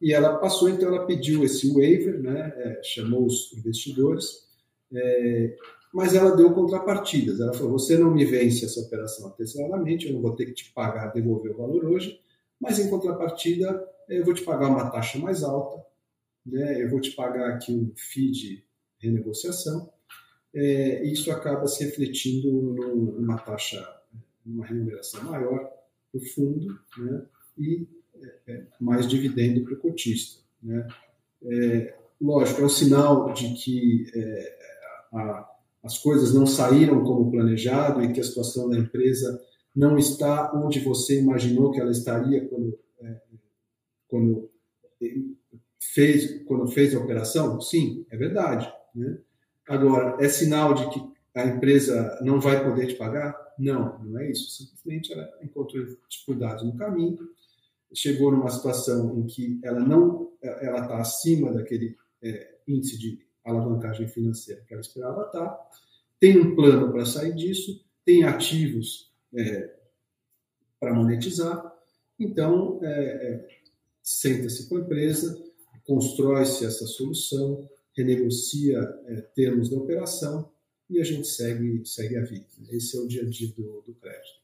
e 0.02 0.14
ela 0.14 0.38
passou, 0.40 0.70
então 0.70 0.90
ela 0.90 1.06
pediu 1.06 1.44
esse 1.46 1.72
waiver, 1.74 2.20
né? 2.22 2.52
É, 2.58 2.82
chamou 2.84 3.26
os 3.26 3.54
investidores, 3.54 4.48
é, 4.94 5.56
mas 5.94 6.16
ela 6.16 6.36
deu 6.36 6.54
contrapartidas. 6.54 7.40
Ela 7.40 7.54
falou: 7.54 7.74
você 7.74 7.98
não 7.98 8.12
me 8.12 8.26
vence 8.26 8.66
essa 8.66 8.80
operação 8.82 9.28
antecipadamente, 9.28 10.08
eu 10.08 10.14
não 10.14 10.22
vou 10.22 10.36
ter 10.36 10.48
que 10.48 10.54
te 10.54 10.72
pagar, 10.74 11.14
devolver 11.14 11.52
o 11.52 11.58
valor 11.58 11.86
hoje, 11.86 12.20
mas 12.60 12.80
em 12.80 12.90
contrapartida 12.90 13.88
eu 14.10 14.26
vou 14.26 14.34
te 14.34 14.44
pagar 14.44 14.70
uma 14.70 14.90
taxa 14.90 15.20
mais 15.20 15.44
alta, 15.44 15.86
né? 16.46 16.84
eu 16.84 16.90
vou 16.90 17.00
te 17.00 17.12
pagar 17.12 17.56
aqui 17.56 17.74
um 17.74 17.92
FII 17.96 18.32
de 18.32 18.64
renegociação, 19.00 19.92
é, 20.54 21.04
isso 21.06 21.32
acaba 21.32 21.68
se 21.68 21.84
refletindo 21.84 22.52
numa 22.52 23.38
taxa, 23.38 23.86
numa 24.46 24.66
remuneração 24.66 25.24
maior 25.24 25.72
para 26.12 26.22
o 26.22 26.26
fundo 26.26 26.80
né? 26.98 27.26
e 27.58 27.88
é, 28.48 28.54
é 28.54 28.68
mais 28.80 29.08
dividendo 29.08 29.64
para 29.64 29.74
o 29.74 29.80
cotista. 29.80 30.42
Né? 30.62 30.88
É, 31.44 31.96
lógico, 32.20 32.62
é 32.62 32.66
um 32.66 32.70
sinal 32.70 33.34
de 33.34 33.54
que 33.54 34.12
é, 34.14 34.58
a 35.14 35.52
as 35.84 35.98
coisas 35.98 36.34
não 36.34 36.46
saíram 36.46 37.04
como 37.04 37.32
planejado 37.32 38.04
e 38.04 38.14
que 38.14 38.20
a 38.20 38.24
situação 38.24 38.70
da 38.70 38.78
empresa 38.78 39.42
não 39.76 39.98
está 39.98 40.52
onde 40.54 40.80
você 40.80 41.20
imaginou 41.20 41.72
que 41.72 41.80
ela 41.80 41.92
estaria 41.92 42.48
quando, 42.48 42.80
é, 43.02 43.22
quando 44.08 44.50
fez 45.94 46.44
quando 46.46 46.68
fez 46.68 46.96
a 46.96 47.00
operação? 47.00 47.60
Sim, 47.60 48.06
é 48.10 48.18
verdade. 48.18 48.72
Né? 48.96 49.18
Agora, 49.68 50.24
é 50.24 50.30
sinal 50.30 50.74
de 50.74 50.90
que 50.90 51.12
a 51.34 51.46
empresa 51.46 52.20
não 52.22 52.40
vai 52.40 52.64
poder 52.64 52.88
te 52.88 52.96
pagar? 52.96 53.36
Não, 53.58 54.00
não 54.04 54.20
é 54.20 54.30
isso. 54.30 54.50
Simplesmente 54.52 55.12
ela 55.12 55.30
encontrou 55.42 55.86
dificuldades 56.10 56.64
no 56.64 56.76
caminho, 56.76 57.18
chegou 57.94 58.32
numa 58.32 58.50
situação 58.50 59.18
em 59.18 59.28
que 59.28 59.60
ela 59.64 59.80
não 59.80 60.32
ela 60.42 60.82
está 60.82 61.00
acima 61.00 61.54
daquele 61.54 61.96
é, 62.22 62.56
índice 62.68 62.98
de 62.98 63.20
alavancagem 63.44 64.08
financeira 64.08 64.64
que 64.68 64.74
ela 64.74 64.82
esperava 64.82 65.24
estar, 65.24 65.70
tem 66.20 66.40
um 66.40 66.56
plano 66.56 66.92
para 66.92 67.06
sair 67.06 67.34
disso, 67.34 67.84
tem 68.06 68.24
ativos 68.24 69.12
é, 69.36 69.76
para 70.80 70.94
monetizar, 70.94 71.74
então 72.20 72.80
é, 72.84 72.90
é, 72.90 73.48
senta-se 74.02 74.68
com 74.68 74.78
a 74.78 74.82
empresa, 74.82 75.44
constrói-se 75.86 76.66
essa 76.66 76.86
solução, 76.86 77.70
renegocia 77.96 78.78
é, 79.06 79.22
termos 79.36 79.70
da 79.70 79.78
operação 79.78 80.50
e 80.90 81.00
a 81.00 81.04
gente 81.04 81.28
segue, 81.28 81.86
segue 81.86 82.18
a 82.18 82.24
vida. 82.24 82.48
Esse 82.70 82.98
é 82.98 83.00
o 83.00 83.08
dia 83.08 83.24
a 83.24 83.30
dia 83.30 83.48
do, 83.56 83.82
do 83.82 83.94
crédito. 83.96 84.42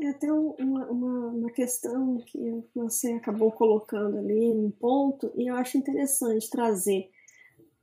É 0.00 0.08
até 0.08 0.32
uma, 0.32 0.90
uma, 0.90 1.26
uma, 1.28 1.50
questão 1.52 2.18
que 2.26 2.64
você 2.74 3.12
acabou 3.12 3.52
colocando 3.52 4.18
ali, 4.18 4.50
um 4.50 4.70
ponto, 4.70 5.30
e 5.36 5.48
eu 5.48 5.54
acho 5.54 5.78
interessante 5.78 6.50
trazer 6.50 7.08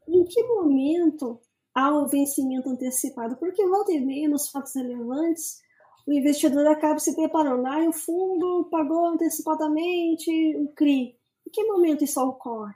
em 0.06 0.26
que 0.26 0.44
momento 0.44 1.40
há 1.74 1.96
o 1.96 2.08
vencimento 2.08 2.70
antecipado? 2.70 3.38
Porque 3.38 3.66
volta 3.66 3.92
e 3.92 4.02
meia, 4.02 4.28
nos 4.28 4.50
fatos 4.50 4.76
relevantes, 4.76 5.62
o 6.06 6.12
investidor 6.12 6.66
acaba 6.68 7.00
se 7.00 7.16
preparando. 7.16 7.66
Ah, 7.66 7.88
o 7.88 7.94
fundo 7.94 8.68
pagou 8.72 9.08
antecipadamente 9.08 10.58
o 10.58 10.68
CRI. 10.74 11.19
Em 11.50 11.52
que 11.52 11.64
momento 11.64 12.04
isso 12.04 12.22
ocorre? 12.22 12.76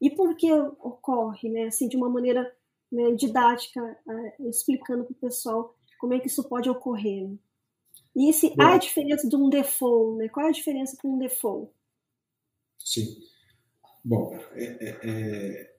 E 0.00 0.08
por 0.08 0.34
que 0.34 0.50
ocorre, 0.50 1.50
né? 1.50 1.64
Assim, 1.64 1.88
de 1.88 1.96
uma 1.96 2.08
maneira 2.08 2.50
né, 2.90 3.12
didática, 3.12 3.82
uh, 4.06 4.48
explicando 4.48 5.04
para 5.04 5.12
o 5.12 5.16
pessoal 5.16 5.76
como 5.98 6.14
é 6.14 6.20
que 6.20 6.26
isso 6.26 6.48
pode 6.48 6.70
ocorrer. 6.70 7.28
Né? 7.28 7.36
E 8.16 8.32
se 8.32 8.54
há 8.58 8.74
a 8.74 8.78
diferença 8.78 9.28
de 9.28 9.36
um 9.36 9.50
default, 9.50 10.16
né? 10.16 10.28
Qual 10.30 10.46
é 10.46 10.48
a 10.48 10.52
diferença 10.52 10.96
para 10.96 11.10
um 11.10 11.18
default? 11.18 11.70
Sim. 12.78 13.14
Bom, 14.02 14.34
é, 14.52 14.64
é, 14.64 14.98
é 15.02 15.74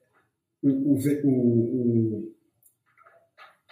o, 0.62 0.94
o, 1.24 2.34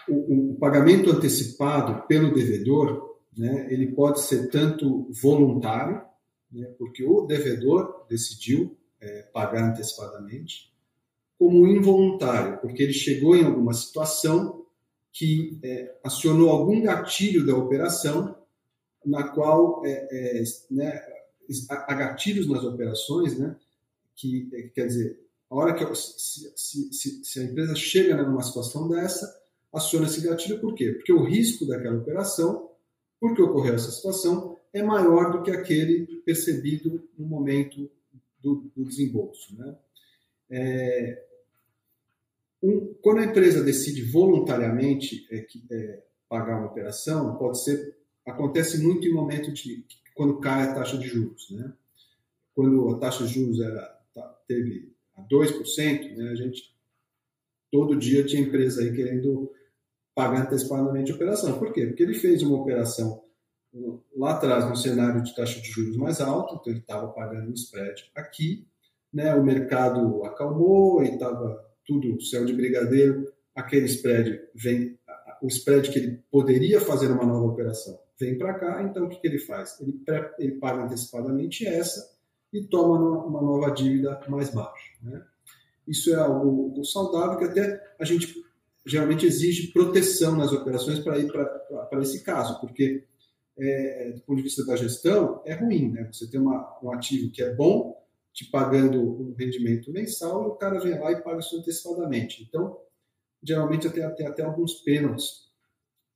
o, 0.09 0.51
o, 0.51 0.57
pagamento 0.57 1.11
antecipado 1.11 2.07
pelo 2.07 2.35
devedor, 2.35 3.19
né, 3.37 3.73
ele 3.73 3.93
pode 3.93 4.21
ser 4.21 4.49
tanto 4.49 5.09
voluntário, 5.11 6.03
né, 6.55 6.73
porque 6.79 7.05
o 7.05 7.23
devedor 7.23 8.07
decidiu 8.09 8.77
é, 9.01 9.23
pagar 9.33 9.71
antecipadamente, 9.71 10.73
como 11.37 11.67
involuntário, 11.67 12.59
porque 12.61 12.83
ele 12.83 12.93
chegou 12.93 13.37
em 13.37 13.45
alguma 13.45 13.75
situação 13.75 14.65
que 15.13 15.59
é, 15.63 15.99
acionou 16.03 16.51
algum 16.51 16.81
gatilho 16.81 17.45
da 17.45 17.57
operação, 17.57 18.37
na 19.05 19.29
qual 19.29 19.85
é, 19.85 20.41
é 20.41 20.43
né, 20.71 21.03
há 21.69 21.95
gatilhos 21.95 22.49
nas 22.49 22.65
operações, 22.65 23.39
né, 23.39 23.57
que 24.15 24.49
é, 24.55 24.63
quer 24.69 24.87
dizer, 24.87 25.21
a 25.51 25.57
hora 25.57 25.75
que 25.75 25.95
se, 25.95 26.53
se, 26.57 27.25
se, 27.25 27.41
a 27.41 27.45
empresa 27.45 27.75
chega 27.75 28.17
numa 28.23 28.43
situação 28.43 28.89
dessa, 28.89 29.43
aciona 29.73 30.07
esse 30.07 30.21
gatilho, 30.21 30.61
por 30.61 30.75
quê? 30.75 30.93
Porque 30.93 31.13
o 31.13 31.25
risco 31.25 31.67
daquela 31.67 31.99
operação, 31.99 32.71
porque 33.21 33.43
ocorreu 33.43 33.75
essa 33.75 33.91
situação, 33.91 34.57
é 34.73 34.83
maior 34.83 35.33
do 35.33 35.43
que 35.43 35.51
aquele 35.51 36.14
percebido 36.25 37.09
no 37.19 37.27
momento 37.27 37.91
do, 38.41 38.71
do 38.77 38.85
desembolso. 38.85 39.57
Né? 39.57 39.77
É, 40.51 41.25
um, 42.63 42.95
quando 43.03 43.21
a 43.21 43.25
empresa 43.25 43.63
decide 43.63 44.03
voluntariamente 44.03 45.27
é, 45.31 45.41
que, 45.41 45.65
é, 45.71 46.03
pagar 46.29 46.59
uma 46.59 46.67
operação, 46.67 47.37
pode 47.37 47.63
ser 47.63 47.97
acontece 48.27 48.83
muito 48.83 49.07
em 49.07 49.13
momento 49.13 49.53
de 49.53 49.85
quando 50.15 50.41
cai 50.41 50.63
a 50.63 50.75
taxa 50.75 50.97
de 50.97 51.07
juros, 51.07 51.51
né? 51.51 51.73
Quando 52.55 52.89
a 52.91 52.99
taxa 52.99 53.27
de 53.27 53.35
juros 53.35 53.61
era 53.61 53.83
tá, 54.15 54.23
teve 54.47 54.95
a 55.17 55.23
2%, 55.23 56.17
né, 56.17 56.31
a 56.31 56.35
gente 56.35 56.75
todo 57.71 57.99
dia 57.99 58.25
tinha 58.25 58.43
empresa 58.43 58.81
aí 58.81 58.95
querendo 58.95 59.53
pagar 60.15 60.47
antecipadamente 60.47 61.11
a 61.11 61.15
operação. 61.15 61.59
Por 61.59 61.73
quê? 61.73 61.87
Porque 61.87 62.03
ele 62.03 62.15
fez 62.15 62.43
uma 62.43 62.61
operação 62.61 63.24
lá 64.17 64.33
atrás 64.33 64.69
no 64.69 64.77
cenário 64.77 65.23
de 65.23 65.35
taxa 65.35 65.61
de 65.61 65.69
juros 65.69 65.97
mais 65.97 66.21
alta, 66.21 66.55
então 66.55 66.73
ele 66.73 66.81
estava 66.81 67.09
pagando 67.09 67.51
um 67.51 67.55
spread 67.55 68.11
aqui, 68.15 68.67
né, 69.13 69.35
o 69.35 69.45
mercado 69.45 70.25
acalmou 70.25 71.03
e 71.03 71.09
estava 71.09 71.65
tudo 71.87 72.21
céu 72.21 72.45
de 72.45 72.53
brigadeiro, 72.53 73.33
aquele 73.55 73.87
spread 73.87 74.41
vem, 74.55 74.99
o 75.43 75.49
spread 75.49 75.91
que 75.91 75.99
ele 75.99 76.23
poderia 76.31 76.81
fazer 76.81 77.11
uma 77.11 77.27
nova 77.27 77.47
operação 77.47 77.99
vem 78.19 78.39
para 78.39 78.55
cá, 78.55 78.83
então 78.83 79.05
o 79.05 79.09
que, 79.09 79.21
que 79.21 79.27
ele 79.27 79.39
faz? 79.39 79.81
Ele, 79.81 79.93
pré, 79.93 80.35
ele 80.39 80.53
paga 80.53 80.85
antecipadamente 80.85 81.67
essa 81.67 82.15
e 82.53 82.63
toma 82.65 82.99
uma 83.27 83.43
nova 83.43 83.71
dívida 83.71 84.21
mais 84.29 84.51
baixa. 84.51 84.93
Né? 85.03 85.23
Isso 85.87 86.11
é 86.13 86.17
algo 86.17 86.83
saudável 86.85 87.39
que 87.39 87.45
até 87.45 87.95
a 87.99 88.05
gente 88.05 88.43
geralmente 88.87 89.27
exige 89.27 89.73
proteção 89.73 90.37
nas 90.37 90.53
operações 90.53 90.99
para 91.01 91.19
ir 91.19 91.31
para 91.33 92.03
esse 92.03 92.23
caso, 92.23 92.61
porque 92.61 93.05
é, 93.59 94.13
do 94.13 94.21
ponto 94.23 94.37
de 94.37 94.43
vista 94.43 94.65
da 94.65 94.77
gestão 94.77 95.43
é 95.45 95.55
ruim, 95.55 95.91
né? 95.91 96.09
Você 96.13 96.29
tem 96.29 96.41
uma, 96.41 96.79
um 96.83 96.93
ativo 96.93 97.31
que 97.31 97.43
é 97.43 97.55
bom, 97.55 97.95
te 98.33 98.51
pagando 98.51 99.01
um 99.01 99.35
rendimento 99.39 99.93
mensal, 99.93 100.45
e 100.45 100.47
o 100.49 100.55
cara 100.57 100.81
vem 100.81 100.99
lá 100.99 101.13
e 101.13 101.23
paga 101.23 101.39
isso 101.39 101.57
antecipadamente. 101.57 102.43
Então, 102.43 102.77
geralmente 103.43 103.89
tem 103.91 104.03
até, 104.03 104.27
até 104.27 104.43
alguns 104.43 104.75
pênaltis, 104.83 105.49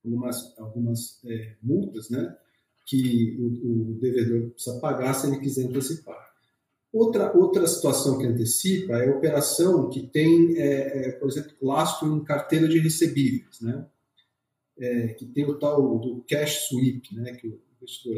algumas, 0.05 0.59
algumas 0.59 1.21
é, 1.25 1.57
multas, 1.63 2.11
né? 2.11 2.37
Que 2.87 3.37
o, 3.39 3.93
o 3.93 3.99
devedor 4.01 4.51
precisa 4.51 4.81
pagar 4.81 5.15
se 5.15 5.27
ele 5.27 5.39
quiser 5.39 5.67
antecipar. 5.67 6.29
Outra, 6.93 7.37
outra 7.37 7.67
situação 7.67 8.19
que 8.19 8.27
antecipa 8.27 8.95
é 8.95 9.09
a 9.09 9.17
operação 9.17 9.91
que 9.91 10.07
tem, 10.09 10.57
é, 10.57 11.09
é, 11.09 11.13
por 11.13 11.29
exemplo, 11.29 11.53
lastro 11.61 12.17
em 12.17 12.25
carteira 12.25 12.67
de 12.67 12.79
recebíveis, 12.79 13.61
né? 13.61 13.87
É, 14.81 15.09
que 15.09 15.27
tem 15.27 15.45
o 15.45 15.59
tal 15.59 15.99
do 15.99 16.25
cash 16.29 16.69
sweep, 16.69 17.15
né? 17.17 17.33
que 17.35 17.49
o 17.49 17.61
investidor 17.77 18.17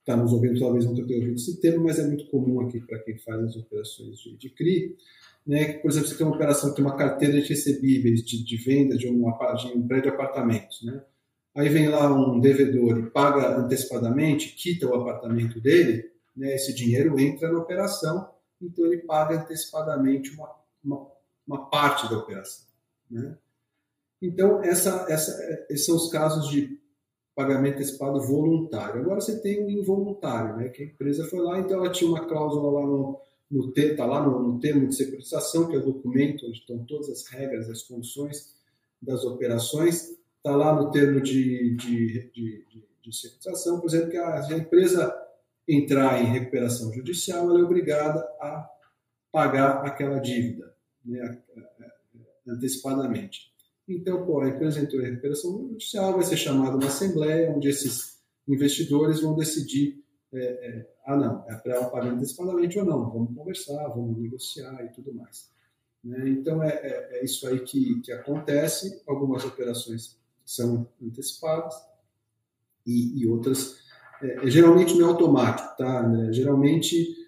está 0.00 0.12
é, 0.12 0.16
nos 0.16 0.32
ouvindo, 0.32 0.58
talvez 0.58 0.84
não 0.84 0.94
tenha 0.94 1.18
ouvido 1.18 1.36
esse 1.36 1.60
termo, 1.60 1.84
mas 1.84 1.98
é 1.98 2.06
muito 2.06 2.26
comum 2.26 2.60
aqui 2.60 2.80
para 2.80 2.98
quem 2.98 3.16
faz 3.18 3.40
as 3.44 3.56
operações 3.56 4.18
de, 4.18 4.36
de 4.36 4.50
CRI. 4.50 4.96
Né? 5.46 5.74
Que, 5.74 5.78
por 5.78 5.90
exemplo, 5.90 6.08
você 6.08 6.16
tem 6.16 6.26
uma 6.26 6.34
operação 6.34 6.70
que 6.70 6.76
tem 6.76 6.84
uma 6.84 6.96
carteira 6.96 7.40
de 7.40 7.48
recebíveis 7.48 8.24
de, 8.24 8.44
de 8.44 8.56
venda 8.56 8.96
de, 8.96 9.06
um 9.06 9.20
de 9.20 9.78
um 9.78 9.86
prédio 9.86 10.10
de 10.10 10.16
apartamentos. 10.16 10.82
Né? 10.82 11.02
Aí 11.54 11.68
vem 11.68 11.88
lá 11.88 12.12
um 12.12 12.40
devedor 12.40 12.98
e 12.98 13.10
paga 13.10 13.58
antecipadamente, 13.58 14.56
quita 14.56 14.88
o 14.88 14.94
apartamento 14.94 15.60
dele, 15.60 16.10
né, 16.36 16.54
esse 16.56 16.74
dinheiro 16.74 17.18
entra 17.18 17.52
na 17.52 17.60
operação, 17.60 18.28
então 18.60 18.84
ele 18.86 18.98
paga 19.02 19.40
antecipadamente 19.40 20.30
uma, 20.30 20.50
uma, 20.82 21.06
uma 21.46 21.70
parte 21.70 22.08
da 22.10 22.18
operação. 22.18 22.66
Né? 23.08 23.36
Então, 24.26 24.62
essa, 24.62 25.06
essa, 25.08 25.66
esses 25.68 25.86
são 25.86 25.96
os 25.96 26.10
casos 26.10 26.48
de 26.48 26.78
pagamento 27.34 27.74
antecipado 27.74 28.20
voluntário. 28.22 29.00
Agora 29.00 29.20
você 29.20 29.40
tem 29.40 29.64
o 29.64 29.70
involuntário, 29.70 30.56
né, 30.56 30.68
que 30.68 30.82
a 30.82 30.86
empresa 30.86 31.24
foi 31.24 31.40
lá, 31.40 31.58
então 31.58 31.78
ela 31.78 31.90
tinha 31.90 32.08
uma 32.08 32.26
cláusula 32.26 32.80
lá 32.80 32.86
no, 32.86 33.20
no, 33.50 33.72
tá 33.96 34.06
lá 34.06 34.24
no, 34.24 34.40
no 34.40 34.60
termo 34.60 34.88
de 34.88 34.94
securitização, 34.94 35.68
que 35.68 35.74
é 35.74 35.78
o 35.78 35.84
documento 35.84 36.46
onde 36.46 36.58
estão 36.58 36.84
todas 36.84 37.08
as 37.08 37.26
regras, 37.26 37.68
as 37.68 37.82
condições 37.82 38.54
das 39.02 39.24
operações, 39.24 40.16
está 40.36 40.56
lá 40.56 40.74
no 40.74 40.90
termo 40.90 41.20
de, 41.20 41.74
de, 41.76 42.30
de, 42.30 42.64
de, 42.70 42.84
de 43.02 43.16
securitização, 43.16 43.80
por 43.80 43.88
exemplo, 43.88 44.10
que 44.10 44.16
a, 44.16 44.46
a 44.46 44.56
empresa 44.56 45.14
entrar 45.66 46.22
em 46.22 46.26
recuperação 46.26 46.92
judicial, 46.92 47.50
ela 47.50 47.60
é 47.60 47.62
obrigada 47.62 48.20
a 48.40 48.70
pagar 49.32 49.84
aquela 49.84 50.18
dívida 50.18 50.72
né, 51.04 51.42
antecipadamente. 52.46 53.53
Então, 53.88 54.24
pô, 54.24 54.40
a 54.40 54.48
empresa 54.48 54.80
entrou 54.80 55.02
em 55.02 55.10
recuperação 55.10 55.68
judicial, 55.68 56.14
vai 56.14 56.22
ser 56.22 56.36
chamada 56.36 56.76
uma 56.76 56.86
assembleia 56.86 57.50
onde 57.50 57.68
esses 57.68 58.18
investidores 58.48 59.20
vão 59.20 59.34
decidir 59.34 60.04
é, 60.34 60.38
é, 60.38 60.90
ah, 61.06 61.16
não, 61.16 61.44
é 61.48 61.54
para 61.54 61.76
ela 61.76 61.90
pagar 61.90 62.10
antecipadamente 62.10 62.76
ou 62.78 62.84
não, 62.84 63.08
vamos 63.08 63.36
conversar, 63.36 63.86
vamos 63.88 64.18
negociar 64.18 64.84
e 64.84 64.88
tudo 64.88 65.14
mais. 65.14 65.48
Né? 66.02 66.28
Então, 66.28 66.62
é, 66.62 66.70
é, 66.70 67.08
é, 67.12 67.24
isso 67.24 67.46
aí 67.46 67.60
que, 67.60 68.00
que 68.00 68.10
acontece, 68.10 69.02
algumas 69.06 69.44
operações 69.44 70.18
são 70.44 70.88
antecipadas 71.00 71.74
e, 72.84 73.22
e 73.22 73.26
outras 73.28 73.76
é, 74.20 74.44
é, 74.44 74.50
geralmente 74.50 74.94
não 74.94 75.08
é 75.08 75.10
automático, 75.10 75.76
tá? 75.76 76.02
Né? 76.06 76.32
Geralmente 76.32 77.22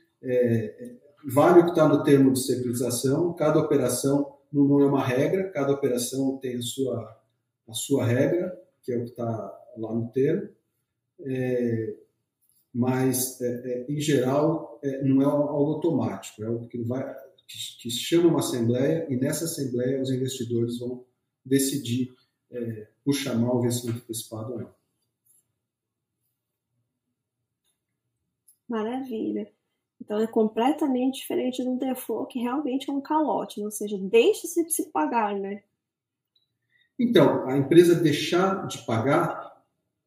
vale 1.32 1.60
o 1.60 1.64
que 1.64 1.70
está 1.70 1.88
no 1.88 2.02
termo 2.02 2.32
de 2.32 2.44
securitização, 2.44 3.32
cada 3.34 3.60
operação 3.60 4.35
não 4.64 4.80
é 4.80 4.86
uma 4.86 5.04
regra, 5.04 5.50
cada 5.50 5.72
operação 5.72 6.38
tem 6.38 6.56
a 6.56 6.62
sua, 6.62 7.20
a 7.68 7.72
sua 7.72 8.04
regra, 8.04 8.58
que 8.82 8.92
é 8.92 8.96
o 8.96 9.04
que 9.04 9.10
está 9.10 9.26
lá 9.76 9.94
no 9.94 10.08
termo, 10.12 10.48
é, 11.20 11.94
mas 12.72 13.40
é, 13.40 13.46
é, 13.46 13.86
em 13.88 14.00
geral 14.00 14.80
não 15.02 15.22
é 15.22 15.24
algo 15.24 15.72
automático, 15.72 16.42
é 16.42 16.46
algo 16.46 16.68
que, 16.68 16.78
vai, 16.82 17.02
que, 17.46 17.58
que 17.80 17.90
chama 17.90 18.28
uma 18.28 18.40
assembleia 18.40 19.06
e 19.08 19.16
nessa 19.16 19.46
assembleia 19.46 20.00
os 20.00 20.10
investidores 20.10 20.78
vão 20.78 21.04
decidir 21.44 22.14
por 23.04 23.14
chamar 23.14 23.52
o 23.52 23.60
vencimento 23.60 23.98
antecipado 23.98 24.52
ou 24.52 24.58
não. 24.58 24.74
Maravilha. 28.68 29.55
Então 30.06 30.20
é 30.20 30.26
completamente 30.28 31.18
diferente 31.18 31.60
de 31.60 31.68
um 31.68 31.76
default 31.76 32.32
que 32.32 32.38
realmente 32.38 32.88
é 32.88 32.92
um 32.92 33.00
calote, 33.00 33.60
ou 33.60 33.72
seja, 33.72 33.98
deixa-se 33.98 34.64
de 34.64 34.72
se 34.72 34.90
pagar, 34.92 35.34
né? 35.34 35.64
Então, 36.98 37.46
a 37.48 37.58
empresa 37.58 37.96
deixar 37.96 38.68
de 38.68 38.78
pagar 38.86 39.60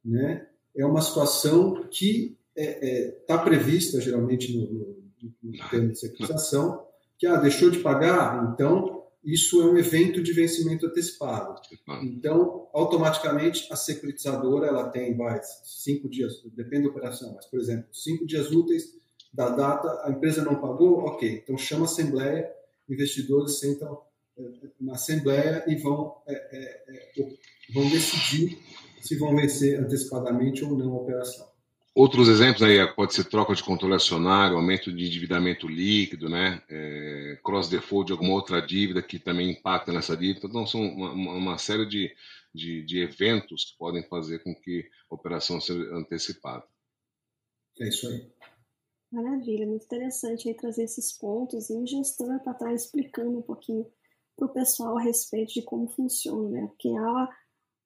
né, 0.03 0.47
é 0.75 0.85
uma 0.85 1.01
situação 1.01 1.83
que 1.91 2.37
está 2.55 2.71
é, 2.71 3.07
é, 3.07 3.11
tá 3.27 3.37
prevista 3.37 3.99
geralmente 3.99 4.57
no, 4.57 4.73
no, 4.73 5.33
no 5.43 5.69
termo 5.69 5.91
de 5.91 5.99
securitização, 5.99 6.87
que 7.17 7.27
ah, 7.27 7.35
deixou 7.35 7.69
de 7.69 7.79
pagar, 7.79 8.53
então 8.53 9.03
isso 9.21 9.61
é 9.61 9.65
um 9.65 9.77
evento 9.77 10.23
de 10.23 10.31
vencimento 10.31 10.85
antecipado. 10.85 11.61
Então, 12.01 12.69
automaticamente, 12.73 13.67
a 13.69 13.75
securitizadora 13.75 14.67
ela 14.67 14.89
tem 14.89 15.15
vai, 15.15 15.39
cinco 15.63 16.09
dias, 16.09 16.41
depende 16.55 16.83
da 16.83 16.89
operação, 16.89 17.33
mas, 17.35 17.45
por 17.45 17.59
exemplo, 17.59 17.87
cinco 17.91 18.25
dias 18.25 18.49
úteis 18.49 18.97
da 19.31 19.49
data, 19.49 20.01
a 20.05 20.11
empresa 20.11 20.43
não 20.43 20.55
pagou, 20.55 20.99
ok, 21.05 21.41
então 21.43 21.57
chama 21.57 21.83
a 21.83 21.85
assembleia, 21.85 22.51
investidores 22.89 23.59
sentam 23.59 24.01
eh, 24.37 24.69
na 24.79 24.93
assembleia 24.93 25.63
e 25.67 25.75
vão, 25.75 26.15
é, 26.27 26.33
é, 26.33 27.21
é, 27.21 27.37
vão 27.73 27.87
decidir 27.89 28.57
se 29.01 29.17
vão 29.17 29.35
vencer 29.35 29.79
antecipadamente 29.79 30.63
ou 30.63 30.77
não 30.77 30.93
a 30.93 31.01
operação. 31.01 31.47
Outros 31.93 32.29
exemplos 32.29 32.61
aí 32.61 32.85
pode 32.93 33.13
ser 33.13 33.25
troca 33.25 33.53
de 33.53 33.63
controle 33.63 33.95
acionário, 33.95 34.55
aumento 34.55 34.91
de 34.91 35.05
endividamento 35.05 35.67
líquido, 35.67 36.29
né? 36.29 36.61
É, 36.69 37.37
cross 37.43 37.67
default 37.67 38.07
de 38.07 38.13
alguma 38.13 38.33
outra 38.33 38.61
dívida 38.61 39.01
que 39.01 39.19
também 39.19 39.51
impacta 39.51 39.91
nessa 39.91 40.15
dívida. 40.15 40.47
Então 40.47 40.65
são 40.65 40.81
uma, 40.81 41.11
uma 41.11 41.57
série 41.57 41.85
de, 41.85 42.15
de, 42.53 42.83
de, 42.83 43.01
eventos 43.01 43.65
que 43.65 43.77
podem 43.77 44.03
fazer 44.03 44.39
com 44.39 44.55
que 44.55 44.87
a 45.11 45.15
operação 45.15 45.59
seja 45.59 45.81
antecipada. 45.93 46.63
É 47.79 47.87
isso 47.89 48.07
aí. 48.07 48.25
Maravilha, 49.11 49.65
muito 49.65 49.85
interessante 49.85 50.47
aí 50.47 50.53
trazer 50.55 50.83
esses 50.83 51.11
pontos 51.11 51.69
e 51.69 51.73
o 51.75 51.85
gestor 51.85 52.39
para 52.41 52.53
estar 52.53 52.73
explicando 52.73 53.39
um 53.39 53.41
pouquinho 53.41 53.85
para 54.37 54.45
o 54.45 54.53
pessoal 54.53 54.97
a 54.97 55.01
respeito 55.01 55.53
de 55.53 55.61
como 55.63 55.87
funciona, 55.89 56.49
né? 56.49 56.67
Porque 56.67 56.89
há 56.89 57.29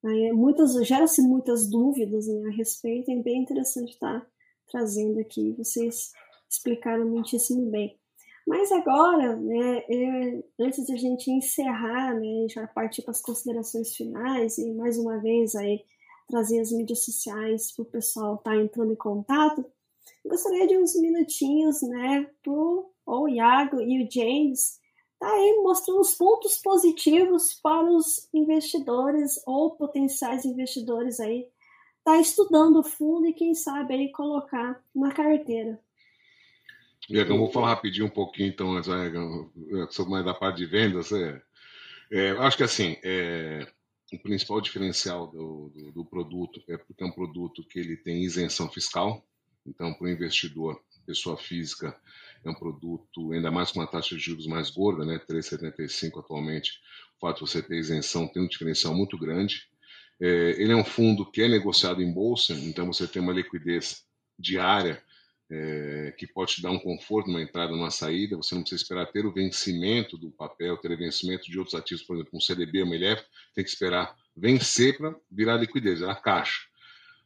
Aí, 0.06 0.34
muitas 0.34 0.74
gera-se 0.86 1.22
muitas 1.22 1.70
dúvidas 1.70 2.28
né, 2.28 2.50
a 2.50 2.52
respeito, 2.52 3.10
é 3.10 3.16
bem 3.16 3.42
interessante 3.42 3.94
estar 3.94 4.26
trazendo 4.70 5.20
aqui, 5.20 5.54
vocês 5.58 6.12
explicaram 6.50 7.08
muitíssimo 7.08 7.72
bem. 7.72 7.98
Mas 8.46 8.70
agora, 8.74 9.38
né, 9.38 9.84
eu, 9.88 10.44
antes 10.60 10.86
de 10.86 10.94
a 10.94 10.98
gente 10.98 11.32
encerrar, 11.32 12.20
né, 12.20 12.48
já 12.50 12.68
partir 12.68 13.02
para 13.02 13.12
as 13.12 13.22
considerações 13.22 13.96
finais 13.96 14.58
e 14.58 14.74
mais 14.74 14.98
uma 14.98 15.20
vez 15.20 15.56
aí 15.56 15.86
trazer 16.28 16.60
as 16.60 16.72
mídias 16.74 17.06
sociais 17.06 17.72
para 17.74 17.84
o 17.84 17.86
pessoal 17.86 18.36
estar 18.36 18.52
tá 18.52 18.58
entrando 18.58 18.92
em 18.92 18.98
contato, 18.98 19.66
gostaria 20.26 20.68
de 20.68 20.78
uns 20.78 20.96
minutinhos, 21.00 21.82
né, 21.82 22.30
pro 22.42 22.90
o 23.06 23.28
Iago 23.28 23.82
e 23.82 24.02
o 24.02 24.10
James 24.10 24.80
tá 25.20 25.30
aí 25.30 25.60
mostrando 25.62 26.00
os 26.00 26.14
pontos 26.14 26.58
positivos 26.58 27.54
para 27.62 27.84
os 27.92 28.30
investidores 28.34 29.42
ou 29.46 29.72
potenciais 29.72 30.46
investidores 30.46 31.20
aí 31.20 31.48
tá 32.04 32.20
estudando 32.20 32.80
o 32.80 32.84
fundo 32.84 33.28
e 33.28 33.34
quem 33.34 33.54
sabe 33.54 33.94
aí 33.94 34.12
colocar 34.12 34.82
na 34.94 35.12
carteira. 35.12 35.80
Iagão, 37.10 37.38
vou 37.38 37.52
falar 37.52 37.70
rapidinho 37.70 38.08
um 38.08 38.10
pouquinho 38.10 38.50
então, 38.50 38.82
sobre 39.90 40.12
mais 40.12 40.26
da 40.26 40.34
parte 40.34 40.58
de 40.58 40.66
vendas. 40.66 41.12
É, 41.12 41.42
é, 42.12 42.30
acho 42.32 42.58
que 42.58 42.64
assim, 42.64 42.98
é, 43.04 43.68
o 44.12 44.20
principal 44.20 44.62
diferencial 44.62 45.28
do, 45.28 45.70
do, 45.70 45.92
do, 45.92 46.06
produto 46.06 46.62
é 46.70 46.78
porque 46.78 47.04
é 47.04 47.08
um 47.08 47.12
produto 47.12 47.64
que 47.64 47.80
ele 47.80 47.98
tem 47.98 48.24
isenção 48.24 48.70
fiscal. 48.70 49.26
Então, 49.66 49.94
para 49.94 50.06
o 50.06 50.10
investidor, 50.10 50.82
pessoa 51.06 51.38
física, 51.38 51.96
é 52.44 52.50
um 52.50 52.54
produto 52.54 53.32
ainda 53.32 53.52
mais 53.52 53.72
com 53.72 53.80
uma 53.80 53.88
taxa 53.88 54.16
de 54.16 54.22
juros 54.22 54.48
mais 54.48 54.70
gorda, 54.70 55.06
né, 55.06 55.20
3,75 55.20 56.20
atualmente. 56.20 56.80
O 57.18 57.20
fato 57.20 57.44
de 57.44 57.52
você 57.52 57.62
ter 57.62 57.78
isenção 57.78 58.28
tem 58.28 58.42
um 58.42 58.48
diferencial 58.48 58.94
muito 58.94 59.18
grande. 59.18 59.68
É, 60.20 60.62
ele 60.62 60.72
é 60.72 60.76
um 60.76 60.84
fundo 60.84 61.30
que 61.30 61.42
é 61.42 61.48
negociado 61.48 62.02
em 62.02 62.12
bolsa, 62.12 62.54
então 62.54 62.86
você 62.88 63.08
tem 63.08 63.22
uma 63.22 63.34
liquidez 63.34 64.06
diária 64.38 65.02
é, 65.50 66.14
que 66.18 66.26
pode 66.26 66.56
te 66.56 66.62
dar 66.62 66.72
um 66.72 66.80
conforto 66.80 67.28
numa 67.28 67.42
entrada, 67.42 67.72
numa 67.72 67.92
saída. 67.92 68.36
Você 68.38 68.56
não 68.56 68.62
precisa 68.62 68.82
esperar 68.82 69.06
ter 69.12 69.26
o 69.26 69.32
vencimento 69.32 70.18
do 70.18 70.32
papel, 70.32 70.78
ter 70.78 70.92
o 70.92 70.98
vencimento 70.98 71.50
de 71.50 71.58
outros 71.58 71.76
ativos, 71.76 72.04
por 72.04 72.16
exemplo, 72.16 72.32
um 72.38 72.42
CDB, 72.42 72.84
uma 72.84 72.96
MLF, 72.96 73.24
tem 73.54 73.64
que 73.64 73.70
esperar 73.70 74.16
vencer 74.36 74.98
para 74.98 75.16
virar 75.32 75.58
liquidez, 75.58 76.00
virar 76.00 76.16
caixa. 76.16 76.62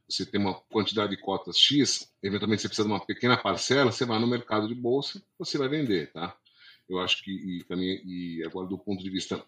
Você 0.09 0.25
tem 0.25 0.39
uma 0.39 0.53
quantidade 0.53 1.15
de 1.15 1.21
cotas 1.21 1.57
X, 1.57 2.13
eventualmente 2.23 2.61
você 2.61 2.67
precisa 2.67 2.87
de 2.87 2.93
uma 2.93 3.05
pequena 3.05 3.35
parcela, 3.37 3.91
você 3.91 4.05
vai 4.05 4.19
no 4.19 4.27
mercado 4.27 4.67
de 4.67 4.75
bolsa, 4.75 5.21
você 5.37 5.57
vai 5.57 5.67
vender, 5.67 6.11
tá? 6.13 6.37
Eu 6.87 6.99
acho 6.99 7.21
que 7.23 7.31
e 7.31 7.63
também 7.65 8.01
e 8.05 8.43
agora 8.45 8.67
do 8.67 8.77
ponto 8.77 9.03
de 9.03 9.09
vista 9.09 9.43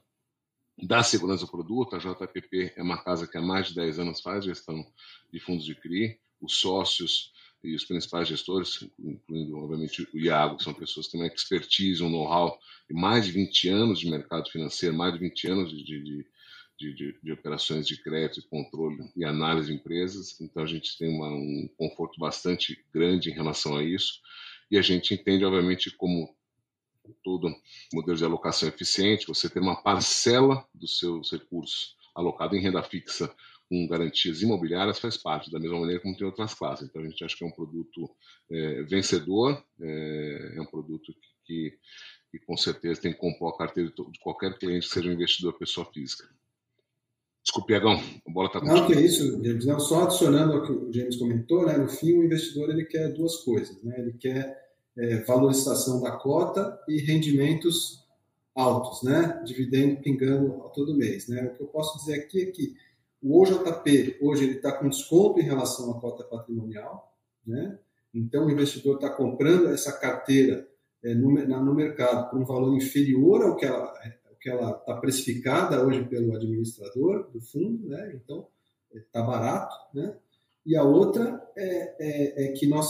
da 0.82 1.04
segurança 1.04 1.46
do 1.46 1.52
produto, 1.52 1.96
a 1.96 2.00
JPP 2.00 2.74
é 2.76 2.82
uma 2.82 3.02
casa 3.02 3.28
que 3.28 3.38
há 3.38 3.42
mais 3.42 3.68
de 3.70 3.76
10 3.76 4.00
anos 4.00 4.22
faz 4.22 4.46
gestão 4.46 4.86
de 5.32 5.40
fundos 5.40 5.66
de 5.66 5.76
CRI, 5.76 6.20
os 6.42 6.58
sócios 6.58 7.32
e 7.64 7.76
os 7.76 7.84
principais 7.84 8.28
gestores, 8.28 8.88
incluindo, 8.98 9.58
obviamente, 9.58 10.08
o 10.14 10.18
Iago, 10.18 10.58
que 10.58 10.64
são 10.64 10.74
pessoas 10.74 11.08
que 11.08 11.14
têm 11.14 11.22
uma 11.22 11.28
expertise, 11.28 12.02
um 12.02 12.10
know-how 12.10 12.58
de 12.90 12.96
mais 12.96 13.26
de 13.26 13.34
20 13.34 13.70
anos 13.70 14.00
de 14.00 14.10
mercado 14.10 14.50
financeiro, 14.50 14.96
mais 14.96 15.14
de 15.14 15.20
20 15.20 15.48
anos 15.48 15.70
de, 15.72 15.84
de, 15.84 16.26
de, 16.80 17.20
de 17.22 17.32
operações 17.32 17.86
de 17.86 18.02
crédito, 18.02 18.48
controle 18.50 19.12
e 19.16 19.26
análise 19.26 19.68
de 19.68 19.76
empresas. 19.76 20.40
Então, 20.40 20.64
a 20.64 20.66
gente 20.66 20.98
tem 20.98 21.10
uma, 21.10 21.28
um 21.28 21.70
conforto 21.78 22.20
bastante 22.20 22.84
grande 22.94 23.30
em 23.30 23.34
relação 23.34 23.76
a 23.76 23.84
isso. 23.84 24.22
E 24.72 24.78
a 24.78 24.82
gente 24.82 25.14
entende, 25.14 25.44
obviamente, 25.44 25.92
como 25.92 26.34
todo 27.24 27.54
modelo 27.94 28.18
de 28.18 28.24
alocação 28.24 28.70
eficiente, 28.70 29.28
você 29.28 29.50
ter 29.50 29.60
uma 29.60 29.82
parcela 29.82 30.66
dos 30.74 31.00
seus 31.00 31.32
recursos 31.32 31.96
alocado 32.16 32.56
em 32.56 32.62
renda 32.62 32.84
fixa 32.84 33.34
com 33.70 33.88
garantias 33.88 34.42
imobiliárias 34.42 35.00
faz 35.00 35.16
parte, 35.16 35.52
da 35.52 35.60
mesma 35.60 35.80
maneira 35.80 36.02
como 36.02 36.18
tem 36.18 36.26
outras 36.26 36.54
classes. 36.56 36.88
Então, 36.88 37.02
a 37.02 37.06
gente 37.06 37.24
acha 37.24 37.36
que 37.36 37.44
é 37.44 37.48
um 37.48 37.52
produto 37.52 38.10
é, 38.50 38.84
vencedor, 38.84 39.64
é, 39.80 40.54
é, 40.56 40.62
um 40.62 40.66
produto 40.66 41.14
que, 41.14 41.30
que, 41.46 41.80
que, 42.32 42.46
com 42.46 42.58
certeza 42.58 43.02
tem 43.02 43.14
que 43.14 43.20
compor 43.20 43.54
a 43.54 43.58
carteira 43.58 43.92
de 43.92 44.20
qualquer 44.20 44.58
cliente 44.58 44.88
que 44.88 44.94
seja 44.94 45.10
um 45.10 45.14
investidor 45.14 45.54
pessoa 45.58 45.86
física. 45.94 46.28
Desculpe, 47.50 47.74
Iagão, 47.74 48.00
a 48.28 48.32
bola 48.32 48.46
está 48.46 48.62
Não, 48.62 48.86
que 48.86 48.94
é 48.94 49.02
isso, 49.02 49.44
James. 49.44 49.66
Não, 49.66 49.80
só 49.80 50.04
adicionando 50.04 50.54
ao 50.54 50.62
que 50.62 50.72
o 50.72 50.94
James 50.94 51.16
comentou, 51.16 51.66
né, 51.66 51.78
no 51.78 51.90
fim 51.90 52.14
o 52.14 52.24
investidor 52.24 52.70
ele 52.70 52.86
quer 52.86 53.12
duas 53.12 53.38
coisas. 53.38 53.82
Né? 53.82 53.96
Ele 53.98 54.14
quer 54.14 54.56
é, 54.96 55.24
valorização 55.24 56.00
da 56.00 56.12
cota 56.12 56.80
e 56.88 57.02
rendimentos 57.02 58.06
altos, 58.54 59.02
né? 59.02 59.42
dividendo 59.44 60.00
pingando 60.00 60.62
todo 60.76 60.96
mês. 60.96 61.28
Né? 61.28 61.42
O 61.42 61.56
que 61.56 61.64
eu 61.64 61.68
posso 61.68 61.98
dizer 61.98 62.20
aqui 62.20 62.44
é 62.44 62.46
que 62.46 62.76
o 63.20 63.42
OJP, 63.42 64.20
hoje, 64.22 64.44
ele 64.44 64.58
está 64.58 64.72
com 64.72 64.88
desconto 64.88 65.40
em 65.40 65.44
relação 65.44 65.90
à 65.90 66.00
cota 66.00 66.24
patrimonial, 66.24 67.12
né? 67.46 67.78
Então, 68.14 68.46
o 68.46 68.52
investidor 68.52 68.96
está 68.96 69.10
comprando 69.10 69.70
essa 69.70 69.92
carteira 69.92 70.66
é, 71.04 71.14
no, 71.14 71.34
na, 71.46 71.60
no, 71.60 71.76
mercado 71.76 72.30
por 72.30 72.40
um 72.40 72.46
valor 72.46 72.78
inferior 72.78 73.42
ao 73.42 73.58
que 73.58 73.66
ela 73.66 73.94
que 74.40 74.50
ela 74.50 74.72
está 74.72 74.96
precificada 74.96 75.86
hoje 75.86 76.04
pelo 76.06 76.36
administrador 76.36 77.30
do 77.32 77.42
fundo, 77.42 77.88
né? 77.88 78.14
Então, 78.16 78.48
está 78.94 79.22
barato, 79.22 79.76
né? 79.94 80.16
E 80.66 80.76
a 80.76 80.84
outra 80.84 81.42
é, 81.56 81.96
é, 82.00 82.46
é, 82.46 82.52
que 82.54 82.68
nós 82.68 82.88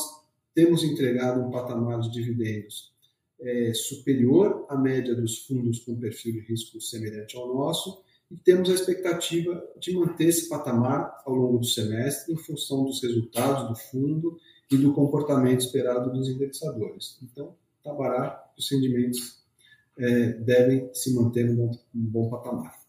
temos 0.54 0.84
entregado 0.84 1.40
um 1.42 1.52
patamar 1.52 2.00
de 2.02 2.12
dividendos 2.12 2.94
é, 3.40 3.74
superior 3.74 4.66
à 4.70 4.78
média 4.78 5.16
dos 5.16 5.46
fundos 5.46 5.80
com 5.80 5.96
perfil 5.96 6.34
de 6.34 6.40
risco 6.42 6.82
semelhante 6.82 7.38
ao 7.38 7.48
nosso 7.48 8.04
e 8.30 8.36
temos 8.38 8.70
a 8.70 8.74
expectativa 8.74 9.64
de 9.80 9.94
manter 9.94 10.28
esse 10.28 10.50
patamar 10.50 11.24
ao 11.26 11.34
longo 11.34 11.60
do 11.60 11.66
semestre 11.66 12.34
em 12.34 12.38
função 12.38 12.84
dos 12.84 13.02
resultados 13.02 13.70
do 13.70 13.76
fundo 13.76 14.38
e 14.72 14.78
do 14.78 14.94
comportamento 14.94 15.62
esperado 15.62 16.12
dos 16.12 16.28
indexadores. 16.28 17.18
Então, 17.24 17.56
está 17.78 17.94
barato, 17.94 18.50
os 18.58 18.70
rendimentos 18.70 19.39
é, 20.00 20.32
devem 20.34 20.94
se 20.94 21.14
manter 21.14 21.50
um 21.50 21.56
bom, 21.56 21.72
um 21.94 22.06
bom 22.06 22.30
patamar. 22.30 22.80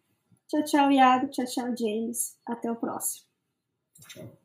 Tchau, 0.48 0.64
tchau, 0.64 0.92
Iago. 0.92 1.28
Tchau, 1.30 1.46
tchau, 1.48 1.76
James. 1.76 2.38
Até 2.46 2.72
o 2.72 2.76
próximo. 2.76 3.26
Tchau. 4.10 4.43